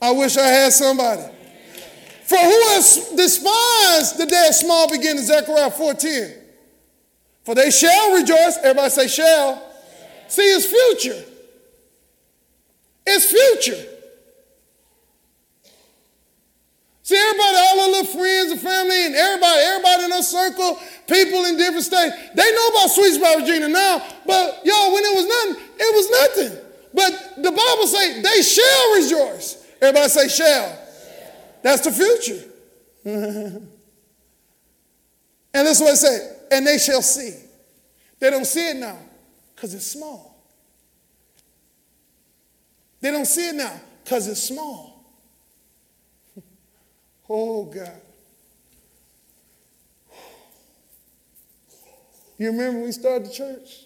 I 0.00 0.12
wish 0.12 0.36
I 0.36 0.46
had 0.46 0.72
somebody. 0.72 1.22
For 2.24 2.36
who 2.36 2.62
has 2.68 3.12
despised 3.16 4.18
the 4.18 4.26
day 4.26 4.46
of 4.48 4.54
small 4.54 4.88
beginnings, 4.88 5.26
Zechariah 5.26 5.70
14? 5.70 6.34
For 7.44 7.54
they 7.54 7.70
shall 7.70 8.14
rejoice. 8.14 8.58
Everybody 8.58 8.90
say 8.90 9.08
shall. 9.08 9.62
See, 10.28 10.42
it's 10.42 10.66
future. 10.66 11.24
It's 13.06 13.24
future. 13.24 13.97
See, 17.08 17.16
everybody, 17.16 17.56
all 17.56 17.80
our 17.80 17.88
little 17.88 18.12
friends 18.20 18.52
and 18.52 18.60
family, 18.60 19.06
and 19.06 19.14
everybody, 19.14 19.60
everybody 19.62 20.04
in 20.04 20.12
our 20.12 20.22
circle, 20.22 20.78
people 21.06 21.46
in 21.46 21.56
different 21.56 21.86
states, 21.86 22.14
they 22.34 22.52
know 22.52 22.68
about 22.68 22.90
Sweet 22.90 23.14
Spot 23.14 23.38
Regina 23.38 23.66
now. 23.66 24.06
But 24.26 24.60
y'all, 24.62 24.92
when 24.92 25.02
it 25.04 25.14
was 25.16 25.26
nothing, 25.26 25.64
it 25.78 25.94
was 25.96 26.10
nothing. 26.10 26.58
But 26.92 27.42
the 27.42 27.50
Bible 27.50 27.86
say 27.86 28.20
they 28.20 28.42
shall 28.42 28.94
rejoice. 28.94 29.56
Everybody 29.80 30.08
say 30.10 30.28
shall. 30.28 30.78
That's 31.62 31.80
the 31.80 31.92
future. 31.92 32.44
and 33.06 33.70
that's 35.54 35.80
what 35.80 35.94
it 35.94 35.96
said. 35.96 36.36
And 36.52 36.66
they 36.66 36.76
shall 36.76 37.00
see. 37.00 37.36
They 38.20 38.28
don't 38.28 38.44
see 38.44 38.68
it 38.72 38.76
now 38.76 38.98
because 39.54 39.72
it's 39.72 39.86
small. 39.86 40.44
They 43.00 43.10
don't 43.10 43.24
see 43.24 43.48
it 43.48 43.54
now 43.54 43.80
because 44.04 44.28
it's 44.28 44.42
small. 44.42 44.87
Oh, 47.28 47.64
God. 47.64 48.00
You 52.38 52.52
remember 52.52 52.84
we 52.84 52.92
started 52.92 53.26
the 53.26 53.32
church? 53.32 53.84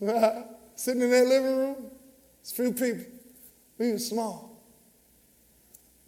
Sitting 0.74 1.02
in 1.02 1.10
that 1.10 1.26
living 1.26 1.56
room? 1.56 1.76
It's 2.40 2.52
few 2.52 2.72
people. 2.72 3.04
We 3.78 3.92
were 3.92 3.98
small. 3.98 4.62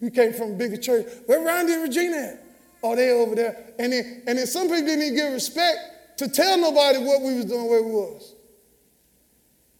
We 0.01 0.11
came 0.11 0.33
from 0.33 0.53
a 0.53 0.55
bigger 0.55 0.77
church. 0.77 1.07
Where 1.27 1.45
Randy 1.45 1.75
and 1.75 1.83
Regina 1.83 2.17
at? 2.17 2.45
Oh, 2.83 2.97
they 2.97 3.11
over 3.11 3.35
there. 3.35 3.75
And 3.79 3.93
then, 3.93 4.23
and 4.27 4.39
then 4.39 4.47
some 4.47 4.69
people 4.69 4.87
didn't 4.87 5.03
even 5.03 5.17
give 5.17 5.33
respect 5.33 6.19
to 6.19 6.29
tell 6.29 6.59
nobody 6.59 6.99
what 6.99 7.23
we 7.23 7.35
was 7.35 7.45
doing, 7.45 7.69
where 7.69 7.83
we 7.83 7.91
was. 7.91 8.35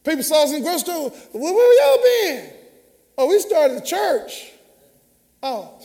People 0.05 0.23
saw 0.23 0.45
us 0.45 0.53
in 0.53 0.63
the 0.63 0.69
grocery 0.69 0.81
store. 0.81 1.11
Where, 1.33 1.55
where 1.55 1.97
y'all 1.97 2.03
been? 2.03 2.53
Oh, 3.19 3.29
we 3.29 3.39
started 3.39 3.79
a 3.79 3.85
church. 3.85 4.53
Oh, 5.43 5.81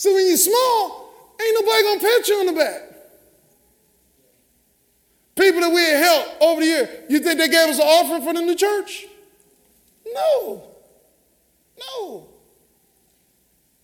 So 0.00 0.14
when 0.14 0.26
you're 0.26 0.38
small, 0.38 1.12
ain't 1.38 1.60
nobody 1.60 1.82
gonna 1.82 2.00
pat 2.00 2.26
you 2.26 2.40
on 2.40 2.46
the 2.46 2.52
back. 2.54 2.82
People 5.36 5.60
that 5.60 5.70
we 5.70 5.82
had 5.82 6.02
helped 6.02 6.42
over 6.42 6.60
the 6.62 6.66
year, 6.66 7.04
you 7.10 7.18
think 7.18 7.38
they 7.38 7.48
gave 7.48 7.68
us 7.68 7.78
an 7.78 7.84
offering 7.84 8.22
for 8.22 8.32
the 8.32 8.40
new 8.40 8.54
church? 8.54 9.04
No. 10.06 10.70
No. 11.78 12.28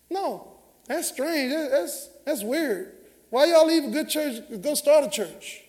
No. 0.08 0.52
That's 0.86 1.08
strange. 1.08 1.52
That's, 1.52 2.08
that's 2.24 2.42
weird. 2.42 2.94
Why 3.28 3.44
y'all 3.44 3.66
leave 3.66 3.84
a 3.84 3.90
good 3.90 4.08
church 4.08 4.42
go 4.62 4.72
start 4.72 5.04
a 5.04 5.10
church? 5.10 5.64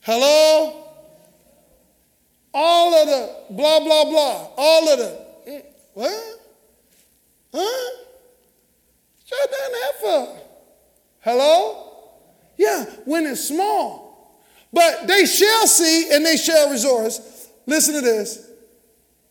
Hello? 0.00 0.86
All 2.52 2.94
of 2.94 3.08
the 3.08 3.54
blah, 3.54 3.80
blah, 3.80 4.04
blah. 4.04 4.48
All 4.58 4.92
of 4.92 4.98
the, 4.98 5.26
mm, 5.48 5.64
what? 5.94 6.40
Huh? 7.54 8.02
Shut 9.32 9.50
down 9.50 9.72
that? 9.72 10.42
Hello? 11.20 12.10
Yeah, 12.56 12.84
when 13.04 13.26
it's 13.26 13.48
small. 13.48 14.42
But 14.72 15.06
they 15.06 15.26
shall 15.26 15.66
see 15.66 16.12
and 16.12 16.24
they 16.24 16.36
shall 16.36 16.70
rejoice. 16.70 17.48
Listen 17.66 17.94
to 17.94 18.00
this. 18.00 18.50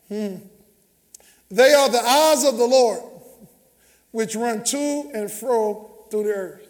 Hmm. 0.07 0.35
They 1.49 1.73
are 1.73 1.89
the 1.89 1.99
eyes 1.99 2.43
of 2.45 2.57
the 2.57 2.65
Lord, 2.65 3.01
which 4.11 4.35
run 4.35 4.63
to 4.63 5.11
and 5.13 5.29
fro 5.29 5.91
through 6.09 6.23
the 6.23 6.33
earth. 6.33 6.67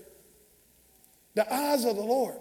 The 1.36 1.54
eyes 1.54 1.86
of 1.86 1.96
the 1.96 2.02
Lord. 2.02 2.36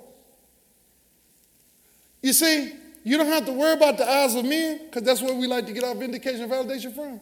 You 2.22 2.32
see, 2.32 2.72
you 3.04 3.16
don't 3.16 3.26
have 3.26 3.46
to 3.46 3.52
worry 3.52 3.74
about 3.74 3.98
the 3.98 4.08
eyes 4.08 4.34
of 4.34 4.44
men, 4.44 4.80
because 4.84 5.02
that's 5.02 5.22
where 5.22 5.34
we 5.34 5.46
like 5.46 5.66
to 5.66 5.72
get 5.72 5.84
our 5.84 5.94
vindication 5.94 6.48
validation 6.48 6.94
from. 6.94 7.20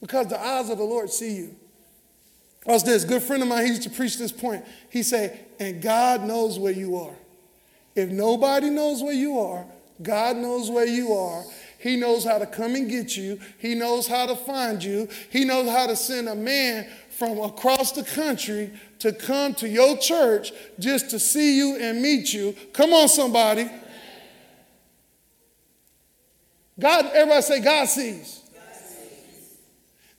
Because 0.00 0.28
the 0.28 0.40
eyes 0.40 0.68
of 0.68 0.78
the 0.78 0.84
Lord 0.84 1.10
see 1.10 1.36
you. 1.36 1.56
Watch 2.64 2.84
this. 2.84 3.04
Good 3.04 3.22
friend 3.22 3.42
of 3.42 3.48
mine, 3.48 3.64
he 3.64 3.70
used 3.70 3.82
to 3.82 3.90
preach 3.90 4.16
this 4.16 4.32
point. 4.32 4.64
He 4.90 5.02
said, 5.02 5.38
and 5.60 5.82
God 5.82 6.22
knows 6.22 6.58
where 6.58 6.72
you 6.72 6.96
are. 6.96 7.14
If 7.94 8.10
nobody 8.10 8.70
knows 8.70 9.02
where 9.02 9.12
you 9.12 9.38
are, 9.38 9.64
God 10.02 10.36
knows 10.36 10.70
where 10.70 10.86
you 10.86 11.12
are. 11.12 11.44
He 11.78 11.96
knows 11.96 12.24
how 12.24 12.38
to 12.38 12.46
come 12.46 12.74
and 12.74 12.88
get 12.88 13.16
you. 13.16 13.38
He 13.58 13.74
knows 13.74 14.06
how 14.06 14.26
to 14.26 14.34
find 14.34 14.82
you. 14.82 15.08
He 15.30 15.44
knows 15.44 15.68
how 15.68 15.86
to 15.86 15.94
send 15.94 16.28
a 16.28 16.34
man 16.34 16.88
from 17.10 17.38
across 17.38 17.92
the 17.92 18.02
country 18.02 18.72
to 19.00 19.12
come 19.12 19.54
to 19.54 19.68
your 19.68 19.96
church 19.98 20.52
just 20.80 21.10
to 21.10 21.20
see 21.20 21.58
you 21.58 21.76
and 21.76 22.00
meet 22.00 22.32
you. 22.32 22.56
Come 22.72 22.92
on, 22.92 23.08
somebody. 23.08 23.70
God, 26.80 27.06
everybody 27.12 27.42
say, 27.42 27.60
God 27.60 27.86
sees. 27.86 28.40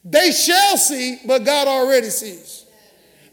They 0.08 0.30
shall 0.30 0.76
see, 0.76 1.18
but 1.26 1.44
God 1.44 1.66
already 1.66 2.10
sees. 2.10 2.64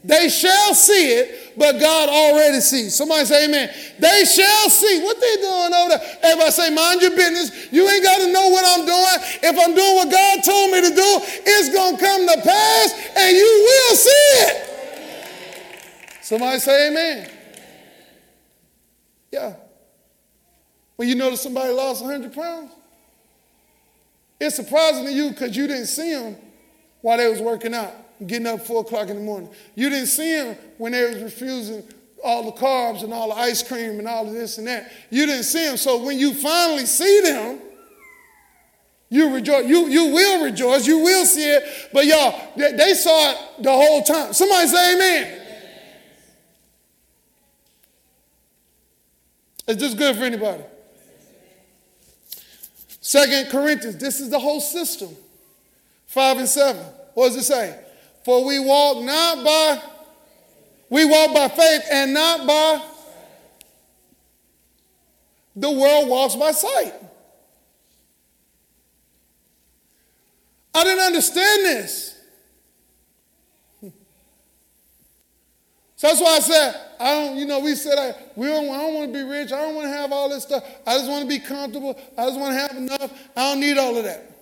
They 0.02 0.28
shall 0.28 0.74
see 0.74 1.12
it, 1.12 1.56
but 1.56 1.78
God 1.78 2.08
already 2.08 2.60
sees. 2.60 2.96
Somebody 2.96 3.24
say 3.24 3.46
amen. 3.46 3.70
They 3.98 4.24
shall 4.24 4.68
see. 4.68 5.00
What 5.02 5.18
they 5.18 5.36
doing 5.36 5.72
over 5.72 5.88
there? 5.90 6.18
Everybody 6.24 6.50
say, 6.50 6.74
mind 6.74 7.00
your 7.00 7.12
business. 7.12 7.72
You 7.72 7.88
ain't 7.88 8.04
got 8.04 8.18
to 8.18 8.32
know 8.32 8.48
what 8.48 8.64
I'm 8.66 8.84
doing. 8.84 9.40
If 9.42 9.56
I'm 9.56 9.74
doing 9.74 9.94
what 9.94 10.10
God 10.10 10.44
told 10.44 10.72
me 10.72 10.80
to 10.82 10.94
do, 10.94 11.20
it's 11.46 11.72
going 11.72 11.96
to 11.96 12.04
come 12.04 12.26
to 12.26 12.42
pass 12.42 13.10
and 13.16 13.36
you 13.36 13.66
will 13.66 13.96
see 13.96 14.10
it. 14.10 14.70
Somebody 16.22 16.58
say 16.58 16.90
amen. 16.90 17.30
Yeah. 19.30 19.54
When 20.96 21.08
you 21.08 21.14
notice 21.14 21.40
somebody 21.40 21.72
lost 21.72 22.02
100 22.02 22.32
pounds, 22.32 22.72
it's 24.40 24.56
surprising 24.56 25.06
to 25.06 25.12
you 25.12 25.30
because 25.30 25.56
you 25.56 25.66
didn't 25.66 25.86
see 25.86 26.12
them 26.12 26.36
while 27.04 27.18
they 27.18 27.28
was 27.28 27.42
working 27.42 27.74
out, 27.74 27.92
getting 28.26 28.46
up 28.46 28.62
four 28.62 28.80
o'clock 28.80 29.10
in 29.10 29.16
the 29.16 29.22
morning. 29.22 29.50
You 29.74 29.90
didn't 29.90 30.06
see 30.06 30.36
them 30.36 30.56
when 30.78 30.92
they 30.92 31.04
was 31.04 31.22
refusing 31.22 31.82
all 32.24 32.44
the 32.44 32.52
carbs 32.52 33.04
and 33.04 33.12
all 33.12 33.28
the 33.28 33.34
ice 33.34 33.62
cream 33.62 33.98
and 33.98 34.08
all 34.08 34.26
of 34.26 34.32
this 34.32 34.56
and 34.56 34.66
that. 34.68 34.90
You 35.10 35.26
didn't 35.26 35.44
see 35.44 35.66
them. 35.66 35.76
So 35.76 36.02
when 36.02 36.18
you 36.18 36.32
finally 36.32 36.86
see 36.86 37.20
them, 37.20 37.60
you 39.10 39.34
rejoice. 39.34 39.66
You, 39.66 39.86
you 39.88 40.14
will 40.14 40.44
rejoice. 40.44 40.86
You 40.86 41.00
will 41.00 41.26
see 41.26 41.44
it. 41.44 41.90
But 41.92 42.06
y'all, 42.06 42.40
they, 42.56 42.72
they 42.72 42.94
saw 42.94 43.32
it 43.32 43.62
the 43.62 43.70
whole 43.70 44.02
time. 44.02 44.32
Somebody 44.32 44.66
say 44.68 44.94
amen. 44.94 45.42
Is 49.68 49.76
this 49.76 49.92
good 49.92 50.16
for 50.16 50.22
anybody? 50.22 50.62
Second 53.02 53.50
Corinthians, 53.50 53.98
this 53.98 54.20
is 54.20 54.30
the 54.30 54.38
whole 54.38 54.62
system. 54.62 55.14
5 56.06 56.38
and 56.38 56.48
7. 56.48 56.93
What 57.14 57.28
does 57.28 57.36
it 57.36 57.44
say? 57.44 57.80
For 58.24 58.44
we 58.44 58.58
walk 58.58 59.02
not 59.02 59.44
by, 59.44 59.82
we 60.90 61.04
walk 61.04 61.34
by 61.34 61.48
faith 61.48 61.82
and 61.90 62.12
not 62.12 62.46
by, 62.46 62.82
the 65.56 65.70
world 65.70 66.08
walks 66.08 66.34
by 66.34 66.50
sight. 66.50 66.94
I 70.74 70.82
didn't 70.82 71.04
understand 71.04 71.64
this. 71.64 72.10
So 75.96 76.08
that's 76.08 76.20
why 76.20 76.36
I 76.36 76.40
said, 76.40 76.80
I 76.98 77.14
don't, 77.14 77.36
you 77.38 77.46
know, 77.46 77.60
we 77.60 77.74
said, 77.76 77.96
I, 77.96 78.14
we 78.34 78.46
don't, 78.46 78.68
I 78.68 78.78
don't 78.78 78.94
want 78.94 79.12
to 79.12 79.18
be 79.18 79.22
rich. 79.22 79.52
I 79.52 79.60
don't 79.60 79.74
want 79.76 79.86
to 79.86 79.90
have 79.90 80.12
all 80.12 80.28
this 80.28 80.42
stuff. 80.42 80.64
I 80.86 80.98
just 80.98 81.08
want 81.08 81.22
to 81.22 81.28
be 81.28 81.38
comfortable. 81.38 81.98
I 82.18 82.26
just 82.26 82.38
want 82.38 82.52
to 82.52 82.58
have 82.58 82.76
enough. 82.76 83.12
I 83.36 83.52
don't 83.52 83.60
need 83.60 83.78
all 83.78 83.96
of 83.96 84.04
that. 84.04 84.33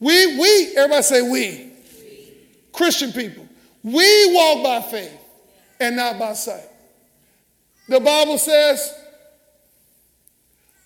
We, 0.00 0.38
we, 0.38 0.76
everybody 0.76 1.02
say 1.02 1.22
we. 1.22 1.72
Christian 2.72 3.12
people. 3.12 3.46
We 3.82 4.34
walk 4.34 4.64
by 4.64 4.90
faith 4.90 5.20
and 5.78 5.96
not 5.96 6.18
by 6.18 6.32
sight. 6.32 6.68
The 7.88 8.00
Bible 8.00 8.38
says, 8.38 8.94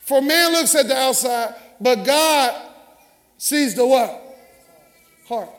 for 0.00 0.20
man 0.20 0.52
looks 0.52 0.74
at 0.74 0.88
the 0.88 0.96
outside, 0.96 1.54
but 1.80 2.04
God 2.04 2.70
sees 3.38 3.74
the 3.74 3.86
what? 3.86 4.20
Heart. 5.28 5.50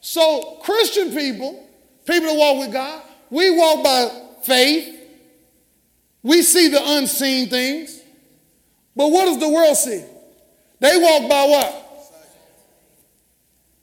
So, 0.00 0.58
Christian 0.62 1.10
people, 1.12 1.68
people 2.06 2.28
that 2.30 2.36
walk 2.36 2.58
with 2.60 2.72
God, 2.72 3.02
we 3.28 3.56
walk 3.56 3.84
by 3.84 4.08
faith. 4.42 4.96
We 6.22 6.42
see 6.42 6.68
the 6.68 6.80
unseen 6.82 7.48
things. 7.48 8.00
But 8.96 9.08
what 9.08 9.26
does 9.26 9.38
the 9.38 9.48
world 9.48 9.76
see? 9.76 10.04
They 10.80 10.98
walk 10.98 11.28
by 11.28 11.44
what? 11.44 11.79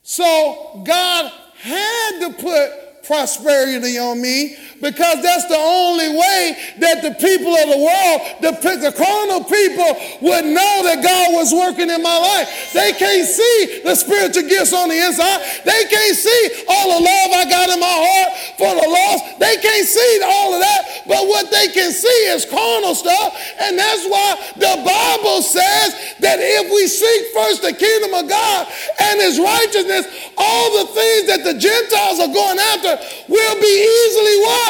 So 0.10 0.84
God 0.86 1.34
had 1.58 2.20
to 2.22 2.42
put 2.42 3.04
prosperity 3.04 3.98
on 3.98 4.22
me 4.22 4.56
because 4.82 5.22
that's 5.22 5.46
the 5.50 5.58
only 5.58 6.10
way 6.14 6.58
that 6.80 7.02
the 7.02 7.14
people 7.18 7.54
of 7.54 7.68
the 7.74 7.82
world, 7.82 8.18
the, 8.42 8.52
the 8.78 8.94
carnal 8.94 9.42
people, 9.44 9.90
would 10.22 10.46
know 10.46 10.76
that 10.86 11.02
God 11.02 11.34
was 11.34 11.50
working 11.54 11.90
in 11.90 12.02
my 12.02 12.18
life. 12.18 12.74
They 12.74 12.94
can't 12.94 13.26
see 13.26 13.82
the 13.84 13.96
spiritual 13.96 14.46
gifts 14.46 14.74
on 14.74 14.90
the 14.90 15.00
inside. 15.00 15.42
They 15.66 15.90
can't 15.90 16.18
see 16.18 16.66
all 16.70 16.94
the 16.94 17.02
love 17.02 17.30
I 17.34 17.44
got 17.50 17.74
in 17.74 17.80
my 17.82 17.90
heart 17.90 18.30
for 18.62 18.72
the 18.78 18.86
lost. 18.86 19.40
They 19.42 19.58
can't 19.58 19.88
see 19.88 20.12
all 20.22 20.54
of 20.54 20.62
that. 20.62 21.10
But 21.10 21.26
what 21.26 21.50
they 21.50 21.74
can 21.74 21.92
see 21.92 22.20
is 22.30 22.46
carnal 22.46 22.94
stuff. 22.94 23.34
And 23.62 23.78
that's 23.78 24.06
why 24.06 24.38
the 24.62 24.76
Bible 24.86 25.42
says 25.42 26.18
that 26.22 26.38
if 26.38 26.70
we 26.70 26.86
seek 26.86 27.34
first 27.34 27.66
the 27.66 27.74
kingdom 27.74 28.14
of 28.14 28.30
God 28.30 28.68
and 29.00 29.22
his 29.22 29.40
righteousness, 29.40 30.06
all 30.38 30.86
the 30.86 30.88
things 30.94 31.24
that 31.34 31.42
the 31.42 31.56
Gentiles 31.58 32.22
are 32.22 32.30
going 32.30 32.60
after 32.60 32.94
will 33.26 33.58
be 33.58 33.74
easily 33.74 34.38
what? 34.46 34.67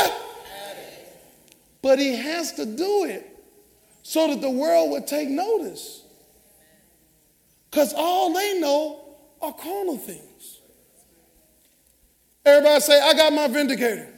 But 1.82 2.00
he 2.00 2.16
has 2.16 2.54
to 2.54 2.66
do 2.66 3.06
it 3.06 3.26
so 4.04 4.28
that 4.28 4.42
the 4.42 4.50
world 4.50 4.92
would 4.92 5.08
take 5.08 5.30
notice. 5.30 6.04
Because 7.70 7.94
all 7.94 8.34
they 8.34 8.60
know 8.60 9.16
are 9.42 9.54
carnal 9.54 9.98
things. 9.98 10.60
Everybody 12.46 12.80
say, 12.80 13.02
I 13.02 13.14
got 13.14 13.34
my 13.34 13.48
vindicator. 13.48 14.14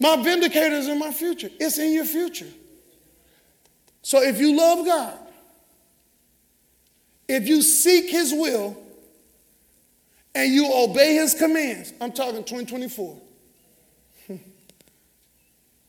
My 0.00 0.16
vindicator 0.22 0.76
is 0.76 0.88
in 0.88 0.98
my 0.98 1.12
future. 1.12 1.50
It's 1.60 1.78
in 1.78 1.92
your 1.92 2.04
future. 2.04 2.48
So 4.02 4.22
if 4.22 4.38
you 4.40 4.56
love 4.56 4.86
God, 4.86 5.18
if 7.28 7.46
you 7.46 7.60
seek 7.60 8.10
His 8.10 8.32
will, 8.32 8.76
and 10.34 10.52
you 10.52 10.72
obey 10.72 11.14
His 11.14 11.34
commands, 11.34 11.92
I'm 12.00 12.12
talking 12.12 12.44
2024 12.44 13.20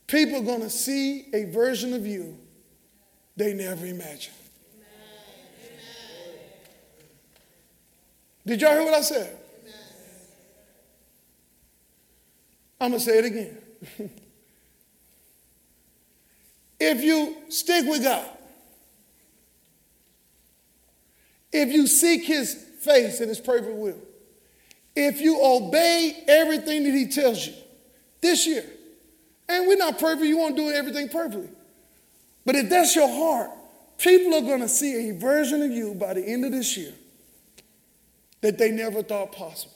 people 0.09 0.39
are 0.39 0.43
going 0.43 0.61
to 0.61 0.69
see 0.69 1.27
a 1.33 1.45
version 1.45 1.93
of 1.93 2.05
you 2.05 2.37
they 3.37 3.53
never 3.53 3.85
imagined. 3.85 4.35
Did 8.45 8.61
y'all 8.61 8.71
hear 8.71 8.83
what 8.83 8.95
I 8.95 9.01
said? 9.01 9.37
I'm 12.81 12.91
going 12.91 12.99
to 12.99 13.05
say 13.05 13.19
it 13.19 13.25
again. 13.25 13.57
if 16.79 17.03
you 17.03 17.35
stick 17.49 17.85
with 17.85 18.03
God, 18.03 18.25
if 21.51 21.71
you 21.71 21.85
seek 21.87 22.25
his 22.25 22.55
face 22.79 23.19
and 23.19 23.29
his 23.29 23.39
perfect 23.39 23.75
will, 23.75 23.99
if 24.95 25.21
you 25.21 25.39
obey 25.41 26.23
everything 26.27 26.83
that 26.83 26.93
he 26.93 27.07
tells 27.07 27.45
you 27.45 27.53
this 28.21 28.47
year, 28.47 28.65
and 29.49 29.67
we're 29.67 29.77
not 29.77 29.99
perfect, 29.99 30.25
you 30.25 30.37
won't 30.37 30.55
do 30.55 30.69
everything 30.69 31.09
perfectly. 31.09 31.49
But 32.45 32.55
if 32.55 32.69
that's 32.69 32.95
your 32.95 33.09
heart, 33.09 33.49
people 33.97 34.33
are 34.35 34.41
going 34.41 34.61
to 34.61 34.69
see 34.69 35.09
a 35.09 35.13
version 35.17 35.61
of 35.61 35.71
you 35.71 35.93
by 35.95 36.13
the 36.13 36.21
end 36.21 36.45
of 36.45 36.51
this 36.51 36.77
year 36.77 36.93
that 38.41 38.57
they 38.57 38.71
never 38.71 39.03
thought 39.03 39.31
possible. 39.31 39.73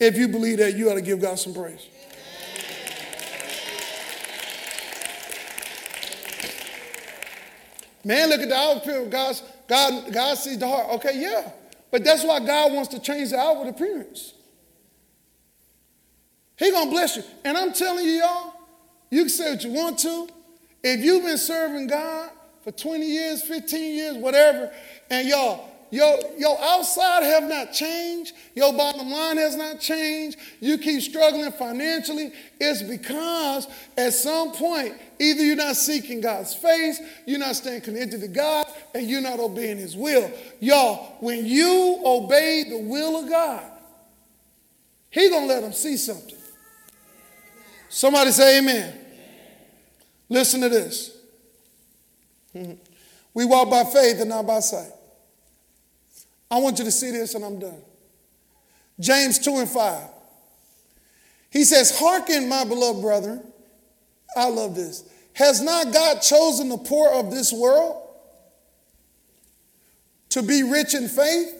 If 0.00 0.16
you 0.16 0.28
believe 0.28 0.58
that, 0.58 0.76
you 0.76 0.90
ought 0.90 0.94
to 0.94 1.02
give 1.02 1.20
God 1.20 1.38
some 1.38 1.54
praise. 1.54 1.86
Man, 8.04 8.28
look 8.28 8.40
at 8.40 8.48
the 8.48 8.54
outward 8.54 8.82
appearance. 8.82 9.10
God's, 9.10 9.42
God, 9.66 10.12
God 10.12 10.34
sees 10.36 10.58
the 10.58 10.68
heart. 10.68 10.90
Okay, 10.96 11.20
yeah. 11.20 11.50
But 11.90 12.04
that's 12.04 12.24
why 12.24 12.40
God 12.40 12.72
wants 12.72 12.88
to 12.88 12.98
change 12.98 13.30
the 13.30 13.38
outward 13.38 13.68
appearance. 13.68 14.34
He 16.56 16.70
gonna 16.70 16.90
bless 16.90 17.16
you. 17.16 17.24
And 17.44 17.56
I'm 17.56 17.72
telling 17.72 18.04
you, 18.04 18.12
y'all, 18.12 18.53
you 19.14 19.22
can 19.22 19.28
say 19.28 19.50
what 19.52 19.62
you 19.62 19.70
want 19.70 19.98
to. 20.00 20.28
If 20.82 21.00
you've 21.00 21.22
been 21.22 21.38
serving 21.38 21.86
God 21.86 22.30
for 22.64 22.72
20 22.72 23.06
years, 23.06 23.42
15 23.42 23.94
years, 23.94 24.16
whatever, 24.16 24.72
and 25.08 25.28
y'all, 25.28 25.68
your, 25.92 26.18
your 26.36 26.60
outside 26.60 27.22
have 27.22 27.44
not 27.44 27.72
changed, 27.72 28.34
your 28.56 28.72
bottom 28.72 29.08
line 29.08 29.36
has 29.36 29.54
not 29.54 29.78
changed, 29.78 30.36
you 30.58 30.78
keep 30.78 31.00
struggling 31.00 31.52
financially, 31.52 32.32
it's 32.58 32.82
because 32.82 33.68
at 33.96 34.14
some 34.14 34.50
point, 34.50 34.94
either 35.20 35.44
you're 35.44 35.54
not 35.54 35.76
seeking 35.76 36.20
God's 36.20 36.52
face, 36.52 37.00
you're 37.24 37.38
not 37.38 37.54
staying 37.54 37.82
connected 37.82 38.20
to 38.20 38.26
God, 38.26 38.66
and 38.96 39.08
you're 39.08 39.20
not 39.20 39.38
obeying 39.38 39.78
His 39.78 39.96
will. 39.96 40.28
Y'all, 40.58 41.14
when 41.20 41.46
you 41.46 42.00
obey 42.04 42.64
the 42.68 42.78
will 42.78 43.22
of 43.22 43.30
God, 43.30 43.64
He 45.08 45.30
gonna 45.30 45.46
let 45.46 45.62
them 45.62 45.72
see 45.72 45.96
something. 45.96 46.34
Somebody 47.88 48.32
say 48.32 48.58
amen. 48.58 49.02
Listen 50.28 50.60
to 50.62 50.68
this. 50.68 51.16
We 53.34 53.44
walk 53.44 53.70
by 53.70 53.84
faith 53.84 54.20
and 54.20 54.30
not 54.30 54.46
by 54.46 54.60
sight. 54.60 54.92
I 56.50 56.58
want 56.58 56.78
you 56.78 56.84
to 56.84 56.92
see 56.92 57.10
this 57.10 57.34
and 57.34 57.44
I'm 57.44 57.58
done. 57.58 57.82
James 59.00 59.38
2 59.40 59.58
and 59.58 59.68
5. 59.68 60.08
He 61.50 61.64
says, 61.64 61.98
Hearken, 61.98 62.48
my 62.48 62.64
beloved 62.64 63.00
brethren. 63.02 63.42
I 64.36 64.48
love 64.48 64.74
this. 64.74 65.08
Has 65.34 65.60
not 65.60 65.92
God 65.92 66.20
chosen 66.20 66.68
the 66.68 66.78
poor 66.78 67.10
of 67.10 67.30
this 67.30 67.52
world 67.52 68.02
to 70.30 70.42
be 70.42 70.62
rich 70.62 70.94
in 70.94 71.08
faith? 71.08 71.54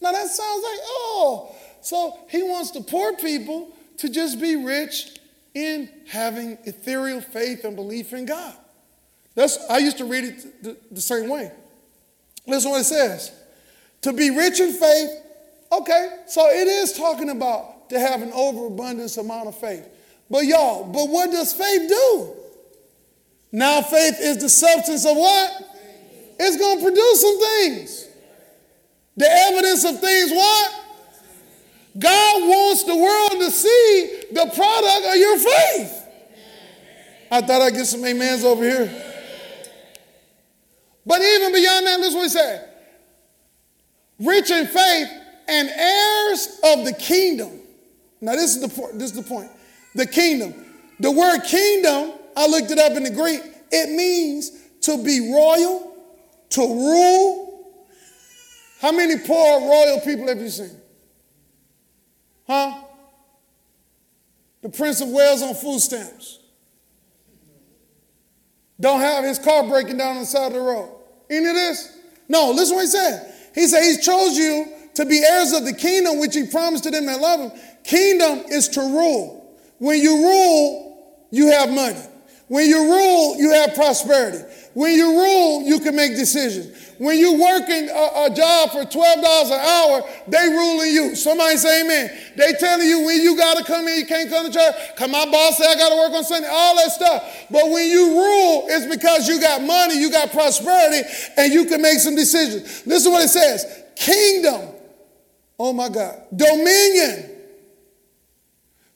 Now 0.00 0.12
that 0.12 0.28
sounds 0.28 0.62
like, 0.62 0.80
oh, 0.82 1.54
so 1.80 2.18
he 2.28 2.42
wants 2.42 2.70
the 2.70 2.80
poor 2.80 3.14
people 3.16 3.72
to 3.98 4.08
just 4.08 4.40
be 4.40 4.56
rich 4.56 5.18
in 5.54 5.88
having 6.08 6.58
ethereal 6.64 7.20
faith 7.20 7.64
and 7.64 7.76
belief 7.76 8.12
in 8.12 8.26
God. 8.26 8.54
That's, 9.34 9.58
I 9.70 9.78
used 9.78 9.98
to 9.98 10.04
read 10.04 10.24
it 10.24 10.62
the, 10.62 10.76
the 10.90 11.00
same 11.00 11.28
way. 11.28 11.52
Listen 12.46 12.70
what 12.70 12.80
it 12.80 12.84
says. 12.84 13.32
To 14.02 14.12
be 14.12 14.30
rich 14.30 14.60
in 14.60 14.72
faith, 14.72 15.10
okay, 15.72 16.18
so 16.26 16.48
it 16.50 16.68
is 16.68 16.92
talking 16.92 17.30
about 17.30 17.88
to 17.90 17.98
have 17.98 18.22
an 18.22 18.32
overabundance 18.32 19.16
amount 19.16 19.48
of 19.48 19.56
faith. 19.56 19.88
But 20.30 20.44
y'all, 20.44 20.84
but 20.84 21.08
what 21.08 21.30
does 21.30 21.52
faith 21.52 21.88
do? 21.88 22.32
Now 23.52 23.82
faith 23.82 24.16
is 24.20 24.38
the 24.38 24.48
substance 24.48 25.06
of 25.06 25.16
what? 25.16 25.62
It's 26.38 26.56
going 26.56 26.78
to 26.78 26.82
produce 26.82 27.20
some 27.20 27.40
things. 27.40 28.08
The 29.16 29.30
evidence 29.30 29.84
of 29.84 30.00
things 30.00 30.30
what? 30.32 30.84
God 31.96 32.42
wants 32.42 32.82
the 32.82 32.96
world 32.96 33.40
to 33.40 33.50
see 33.52 34.23
the 34.34 34.50
product 34.54 35.06
of 35.06 35.16
your 35.16 35.38
faith. 35.38 36.00
I 37.30 37.40
thought 37.40 37.62
I'd 37.62 37.72
get 37.72 37.86
some 37.86 38.04
amens 38.04 38.44
over 38.44 38.64
here. 38.64 38.90
But 41.06 41.20
even 41.20 41.52
beyond 41.52 41.86
that, 41.86 42.00
listen 42.00 42.16
what 42.16 42.22
he 42.24 42.28
said. 42.28 42.68
Rich 44.18 44.50
in 44.50 44.66
faith 44.66 45.08
and 45.48 45.68
heirs 45.68 46.60
of 46.64 46.84
the 46.84 46.94
kingdom. 46.98 47.60
Now, 48.20 48.32
this 48.32 48.56
is 48.56 48.60
the. 48.62 48.90
This 48.94 49.10
is 49.10 49.12
the 49.12 49.22
point. 49.22 49.50
The 49.94 50.06
kingdom. 50.06 50.54
The 51.00 51.10
word 51.10 51.40
kingdom, 51.40 52.12
I 52.36 52.46
looked 52.46 52.70
it 52.70 52.78
up 52.78 52.92
in 52.92 53.02
the 53.02 53.10
Greek. 53.10 53.42
It 53.70 53.90
means 53.90 54.50
to 54.82 55.02
be 55.02 55.32
royal, 55.32 55.96
to 56.50 56.60
rule. 56.60 57.84
How 58.80 58.92
many 58.92 59.18
poor 59.18 59.60
royal 59.60 60.00
people 60.00 60.28
have 60.28 60.38
you 60.38 60.48
seen? 60.48 60.70
Huh? 62.46 62.83
The 64.64 64.70
Prince 64.70 65.02
of 65.02 65.08
Wales 65.10 65.42
on 65.42 65.54
food 65.54 65.78
stamps. 65.78 66.38
Don't 68.80 69.00
have 69.00 69.22
his 69.22 69.38
car 69.38 69.62
breaking 69.68 69.98
down 69.98 70.16
on 70.16 70.20
the 70.20 70.26
side 70.26 70.46
of 70.46 70.52
the 70.54 70.60
road. 70.60 70.90
Any 71.28 71.46
of 71.46 71.54
this? 71.54 71.98
No, 72.30 72.50
listen 72.50 72.74
what 72.74 72.80
he 72.80 72.86
said. 72.86 73.34
He 73.54 73.66
said 73.66 73.82
he 73.82 73.98
chose 73.98 74.38
you 74.38 74.72
to 74.94 75.04
be 75.04 75.22
heirs 75.22 75.52
of 75.52 75.66
the 75.66 75.74
kingdom 75.74 76.18
which 76.18 76.34
he 76.34 76.46
promised 76.46 76.84
to 76.84 76.90
them 76.90 77.04
that 77.04 77.20
love 77.20 77.40
him. 77.40 77.60
Kingdom 77.84 78.38
is 78.48 78.68
to 78.70 78.80
rule. 78.80 79.54
When 79.80 80.00
you 80.00 80.16
rule, 80.16 81.26
you 81.30 81.48
have 81.48 81.70
money. 81.70 82.00
When 82.48 82.68
you 82.68 82.92
rule, 82.92 83.36
you 83.36 83.52
have 83.52 83.74
prosperity. 83.74 84.38
When 84.74 84.92
you 84.92 85.18
rule, 85.18 85.62
you 85.62 85.80
can 85.80 85.96
make 85.96 86.16
decisions. 86.16 86.92
When 86.98 87.18
you 87.18 87.40
working 87.40 87.88
a, 87.88 88.26
a 88.26 88.30
job 88.34 88.70
for 88.70 88.82
$12 88.84 88.86
an 88.86 89.52
hour, 89.52 90.02
they 90.28 90.48
ruling 90.48 90.92
you. 90.92 91.14
Somebody 91.16 91.56
say 91.56 91.82
amen. 91.82 92.10
They 92.36 92.52
telling 92.54 92.86
you 92.86 93.04
when 93.04 93.20
you 93.20 93.36
got 93.36 93.56
to 93.56 93.64
come 93.64 93.88
in, 93.88 93.98
you 93.98 94.06
can't 94.06 94.28
come 94.28 94.46
to 94.46 94.52
church. 94.52 94.74
Come 94.96 95.12
my 95.12 95.24
boss 95.26 95.58
say 95.58 95.66
I 95.66 95.74
got 95.76 95.90
to 95.90 95.96
work 95.96 96.12
on 96.12 96.24
Sunday, 96.24 96.48
all 96.50 96.76
that 96.76 96.90
stuff. 96.90 97.46
But 97.50 97.70
when 97.70 97.88
you 97.88 98.16
rule, 98.16 98.66
it's 98.68 98.94
because 98.94 99.28
you 99.28 99.40
got 99.40 99.62
money, 99.62 99.98
you 99.98 100.10
got 100.10 100.30
prosperity, 100.30 101.08
and 101.36 101.52
you 101.52 101.64
can 101.66 101.80
make 101.80 101.98
some 101.98 102.14
decisions. 102.14 102.86
Listen 102.86 103.12
what 103.12 103.24
it 103.24 103.28
says. 103.28 103.84
Kingdom. 103.96 104.70
Oh 105.58 105.72
my 105.72 105.88
God. 105.88 106.20
Dominion. 106.34 107.30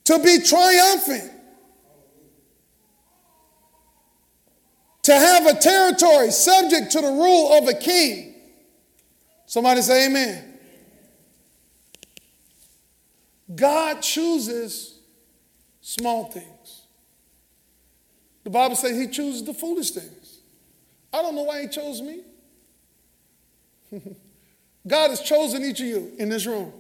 To 0.05 0.19
be 0.19 0.41
triumphant 0.41 1.38
to 5.09 5.15
have 5.15 5.47
a 5.47 5.55
territory 5.55 6.31
subject 6.31 6.93
to 6.93 7.01
the 7.01 7.09
rule 7.09 7.57
of 7.57 7.67
a 7.67 7.73
king. 7.73 8.35
Somebody 9.47 9.81
say 9.81 10.05
amen. 10.07 10.59
God 13.55 14.03
chooses 14.03 14.99
small 15.81 16.25
things. 16.27 16.83
The 18.45 18.51
Bible 18.51 18.77
says 18.77 18.99
he 18.99 19.07
chooses 19.07 19.43
the 19.45 19.55
foolish 19.55 19.93
things. 19.93 20.41
I 21.11 21.23
don't 21.23 21.35
know 21.35 21.45
why 21.45 21.63
he 21.63 21.69
chose 21.69 22.03
me. 22.03 22.21
God 24.87 25.09
has 25.09 25.23
chosen 25.23 25.65
each 25.65 25.81
of 25.81 25.87
you 25.87 26.13
in 26.19 26.29
this 26.29 26.45
room 26.45 26.71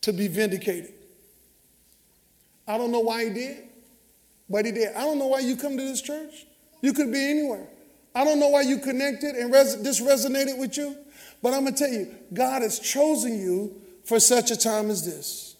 to 0.00 0.12
be 0.12 0.26
vindicated. 0.26 0.94
I 2.66 2.76
don't 2.76 2.90
know 2.90 2.98
why 2.98 3.26
he 3.26 3.30
did. 3.30 3.68
But 4.48 4.66
he 4.66 4.72
did. 4.72 4.94
I 4.94 5.00
don't 5.00 5.18
know 5.18 5.28
why 5.28 5.40
you 5.40 5.56
come 5.56 5.76
to 5.76 5.82
this 5.82 6.02
church. 6.02 6.46
You 6.82 6.92
could 6.92 7.10
be 7.12 7.30
anywhere. 7.30 7.66
I 8.14 8.24
don't 8.24 8.38
know 8.38 8.48
why 8.48 8.62
you 8.62 8.78
connected 8.78 9.34
and 9.34 9.52
res- 9.52 9.82
this 9.82 10.00
resonated 10.00 10.58
with 10.58 10.76
you. 10.76 10.96
But 11.42 11.54
I'm 11.54 11.62
going 11.62 11.74
to 11.74 11.84
tell 11.84 11.92
you, 11.92 12.14
God 12.32 12.62
has 12.62 12.78
chosen 12.78 13.38
you 13.38 13.80
for 14.04 14.20
such 14.20 14.50
a 14.50 14.56
time 14.56 14.90
as 14.90 15.04
this. 15.04 15.56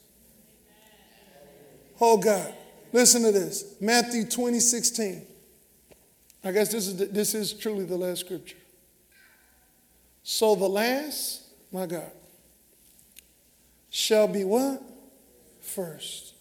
Oh, 2.00 2.16
God. 2.16 2.52
Listen 2.92 3.22
to 3.22 3.32
this 3.32 3.74
Matthew 3.80 4.24
20, 4.24 4.60
16. 4.60 5.26
I 6.44 6.52
guess 6.52 6.70
this 6.70 6.86
is, 6.86 6.96
the, 6.96 7.06
this 7.06 7.34
is 7.34 7.52
truly 7.52 7.84
the 7.84 7.96
last 7.96 8.20
scripture. 8.20 8.56
So 10.22 10.54
the 10.54 10.68
last, 10.68 11.42
my 11.72 11.86
God, 11.86 12.10
shall 13.90 14.28
be 14.28 14.44
what? 14.44 14.82
First. 15.60 16.33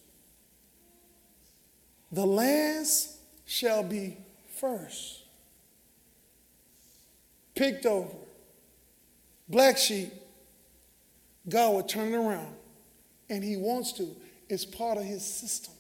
The 2.14 2.26
last 2.28 3.18
shall 3.44 3.82
be 3.82 4.18
first. 4.56 5.24
Picked 7.56 7.88
over. 7.88 8.14
Black 9.50 9.80
sheep, 9.80 10.14
God 11.50 11.74
will 11.74 11.84
turn 11.84 12.14
it 12.14 12.16
around. 12.16 12.54
And 13.30 13.44
He 13.44 13.58
wants 13.58 13.94
to. 13.94 14.16
It's 14.48 14.64
part 14.64 15.00
of 15.00 15.04
His 15.04 15.26
system. 15.26 15.74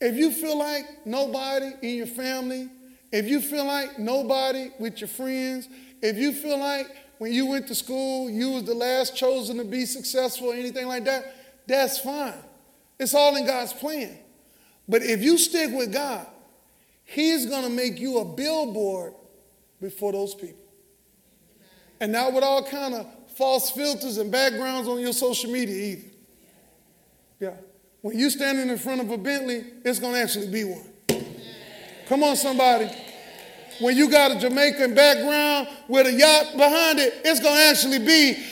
If 0.00 0.16
you 0.16 0.32
feel 0.32 0.58
like 0.58 1.06
nobody 1.06 1.70
in 1.80 1.96
your 1.98 2.06
family, 2.08 2.68
if 3.12 3.28
you 3.28 3.40
feel 3.40 3.64
like 3.64 3.96
nobody 4.00 4.70
with 4.80 5.00
your 5.00 5.06
friends, 5.06 5.68
if 6.02 6.16
you 6.16 6.32
feel 6.32 6.58
like 6.58 6.88
when 7.18 7.32
you 7.32 7.46
went 7.46 7.68
to 7.68 7.76
school, 7.76 8.28
you 8.28 8.50
was 8.50 8.64
the 8.64 8.74
last 8.74 9.14
chosen 9.14 9.58
to 9.58 9.64
be 9.64 9.86
successful 9.86 10.48
or 10.48 10.54
anything 10.54 10.88
like 10.88 11.04
that, 11.04 11.32
that's 11.68 12.00
fine. 12.00 12.34
It's 12.98 13.14
all 13.14 13.36
in 13.36 13.46
God's 13.46 13.72
plan. 13.72 14.18
But 14.92 15.02
if 15.02 15.22
you 15.22 15.38
stick 15.38 15.70
with 15.72 15.90
God, 15.90 16.26
He's 17.04 17.46
going 17.46 17.62
to 17.62 17.70
make 17.70 17.98
you 17.98 18.18
a 18.18 18.26
billboard 18.26 19.14
before 19.80 20.12
those 20.12 20.34
people. 20.34 20.62
And 21.98 22.12
not 22.12 22.34
with 22.34 22.44
all 22.44 22.62
kind 22.62 22.92
of 22.92 23.06
false 23.34 23.70
filters 23.70 24.18
and 24.18 24.30
backgrounds 24.30 24.88
on 24.88 25.00
your 25.00 25.14
social 25.14 25.50
media 25.50 25.74
either. 25.74 26.08
Yeah. 27.40 27.54
When 28.02 28.18
you're 28.18 28.28
standing 28.28 28.68
in 28.68 28.76
front 28.76 29.00
of 29.00 29.10
a 29.10 29.16
Bentley, 29.16 29.64
it's 29.82 29.98
going 29.98 30.12
to 30.12 30.20
actually 30.20 30.48
be 30.48 30.64
one. 30.64 31.24
Come 32.06 32.22
on, 32.22 32.36
somebody. 32.36 32.90
When 33.80 33.96
you 33.96 34.10
got 34.10 34.32
a 34.32 34.38
Jamaican 34.38 34.94
background 34.94 35.68
with 35.88 36.06
a 36.06 36.12
yacht 36.12 36.52
behind 36.54 36.98
it, 36.98 37.14
it's 37.24 37.40
going 37.40 37.56
to 37.56 37.62
actually 37.62 38.00
be 38.00 38.44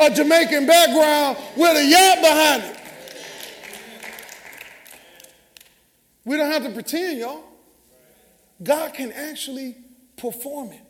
a 0.00 0.10
Jamaican 0.10 0.66
background 0.66 1.38
with 1.56 1.78
a 1.78 1.84
yacht 1.86 2.20
behind 2.20 2.62
it. 2.64 2.77
We 6.28 6.36
don't 6.36 6.52
have 6.52 6.64
to 6.64 6.70
pretend, 6.70 7.20
y'all. 7.20 7.42
God 8.62 8.92
can 8.92 9.12
actually 9.12 9.76
perform 10.18 10.72
it. 10.72 10.82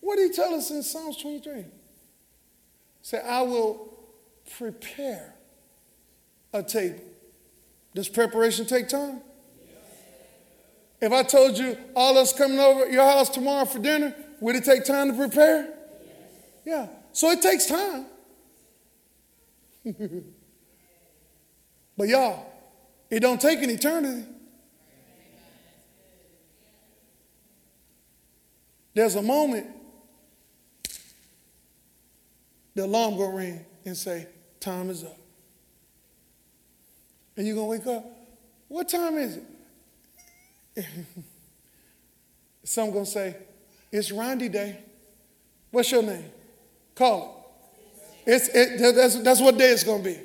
What 0.00 0.16
did 0.16 0.30
he 0.30 0.36
tell 0.36 0.52
us 0.52 0.70
in 0.70 0.82
Psalms 0.82 1.16
23? 1.16 1.64
Say, 3.00 3.22
I 3.22 3.40
will 3.40 3.88
prepare 4.58 5.32
a 6.52 6.62
table. 6.62 7.00
Does 7.94 8.10
preparation 8.10 8.66
take 8.66 8.86
time? 8.86 9.22
If 11.00 11.10
I 11.10 11.22
told 11.22 11.56
you 11.56 11.78
all 11.96 12.18
us 12.18 12.34
coming 12.34 12.58
over 12.58 12.86
your 12.90 13.06
house 13.06 13.30
tomorrow 13.30 13.64
for 13.64 13.78
dinner, 13.78 14.14
would 14.40 14.56
it 14.56 14.64
take 14.64 14.84
time 14.84 15.08
to 15.08 15.14
prepare? 15.16 15.72
Yeah. 16.66 16.88
So 17.12 17.30
it 17.30 17.40
takes 17.40 17.64
time. 17.64 18.04
but 21.96 22.08
y'all, 22.08 22.49
it 23.10 23.20
don't 23.20 23.40
take 23.40 23.62
an 23.62 23.70
eternity. 23.70 24.24
There's 28.94 29.16
a 29.16 29.22
moment 29.22 29.66
the 32.74 32.84
alarm 32.84 33.16
gonna 33.16 33.34
ring 33.36 33.64
and 33.84 33.96
say, 33.96 34.26
time 34.58 34.90
is 34.90 35.04
up. 35.04 35.18
And 37.36 37.46
you're 37.46 37.56
gonna 37.56 37.68
wake 37.68 37.86
up, 37.86 38.04
what 38.68 38.88
time 38.88 39.18
is 39.18 39.40
it? 40.76 40.86
Some 42.64 42.92
gonna 42.92 43.06
say, 43.06 43.36
it's 43.90 44.12
Randy 44.12 44.48
Day. 44.48 44.78
What's 45.70 45.90
your 45.90 46.02
name? 46.02 46.24
Call 46.94 47.36
it. 48.26 48.30
It's, 48.30 48.48
it 48.48 48.94
that's, 48.94 49.22
that's 49.22 49.40
what 49.40 49.56
day 49.58 49.70
it's 49.70 49.84
gonna 49.84 50.02
be. 50.02 50.18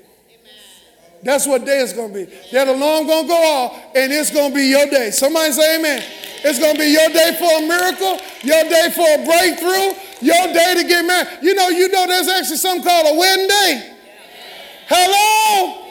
That's 1.26 1.50
what 1.50 1.66
day 1.66 1.82
it's 1.82 1.98
going 1.98 2.14
to 2.14 2.18
be. 2.22 2.30
That 2.54 2.70
alarm 2.70 3.10
going 3.10 3.26
to 3.26 3.34
go 3.34 3.34
off, 3.34 3.98
and 3.98 4.14
it's 4.14 4.30
going 4.30 4.54
to 4.54 4.56
be 4.56 4.70
your 4.70 4.86
day. 4.86 5.10
Somebody 5.10 5.58
say 5.58 5.82
amen. 5.82 6.06
It's 6.46 6.62
going 6.62 6.78
to 6.78 6.80
be 6.80 6.94
your 6.94 7.10
day 7.10 7.34
for 7.42 7.50
a 7.50 7.66
miracle, 7.66 8.22
your 8.46 8.62
day 8.70 8.94
for 8.94 9.10
a 9.10 9.26
breakthrough, 9.26 9.98
your 10.22 10.46
day 10.54 10.78
to 10.78 10.86
get 10.86 11.02
married. 11.02 11.42
You 11.42 11.58
know, 11.58 11.74
you 11.74 11.90
know 11.90 12.06
there's 12.06 12.30
actually 12.30 12.62
something 12.62 12.86
called 12.86 13.10
a 13.10 13.18
wedding 13.18 13.50
day. 13.50 13.98
Hello? 14.86 15.90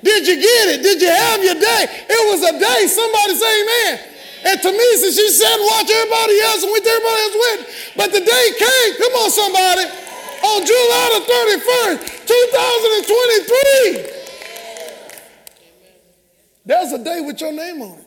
Did 0.00 0.24
you 0.24 0.40
get 0.40 0.64
it? 0.72 0.80
Did 0.80 0.96
you 0.96 1.12
have 1.12 1.44
your 1.44 1.60
day? 1.60 1.84
It 2.08 2.22
was 2.32 2.40
a 2.48 2.56
day. 2.56 2.88
Somebody 2.88 3.36
say 3.36 3.52
amen. 3.52 4.00
And 4.48 4.56
Tamisa, 4.64 5.12
she 5.12 5.28
said, 5.28 5.60
watch 5.60 5.92
everybody 5.92 6.40
else 6.40 6.64
and 6.64 6.72
with 6.72 6.88
everybody 6.88 7.20
else 7.20 7.36
with. 7.36 7.60
But 8.00 8.08
the 8.16 8.24
day 8.24 8.46
came, 8.56 8.96
come 8.96 9.12
on, 9.20 9.28
somebody, 9.28 9.92
on 10.40 10.64
July 10.64 11.20
the 11.20 11.28
31st, 11.28 12.32
2023. 14.08 14.13
There's 16.64 16.92
a 16.92 17.02
day 17.02 17.20
with 17.20 17.40
your 17.40 17.52
name 17.52 17.82
on 17.82 17.98
it. 17.98 18.04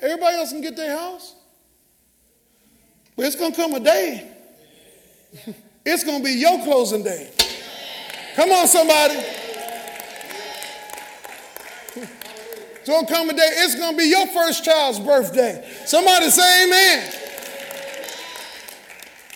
Everybody 0.00 0.36
else 0.38 0.52
can 0.52 0.62
get 0.62 0.74
their 0.74 0.96
house. 0.96 1.34
But 3.14 3.26
it's 3.26 3.36
going 3.36 3.52
to 3.52 3.56
come 3.56 3.74
a 3.74 3.80
day. 3.80 4.26
It's 5.84 6.04
going 6.04 6.18
to 6.18 6.24
be 6.24 6.32
your 6.32 6.62
closing 6.64 7.02
day. 7.02 7.30
Come 8.34 8.50
on, 8.50 8.66
somebody. 8.68 9.16
It's 11.94 12.88
going 12.88 13.06
to 13.06 13.12
come 13.12 13.28
a 13.28 13.34
day. 13.34 13.50
It's 13.58 13.74
going 13.74 13.92
to 13.92 13.98
be 13.98 14.08
your 14.08 14.26
first 14.28 14.64
child's 14.64 14.98
birthday. 14.98 15.68
Somebody 15.84 16.30
say 16.30 16.64
amen. 16.64 17.21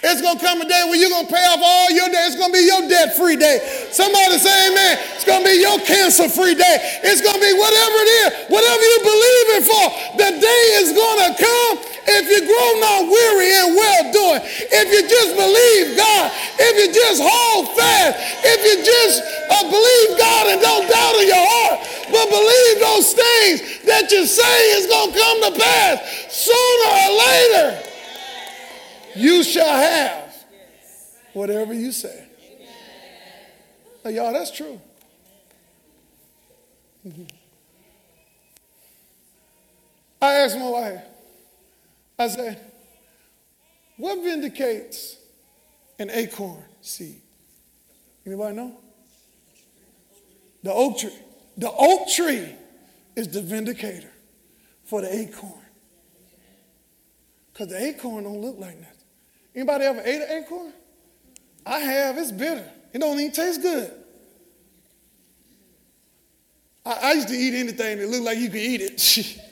It's 0.04 0.20
going 0.20 0.36
to 0.36 0.44
come 0.44 0.60
a 0.60 0.68
day 0.68 0.84
when 0.92 1.00
you're 1.00 1.08
going 1.08 1.24
to 1.24 1.32
pay 1.32 1.40
off 1.48 1.56
all 1.56 1.88
your 1.88 2.12
debt. 2.12 2.28
It's 2.28 2.36
going 2.36 2.52
to 2.52 2.58
be 2.60 2.68
your 2.68 2.84
debt 2.84 3.16
free 3.16 3.40
day. 3.40 3.64
Somebody 3.88 4.36
say 4.36 4.68
amen. 4.68 5.00
It's 5.16 5.24
going 5.24 5.40
to 5.40 5.48
be 5.48 5.56
your 5.56 5.80
cancer 5.88 6.28
free 6.28 6.52
day. 6.52 7.00
It's 7.00 7.24
going 7.24 7.32
to 7.32 7.40
be 7.40 7.54
whatever 7.56 7.96
it 8.04 8.10
is, 8.12 8.28
whatever 8.52 8.84
you 8.84 8.98
believe 9.00 9.46
in 9.56 9.62
for. 9.64 9.84
The 10.20 10.30
day 10.36 10.64
is 10.84 10.92
going 10.92 11.20
to 11.24 11.30
come 11.40 11.74
if 12.12 12.24
you 12.28 12.44
grow 12.44 12.68
not 12.76 13.08
weary 13.08 13.50
and 13.56 13.72
well 13.72 14.04
doing. 14.12 14.40
If 14.68 14.86
you 14.92 15.00
just 15.08 15.32
believe 15.32 15.96
God. 15.96 16.28
If 16.60 16.72
you 16.76 16.88
just 16.92 17.24
hold 17.24 17.72
fast. 17.72 18.20
If 18.44 18.60
you 18.68 18.76
just 18.84 19.24
uh, 19.48 19.64
believe 19.64 20.08
God 20.20 20.44
and 20.52 20.60
don't 20.60 20.84
doubt 20.92 21.16
in 21.24 21.26
your 21.32 21.40
heart. 21.40 21.80
But 22.12 22.28
believe 22.28 22.74
those 22.84 23.16
things 23.16 23.80
that 23.88 24.12
you 24.12 24.28
say 24.28 24.56
is 24.76 24.92
going 24.92 25.08
to 25.08 25.16
come 25.16 25.38
to 25.48 25.52
pass 25.56 26.04
sooner 26.28 26.88
or 26.92 27.10
later 27.16 27.85
you 29.16 29.42
shall 29.42 29.76
have 29.76 30.34
whatever 31.32 31.74
you 31.74 31.92
say. 31.92 32.26
Now, 34.04 34.10
y'all, 34.10 34.32
that's 34.32 34.50
true. 34.50 34.80
Mm-hmm. 37.06 37.24
I 40.22 40.34
asked 40.34 40.58
my 40.58 40.68
wife, 40.68 41.02
I 42.18 42.28
said, 42.28 42.60
what 43.96 44.22
vindicates 44.22 45.16
an 45.98 46.10
acorn 46.10 46.62
seed? 46.80 47.20
Anybody 48.24 48.56
know? 48.56 48.76
The 50.62 50.72
oak 50.72 50.98
tree. 50.98 51.18
The 51.56 51.70
oak 51.70 52.08
tree 52.08 52.54
is 53.14 53.28
the 53.28 53.40
vindicator 53.40 54.10
for 54.84 55.00
the 55.00 55.14
acorn. 55.14 55.52
Because 57.52 57.68
the 57.68 57.82
acorn 57.86 58.24
don't 58.24 58.40
look 58.40 58.58
like 58.58 58.78
nothing. 58.78 58.95
Anybody 59.56 59.86
ever 59.86 60.02
ate 60.04 60.20
an 60.20 60.44
acorn? 60.44 60.72
I 61.64 61.78
have. 61.78 62.18
It's 62.18 62.30
bitter. 62.30 62.70
It 62.92 62.98
don't 62.98 63.18
even 63.18 63.32
taste 63.32 63.62
good. 63.62 63.90
I, 66.84 66.92
I 67.02 67.12
used 67.14 67.28
to 67.28 67.34
eat 67.34 67.54
anything 67.54 67.98
that 67.98 68.08
looked 68.08 68.24
like 68.24 68.38
you 68.38 68.48
could 68.48 68.60
eat 68.60 68.80
it. 68.82 69.42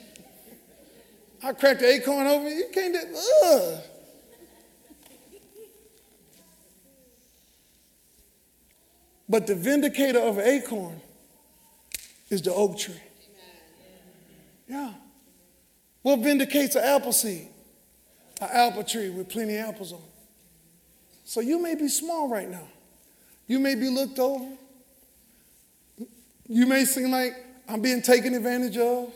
I 1.43 1.53
cracked 1.53 1.79
the 1.79 1.91
acorn 1.91 2.27
over. 2.27 2.47
You 2.47 2.67
can't 2.71 2.93
do 2.93 3.17
ugh. 3.45 3.79
But 9.27 9.47
the 9.47 9.55
vindicator 9.55 10.19
of 10.19 10.37
an 10.37 10.45
acorn 10.45 11.01
is 12.29 12.43
the 12.43 12.53
oak 12.53 12.77
tree. 12.77 12.93
Yeah. 14.67 14.93
What 16.03 16.19
vindicates 16.19 16.75
an 16.75 16.83
apple 16.83 17.11
seed? 17.11 17.47
An 18.41 18.49
apple 18.51 18.83
tree 18.83 19.09
with 19.09 19.29
plenty 19.29 19.55
of 19.55 19.69
apples 19.69 19.93
on 19.93 19.99
it. 19.99 20.05
So 21.23 21.39
you 21.39 21.61
may 21.61 21.75
be 21.75 21.87
small 21.87 22.27
right 22.29 22.49
now. 22.49 22.67
You 23.47 23.59
may 23.59 23.75
be 23.75 23.89
looked 23.89 24.19
over. 24.19 24.57
You 26.47 26.65
may 26.65 26.85
seem 26.85 27.11
like 27.11 27.33
I'm 27.67 27.81
being 27.81 28.01
taken 28.01 28.33
advantage 28.33 28.77
of. 28.77 29.11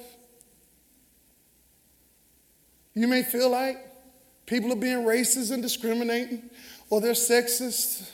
You 2.95 3.07
may 3.07 3.23
feel 3.23 3.49
like 3.49 3.77
people 4.45 4.71
are 4.71 4.77
being 4.77 4.99
racist 4.99 5.51
and 5.51 5.61
discriminating, 5.61 6.49
or 6.89 7.01
they're 7.01 7.11
sexist, 7.11 8.09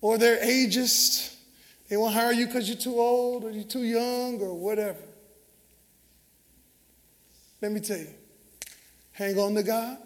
or 0.00 0.18
they're 0.18 0.44
ageist. 0.44 1.34
They 1.88 1.96
won't 1.96 2.12
hire 2.12 2.32
you 2.32 2.46
because 2.46 2.68
you're 2.68 2.78
too 2.78 2.98
old, 3.00 3.44
or 3.44 3.50
you're 3.50 3.64
too 3.64 3.84
young, 3.84 4.40
or 4.40 4.54
whatever. 4.54 5.00
Let 7.60 7.72
me 7.72 7.80
tell 7.80 7.98
you 7.98 8.08
hang 9.12 9.36
on 9.38 9.54
to 9.54 9.62
God. 9.64 9.98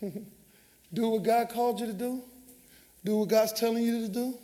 Do 0.00 1.08
what 1.08 1.22
God 1.22 1.48
called 1.48 1.80
you 1.80 1.86
to 1.86 1.92
do. 1.92 2.22
Do 3.04 3.16
what 3.18 3.28
God's 3.28 3.52
telling 3.52 3.84
you 3.84 4.06
to 4.06 4.08
do. 4.08 4.38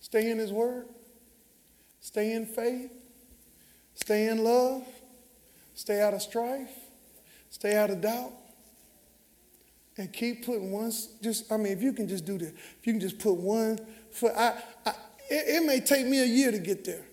Stay 0.00 0.30
in 0.30 0.38
His 0.38 0.52
Word. 0.52 0.86
Stay 2.00 2.32
in 2.32 2.46
faith. 2.46 2.92
Stay 3.94 4.28
in 4.28 4.44
love. 4.44 4.84
Stay 5.74 6.00
out 6.00 6.14
of 6.14 6.22
strife. 6.22 6.70
Stay 7.50 7.76
out 7.76 7.90
of 7.90 8.00
doubt. 8.00 8.32
And 9.96 10.12
keep 10.12 10.44
putting 10.44 10.72
one, 10.72 10.92
just, 11.22 11.50
I 11.52 11.56
mean, 11.56 11.72
if 11.72 11.82
you 11.82 11.92
can 11.92 12.08
just 12.08 12.24
do 12.24 12.36
this, 12.36 12.50
if 12.50 12.86
you 12.86 12.92
can 12.92 13.00
just 13.00 13.18
put 13.18 13.34
one 13.34 13.78
foot, 14.10 14.32
I, 14.36 14.60
I 14.84 14.90
it, 15.30 15.62
it 15.62 15.66
may 15.66 15.80
take 15.80 16.06
me 16.06 16.20
a 16.20 16.26
year 16.26 16.50
to 16.50 16.58
get 16.58 16.84
there. 16.84 17.04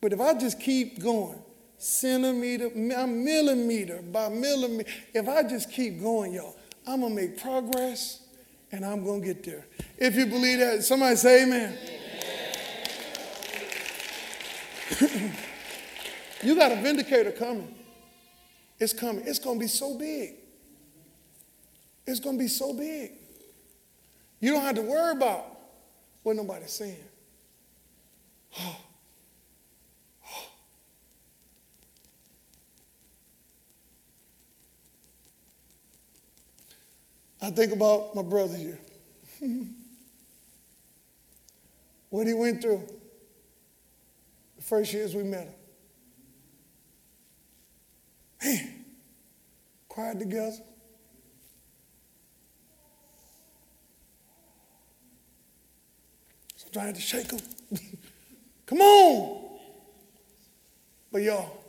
But 0.00 0.12
if 0.12 0.20
I 0.20 0.34
just 0.34 0.60
keep 0.60 1.00
going, 1.00 1.40
centimeter, 1.84 2.70
millimeter 2.70 4.00
by 4.00 4.30
millimeter, 4.30 4.90
if 5.12 5.28
I 5.28 5.42
just 5.42 5.70
keep 5.70 6.00
going, 6.00 6.32
y'all, 6.32 6.56
I'm 6.86 7.00
going 7.00 7.14
to 7.14 7.22
make 7.22 7.38
progress 7.40 8.20
and 8.72 8.86
I'm 8.86 9.04
going 9.04 9.20
to 9.20 9.26
get 9.26 9.44
there. 9.44 9.66
If 9.98 10.16
you 10.16 10.24
believe 10.24 10.60
that, 10.60 10.82
somebody 10.82 11.16
say 11.16 11.42
amen. 11.44 11.76
amen. 15.02 15.32
you 16.42 16.54
got 16.56 16.72
a 16.72 16.76
vindicator 16.76 17.32
coming. 17.32 17.74
It's 18.78 18.94
coming. 18.94 19.24
It's 19.26 19.38
going 19.38 19.58
to 19.58 19.64
be 19.64 19.68
so 19.68 19.98
big. 19.98 20.36
It's 22.06 22.20
going 22.20 22.38
to 22.38 22.42
be 22.42 22.48
so 22.48 22.72
big. 22.72 23.12
You 24.40 24.52
don't 24.52 24.62
have 24.62 24.76
to 24.76 24.82
worry 24.82 25.12
about 25.12 25.44
what 26.22 26.34
nobody's 26.36 26.72
saying. 26.72 26.96
Oh, 28.58 28.76
I 37.40 37.50
think 37.50 37.72
about 37.72 38.14
my 38.14 38.22
brother 38.22 38.56
here. 38.56 38.78
what 42.10 42.26
he 42.26 42.34
went 42.34 42.62
through 42.62 42.82
the 44.56 44.62
first 44.62 44.92
years 44.92 45.14
we 45.14 45.24
met 45.24 45.46
him. 45.46 45.54
Man, 48.42 48.84
cried 49.88 50.18
together. 50.18 50.58
So 56.56 56.68
trying 56.72 56.94
to 56.94 57.00
shake 57.00 57.30
him. 57.30 57.40
Come 58.66 58.80
on. 58.80 59.58
But 61.10 61.22
y'all, 61.22 61.64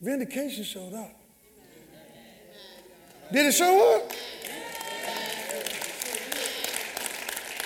vindication 0.00 0.64
showed 0.64 0.94
up. 0.94 1.10
Did 3.32 3.46
it 3.46 3.52
show 3.52 3.96
up? 3.96 4.12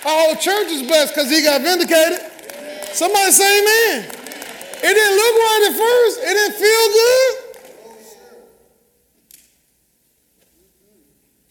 Whole 0.02 0.36
church 0.36 0.68
is 0.68 0.82
blessed 0.82 1.14
because 1.14 1.30
he 1.30 1.42
got 1.42 1.60
vindicated. 1.62 2.20
Somebody 2.92 3.30
say 3.32 3.60
amen. 3.60 4.10
It 4.80 4.94
didn't 4.94 5.16
look 5.16 5.34
right 5.34 5.68
at 5.70 5.76
first. 5.76 6.20
It 6.22 6.34
didn't 6.34 6.56
feel 6.56 6.88
good. 6.92 7.48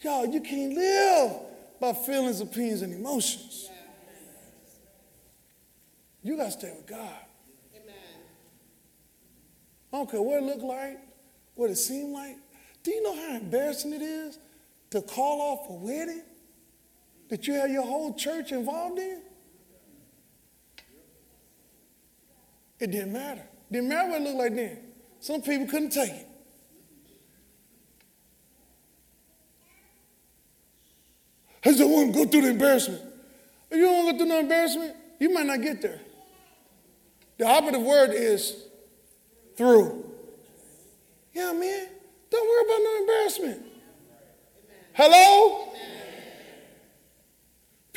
Y'all, 0.00 0.26
you 0.26 0.40
can't 0.40 0.74
live 0.74 1.32
by 1.80 1.92
feelings, 1.92 2.40
opinions, 2.40 2.82
and 2.82 2.94
emotions. 2.94 3.68
You 6.22 6.36
got 6.36 6.46
to 6.46 6.50
stay 6.52 6.72
with 6.74 6.86
God. 6.86 7.16
Amen. 7.74 7.94
I 9.92 9.96
don't 9.96 10.10
care 10.10 10.22
what 10.22 10.38
it 10.38 10.44
looked 10.44 10.62
like, 10.62 10.98
what 11.54 11.70
it 11.70 11.76
seemed 11.76 12.12
like. 12.12 12.36
Do 12.82 12.90
you 12.90 13.02
know 13.02 13.14
how 13.14 13.36
embarrassing 13.36 13.92
it 13.92 14.02
is 14.02 14.38
to 14.90 15.02
call 15.02 15.40
off 15.40 15.68
a 15.68 15.72
wedding 15.74 16.22
that 17.28 17.46
you 17.46 17.54
have 17.54 17.70
your 17.70 17.84
whole 17.84 18.14
church 18.14 18.52
involved 18.52 18.98
in? 18.98 19.22
It 22.80 22.90
didn't 22.90 23.12
matter. 23.12 23.44
Didn't 23.70 23.88
matter 23.88 24.10
what 24.10 24.20
it 24.20 24.24
looked 24.24 24.38
like 24.38 24.54
then. 24.54 24.78
Some 25.20 25.42
people 25.42 25.66
couldn't 25.66 25.90
take 25.90 26.12
it. 26.12 26.28
I 31.64 31.72
just 31.72 31.84
want 31.84 32.14
to 32.14 32.24
go 32.24 32.30
through 32.30 32.42
the 32.42 32.50
embarrassment. 32.50 33.02
If 33.70 33.76
you 33.76 33.84
don't 33.84 34.12
go 34.12 34.16
through 34.16 34.28
no 34.28 34.38
embarrassment, 34.38 34.96
you 35.18 35.34
might 35.34 35.46
not 35.46 35.60
get 35.60 35.82
there. 35.82 36.00
The 37.36 37.46
operative 37.46 37.82
word 37.82 38.10
is 38.14 38.64
through. 39.56 40.04
Yeah, 41.32 41.52
man. 41.52 41.88
Don't 42.30 42.48
worry 42.48 42.64
about 42.64 42.84
no 42.84 42.96
embarrassment. 43.00 43.66
Hello? 44.92 45.72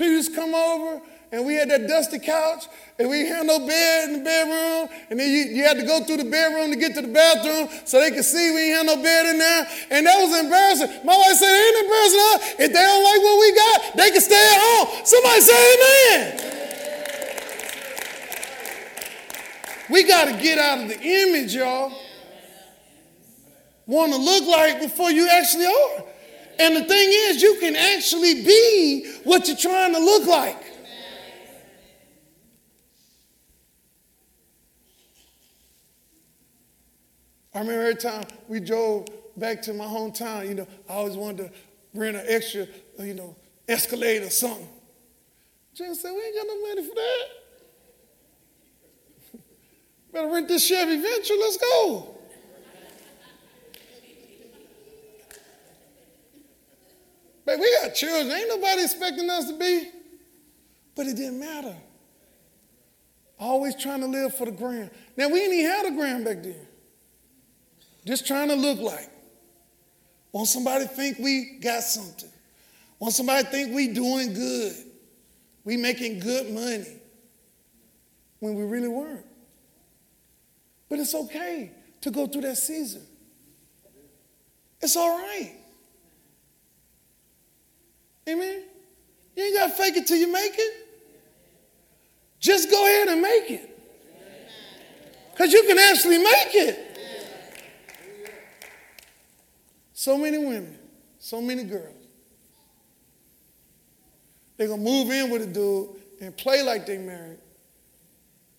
People 0.01 0.17
just 0.17 0.33
come 0.33 0.55
over 0.55 0.99
and 1.31 1.45
we 1.45 1.53
had 1.53 1.69
that 1.69 1.87
dusty 1.87 2.17
couch 2.17 2.65
and 2.97 3.07
we 3.07 3.27
had 3.27 3.45
no 3.45 3.59
bed 3.59 4.09
in 4.09 4.17
the 4.17 4.23
bedroom 4.23 4.89
and 5.11 5.19
then 5.19 5.29
you, 5.29 5.61
you 5.61 5.63
had 5.63 5.77
to 5.77 5.85
go 5.85 6.03
through 6.03 6.17
the 6.17 6.25
bedroom 6.25 6.71
to 6.71 6.75
get 6.75 6.95
to 6.95 7.01
the 7.03 7.07
bathroom 7.07 7.69
so 7.85 8.01
they 8.01 8.09
could 8.09 8.25
see 8.25 8.49
we 8.49 8.73
ain't 8.73 8.77
had 8.77 8.97
no 8.97 9.01
bed 9.03 9.27
in 9.27 9.37
there 9.37 9.67
and 9.91 10.07
that 10.07 10.17
was 10.17 10.33
embarrassing 10.41 10.89
my 11.05 11.15
wife 11.15 11.37
said 11.37 11.53
it 11.53 11.61
ain't 11.69 11.85
embarrassing 11.85 12.19
huh? 12.19 12.65
if 12.65 12.73
they 12.73 12.81
don't 12.81 13.03
like 13.05 13.21
what 13.21 13.37
we 13.45 13.49
got 13.53 13.77
they 13.95 14.09
can 14.09 14.21
stay 14.21 14.41
at 14.41 14.59
home 14.59 15.05
somebody 15.05 15.41
say 15.41 15.75
amen 15.77 16.51
We 19.91 20.03
got 20.03 20.25
to 20.25 20.41
get 20.41 20.57
out 20.57 20.79
of 20.83 20.87
the 20.87 21.01
image, 21.01 21.53
y'all. 21.53 21.91
Want 23.85 24.13
to 24.13 24.17
look 24.17 24.47
like 24.47 24.79
before 24.79 25.11
you 25.11 25.27
actually 25.29 25.65
are. 25.65 26.10
And 26.61 26.75
the 26.75 26.83
thing 26.83 27.09
is, 27.11 27.41
you 27.41 27.57
can 27.59 27.75
actually 27.75 28.43
be 28.43 29.11
what 29.23 29.47
you're 29.47 29.57
trying 29.57 29.93
to 29.93 29.99
look 29.99 30.27
like. 30.27 30.63
I 37.55 37.59
remember 37.59 37.81
every 37.81 37.95
time 37.95 38.25
we 38.47 38.59
drove 38.59 39.07
back 39.35 39.63
to 39.63 39.73
my 39.73 39.85
hometown, 39.85 40.47
you 40.47 40.53
know, 40.53 40.67
I 40.87 40.93
always 40.93 41.17
wanted 41.17 41.47
to 41.47 41.51
rent 41.95 42.15
an 42.15 42.25
extra, 42.27 42.67
you 42.99 43.15
know, 43.15 43.35
Escalade 43.67 44.21
or 44.21 44.29
something. 44.29 44.69
Jen 45.73 45.95
said, 45.95 46.11
we 46.11 46.21
ain't 46.21 46.35
got 46.35 46.45
no 46.45 46.61
money 46.61 46.87
for 46.87 46.93
that. 46.93 47.25
Better 50.13 50.27
rent 50.31 50.47
this 50.47 50.67
Chevy 50.67 51.01
Venture. 51.01 51.33
Let's 51.39 51.57
go. 51.57 52.10
But 57.51 57.59
we 57.59 57.77
got 57.81 57.93
children. 57.93 58.31
Ain't 58.31 58.47
nobody 58.47 58.83
expecting 58.83 59.29
us 59.29 59.49
to 59.49 59.57
be 59.57 59.89
But 60.95 61.07
it 61.07 61.17
didn't 61.17 61.39
matter. 61.39 61.75
Always 63.37 63.75
trying 63.75 63.99
to 64.01 64.07
live 64.07 64.35
for 64.35 64.45
the 64.45 64.51
gram. 64.51 64.89
Now, 65.17 65.27
we 65.27 65.39
didn't 65.39 65.57
even 65.57 65.71
have 65.71 65.85
a 65.87 65.91
gram 65.91 66.23
back 66.23 66.43
then. 66.43 66.67
Just 68.05 68.25
trying 68.25 68.47
to 68.49 68.55
look 68.55 68.79
like. 68.79 69.09
Want 70.31 70.47
somebody 70.47 70.85
think 70.85 71.17
we 71.19 71.59
got 71.61 71.83
something. 71.83 72.29
Want 72.99 73.13
somebody 73.13 73.43
think 73.47 73.75
we 73.75 73.87
doing 73.89 74.33
good. 74.33 74.75
We 75.65 75.75
making 75.75 76.19
good 76.19 76.53
money. 76.53 77.01
When 78.39 78.55
we 78.55 78.63
really 78.63 78.87
weren't. 78.87 79.25
But 80.87 80.99
it's 80.99 81.13
okay 81.13 81.71
to 81.99 82.11
go 82.11 82.27
through 82.27 82.41
that 82.41 82.57
season. 82.57 83.01
It's 84.79 84.95
all 84.95 85.17
right. 85.17 85.60
Amen? 88.31 88.63
You 89.35 89.43
ain't 89.43 89.57
got 89.57 89.67
to 89.67 89.73
fake 89.73 89.97
it 89.97 90.07
till 90.07 90.17
you 90.17 90.31
make 90.31 90.53
it. 90.55 90.87
Just 92.39 92.69
go 92.69 92.85
ahead 92.85 93.07
and 93.09 93.21
make 93.21 93.51
it. 93.51 93.67
Because 95.31 95.53
you 95.53 95.63
can 95.63 95.77
actually 95.77 96.17
make 96.17 96.55
it. 96.55 96.87
So 99.93 100.17
many 100.17 100.37
women, 100.37 100.77
so 101.19 101.41
many 101.41 101.63
girls. 101.63 101.95
They're 104.57 104.67
going 104.67 104.83
to 104.83 104.89
move 104.89 105.11
in 105.11 105.29
with 105.29 105.43
a 105.43 105.47
dude 105.47 105.89
and 106.19 106.35
play 106.35 106.63
like 106.63 106.85
they 106.85 106.97
married. 106.97 107.39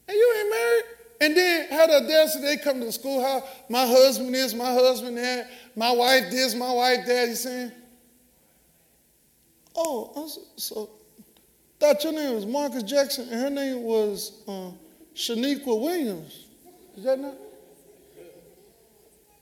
And 0.09 0.17
you 0.17 0.35
ain't 0.39 0.51
married. 0.51 0.83
And 1.21 1.37
then 1.37 1.71
how 1.71 1.87
the 1.87 2.05
audacity 2.05 2.45
they 2.45 2.57
come 2.57 2.81
to 2.81 2.87
the 2.87 2.93
schoolhouse, 2.93 3.43
my 3.69 3.87
husband 3.87 4.35
is, 4.35 4.55
my 4.55 4.73
husband 4.73 5.17
that, 5.19 5.49
my 5.77 5.93
wife 5.93 6.31
this, 6.31 6.55
my 6.55 6.73
wife 6.73 7.07
that. 7.07 7.29
He's 7.29 7.43
saying, 7.43 7.71
oh, 9.77 10.29
so 10.57 10.91
thought 11.79 12.03
your 12.05 12.13
name 12.13 12.35
was 12.35 12.47
Marcus 12.47 12.83
Jackson 12.83 13.29
and 13.29 13.41
her 13.41 13.51
name 13.51 13.83
was 13.83 14.43
uh, 14.47 14.71
Shaniqua 15.15 15.81
Williams. 15.81 16.47
Is 16.97 17.05
that 17.05 17.19
not? 17.19 17.35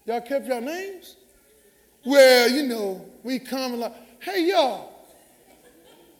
Y'all 0.07 0.21
kept 0.21 0.47
your 0.47 0.61
names? 0.61 1.17
Well, 2.05 2.51
you 2.51 2.63
know, 2.63 3.05
we 3.23 3.39
come 3.39 3.73
and 3.73 3.81
like, 3.81 3.95
hey 4.21 4.49
y'all, 4.49 4.91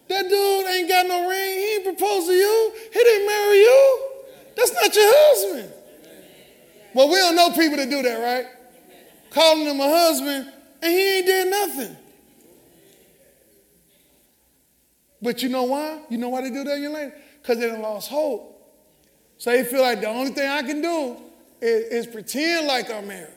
that 0.09 0.29
dude 0.29 0.67
ain't 0.67 0.89
got 0.89 1.07
no 1.07 1.29
ring. 1.29 1.59
He 1.59 1.75
ain't 1.77 1.85
proposed 1.85 2.27
to 2.27 2.33
you. 2.33 2.73
He 2.93 2.99
didn't 2.99 3.27
marry 3.27 3.59
you. 3.59 4.11
That's 4.57 4.73
not 4.75 4.95
your 4.95 5.13
husband. 5.15 5.73
Well, 6.95 7.09
we 7.09 7.15
don't 7.15 7.37
know 7.37 7.51
people 7.51 7.77
that 7.77 7.89
do 7.89 8.03
that, 8.03 8.17
right? 8.17 8.47
Calling 9.31 9.67
him 9.67 9.81
a 9.81 9.89
husband 9.89 10.53
and 10.83 10.93
he 10.93 11.19
ain't 11.19 11.27
did 11.27 11.49
nothing. 11.49 11.97
But 15.23 15.43
you 15.43 15.49
know 15.49 15.65
why? 15.65 16.01
You 16.09 16.19
know 16.19 16.31
why 16.31 16.43
they 16.43 16.51
do 16.51 16.65
that, 16.65 16.79
young 16.79 16.95
lady? 16.95 17.13
Because 17.41 17.59
they 17.59 17.77
lost 17.77 18.09
hope. 18.11 18.57
So 19.39 19.51
they 19.51 19.65
feel 19.65 19.83
like 19.83 20.01
the 20.01 20.09
only 20.09 20.33
thing 20.33 20.49
I 20.49 20.63
can 20.63 20.83
do 20.83 21.17
is, 21.61 22.07
is 22.07 22.07
pretend 22.07 22.67
like 22.67 22.91
I'm 22.91 23.09
married. 23.09 23.35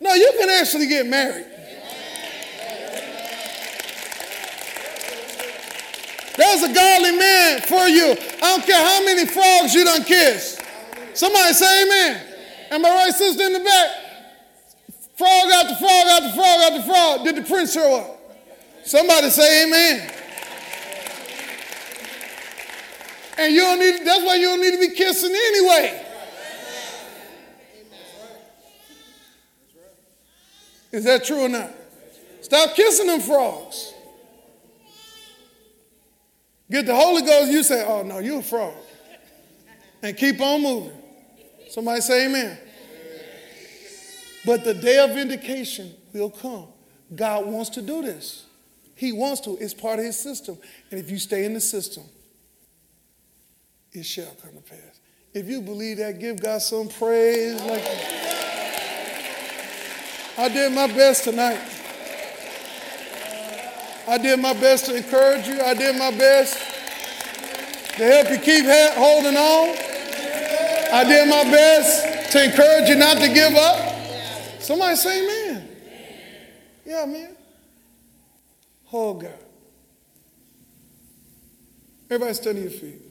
No, 0.00 0.12
you 0.14 0.32
can 0.38 0.50
actually 0.50 0.86
get 0.86 1.06
married. 1.06 1.46
There's 6.36 6.62
a 6.62 6.74
godly 6.74 7.16
man 7.16 7.60
for 7.60 7.88
you. 7.88 8.10
I 8.42 8.56
don't 8.56 8.66
care 8.66 8.84
how 8.84 9.04
many 9.04 9.24
frogs 9.26 9.72
you 9.72 9.84
done 9.84 10.02
kissed. 10.02 10.60
Somebody 11.14 11.52
say 11.52 11.84
amen. 11.84 12.22
Am 12.72 12.84
I 12.84 12.90
right, 12.90 13.14
sister 13.14 13.44
in 13.44 13.52
the 13.52 13.60
back? 13.60 13.90
Frog 15.16 15.50
after 15.52 15.76
frog 15.76 16.06
after 16.06 16.32
frog 16.32 16.60
after 16.60 16.82
frog. 16.82 17.24
Did 17.24 17.36
the 17.36 17.42
prince 17.42 17.72
show 17.72 18.00
up? 18.00 18.20
Somebody 18.84 19.30
say 19.30 19.66
amen. 19.66 20.10
And 23.36 23.52
you 23.52 23.60
don't 23.60 23.78
need, 23.78 24.06
that's 24.06 24.24
why 24.24 24.36
you 24.36 24.46
don't 24.46 24.60
need 24.60 24.72
to 24.72 24.78
be 24.78 24.94
kissing 24.94 25.34
anyway. 25.34 26.06
Is 30.92 31.04
that 31.04 31.24
true 31.24 31.44
or 31.44 31.48
not? 31.48 31.72
Stop 32.40 32.76
kissing 32.76 33.08
them 33.08 33.20
frogs. 33.20 33.92
Get 36.70 36.86
the 36.86 36.94
Holy 36.94 37.22
Ghost, 37.22 37.50
you 37.50 37.62
say, 37.62 37.84
oh 37.86 38.02
no, 38.02 38.18
you're 38.20 38.38
a 38.38 38.42
frog. 38.42 38.74
And 40.02 40.16
keep 40.16 40.40
on 40.40 40.62
moving. 40.62 40.92
Somebody 41.70 42.00
say 42.00 42.26
amen. 42.26 42.58
But 44.46 44.64
the 44.64 44.74
day 44.74 44.98
of 44.98 45.10
vindication 45.10 45.94
will 46.12 46.30
come. 46.30 46.68
God 47.14 47.46
wants 47.46 47.70
to 47.70 47.82
do 47.82 48.02
this. 48.02 48.44
He 48.94 49.12
wants 49.12 49.40
to. 49.42 49.56
It's 49.58 49.74
part 49.74 49.98
of 49.98 50.04
his 50.04 50.16
system. 50.16 50.58
And 50.90 51.00
if 51.00 51.10
you 51.10 51.18
stay 51.18 51.44
in 51.44 51.54
the 51.54 51.60
system, 51.60 52.04
it 53.94 54.04
shall 54.04 54.34
come 54.42 54.52
to 54.54 54.60
pass. 54.60 55.00
If 55.32 55.48
you 55.48 55.60
believe 55.60 55.98
that, 55.98 56.18
give 56.18 56.40
God 56.42 56.60
some 56.60 56.88
praise 56.88 57.60
like 57.62 57.82
I 60.36 60.48
did 60.48 60.72
my 60.72 60.88
best 60.88 61.24
tonight. 61.24 61.60
I 64.06 64.18
did 64.18 64.38
my 64.38 64.52
best 64.52 64.86
to 64.86 64.96
encourage 64.96 65.46
you. 65.46 65.60
I 65.60 65.74
did 65.74 65.96
my 65.96 66.10
best 66.10 66.58
to 67.96 68.04
help 68.04 68.30
you 68.30 68.38
keep 68.38 68.64
holding 68.94 69.36
on. 69.36 69.76
I 70.92 71.04
did 71.04 71.28
my 71.28 71.44
best 71.44 72.32
to 72.32 72.44
encourage 72.44 72.88
you 72.88 72.96
not 72.96 73.16
to 73.18 73.28
give 73.32 73.54
up. 73.54 74.60
Somebody 74.60 74.96
say 74.96 75.24
amen. 75.24 75.68
Yeah, 76.84 77.06
man. 77.06 77.36
Oh, 78.92 79.14
God. 79.14 79.38
Everybody 82.10 82.34
stand 82.34 82.58
on 82.58 82.62
your 82.64 82.72
feet. 82.72 83.03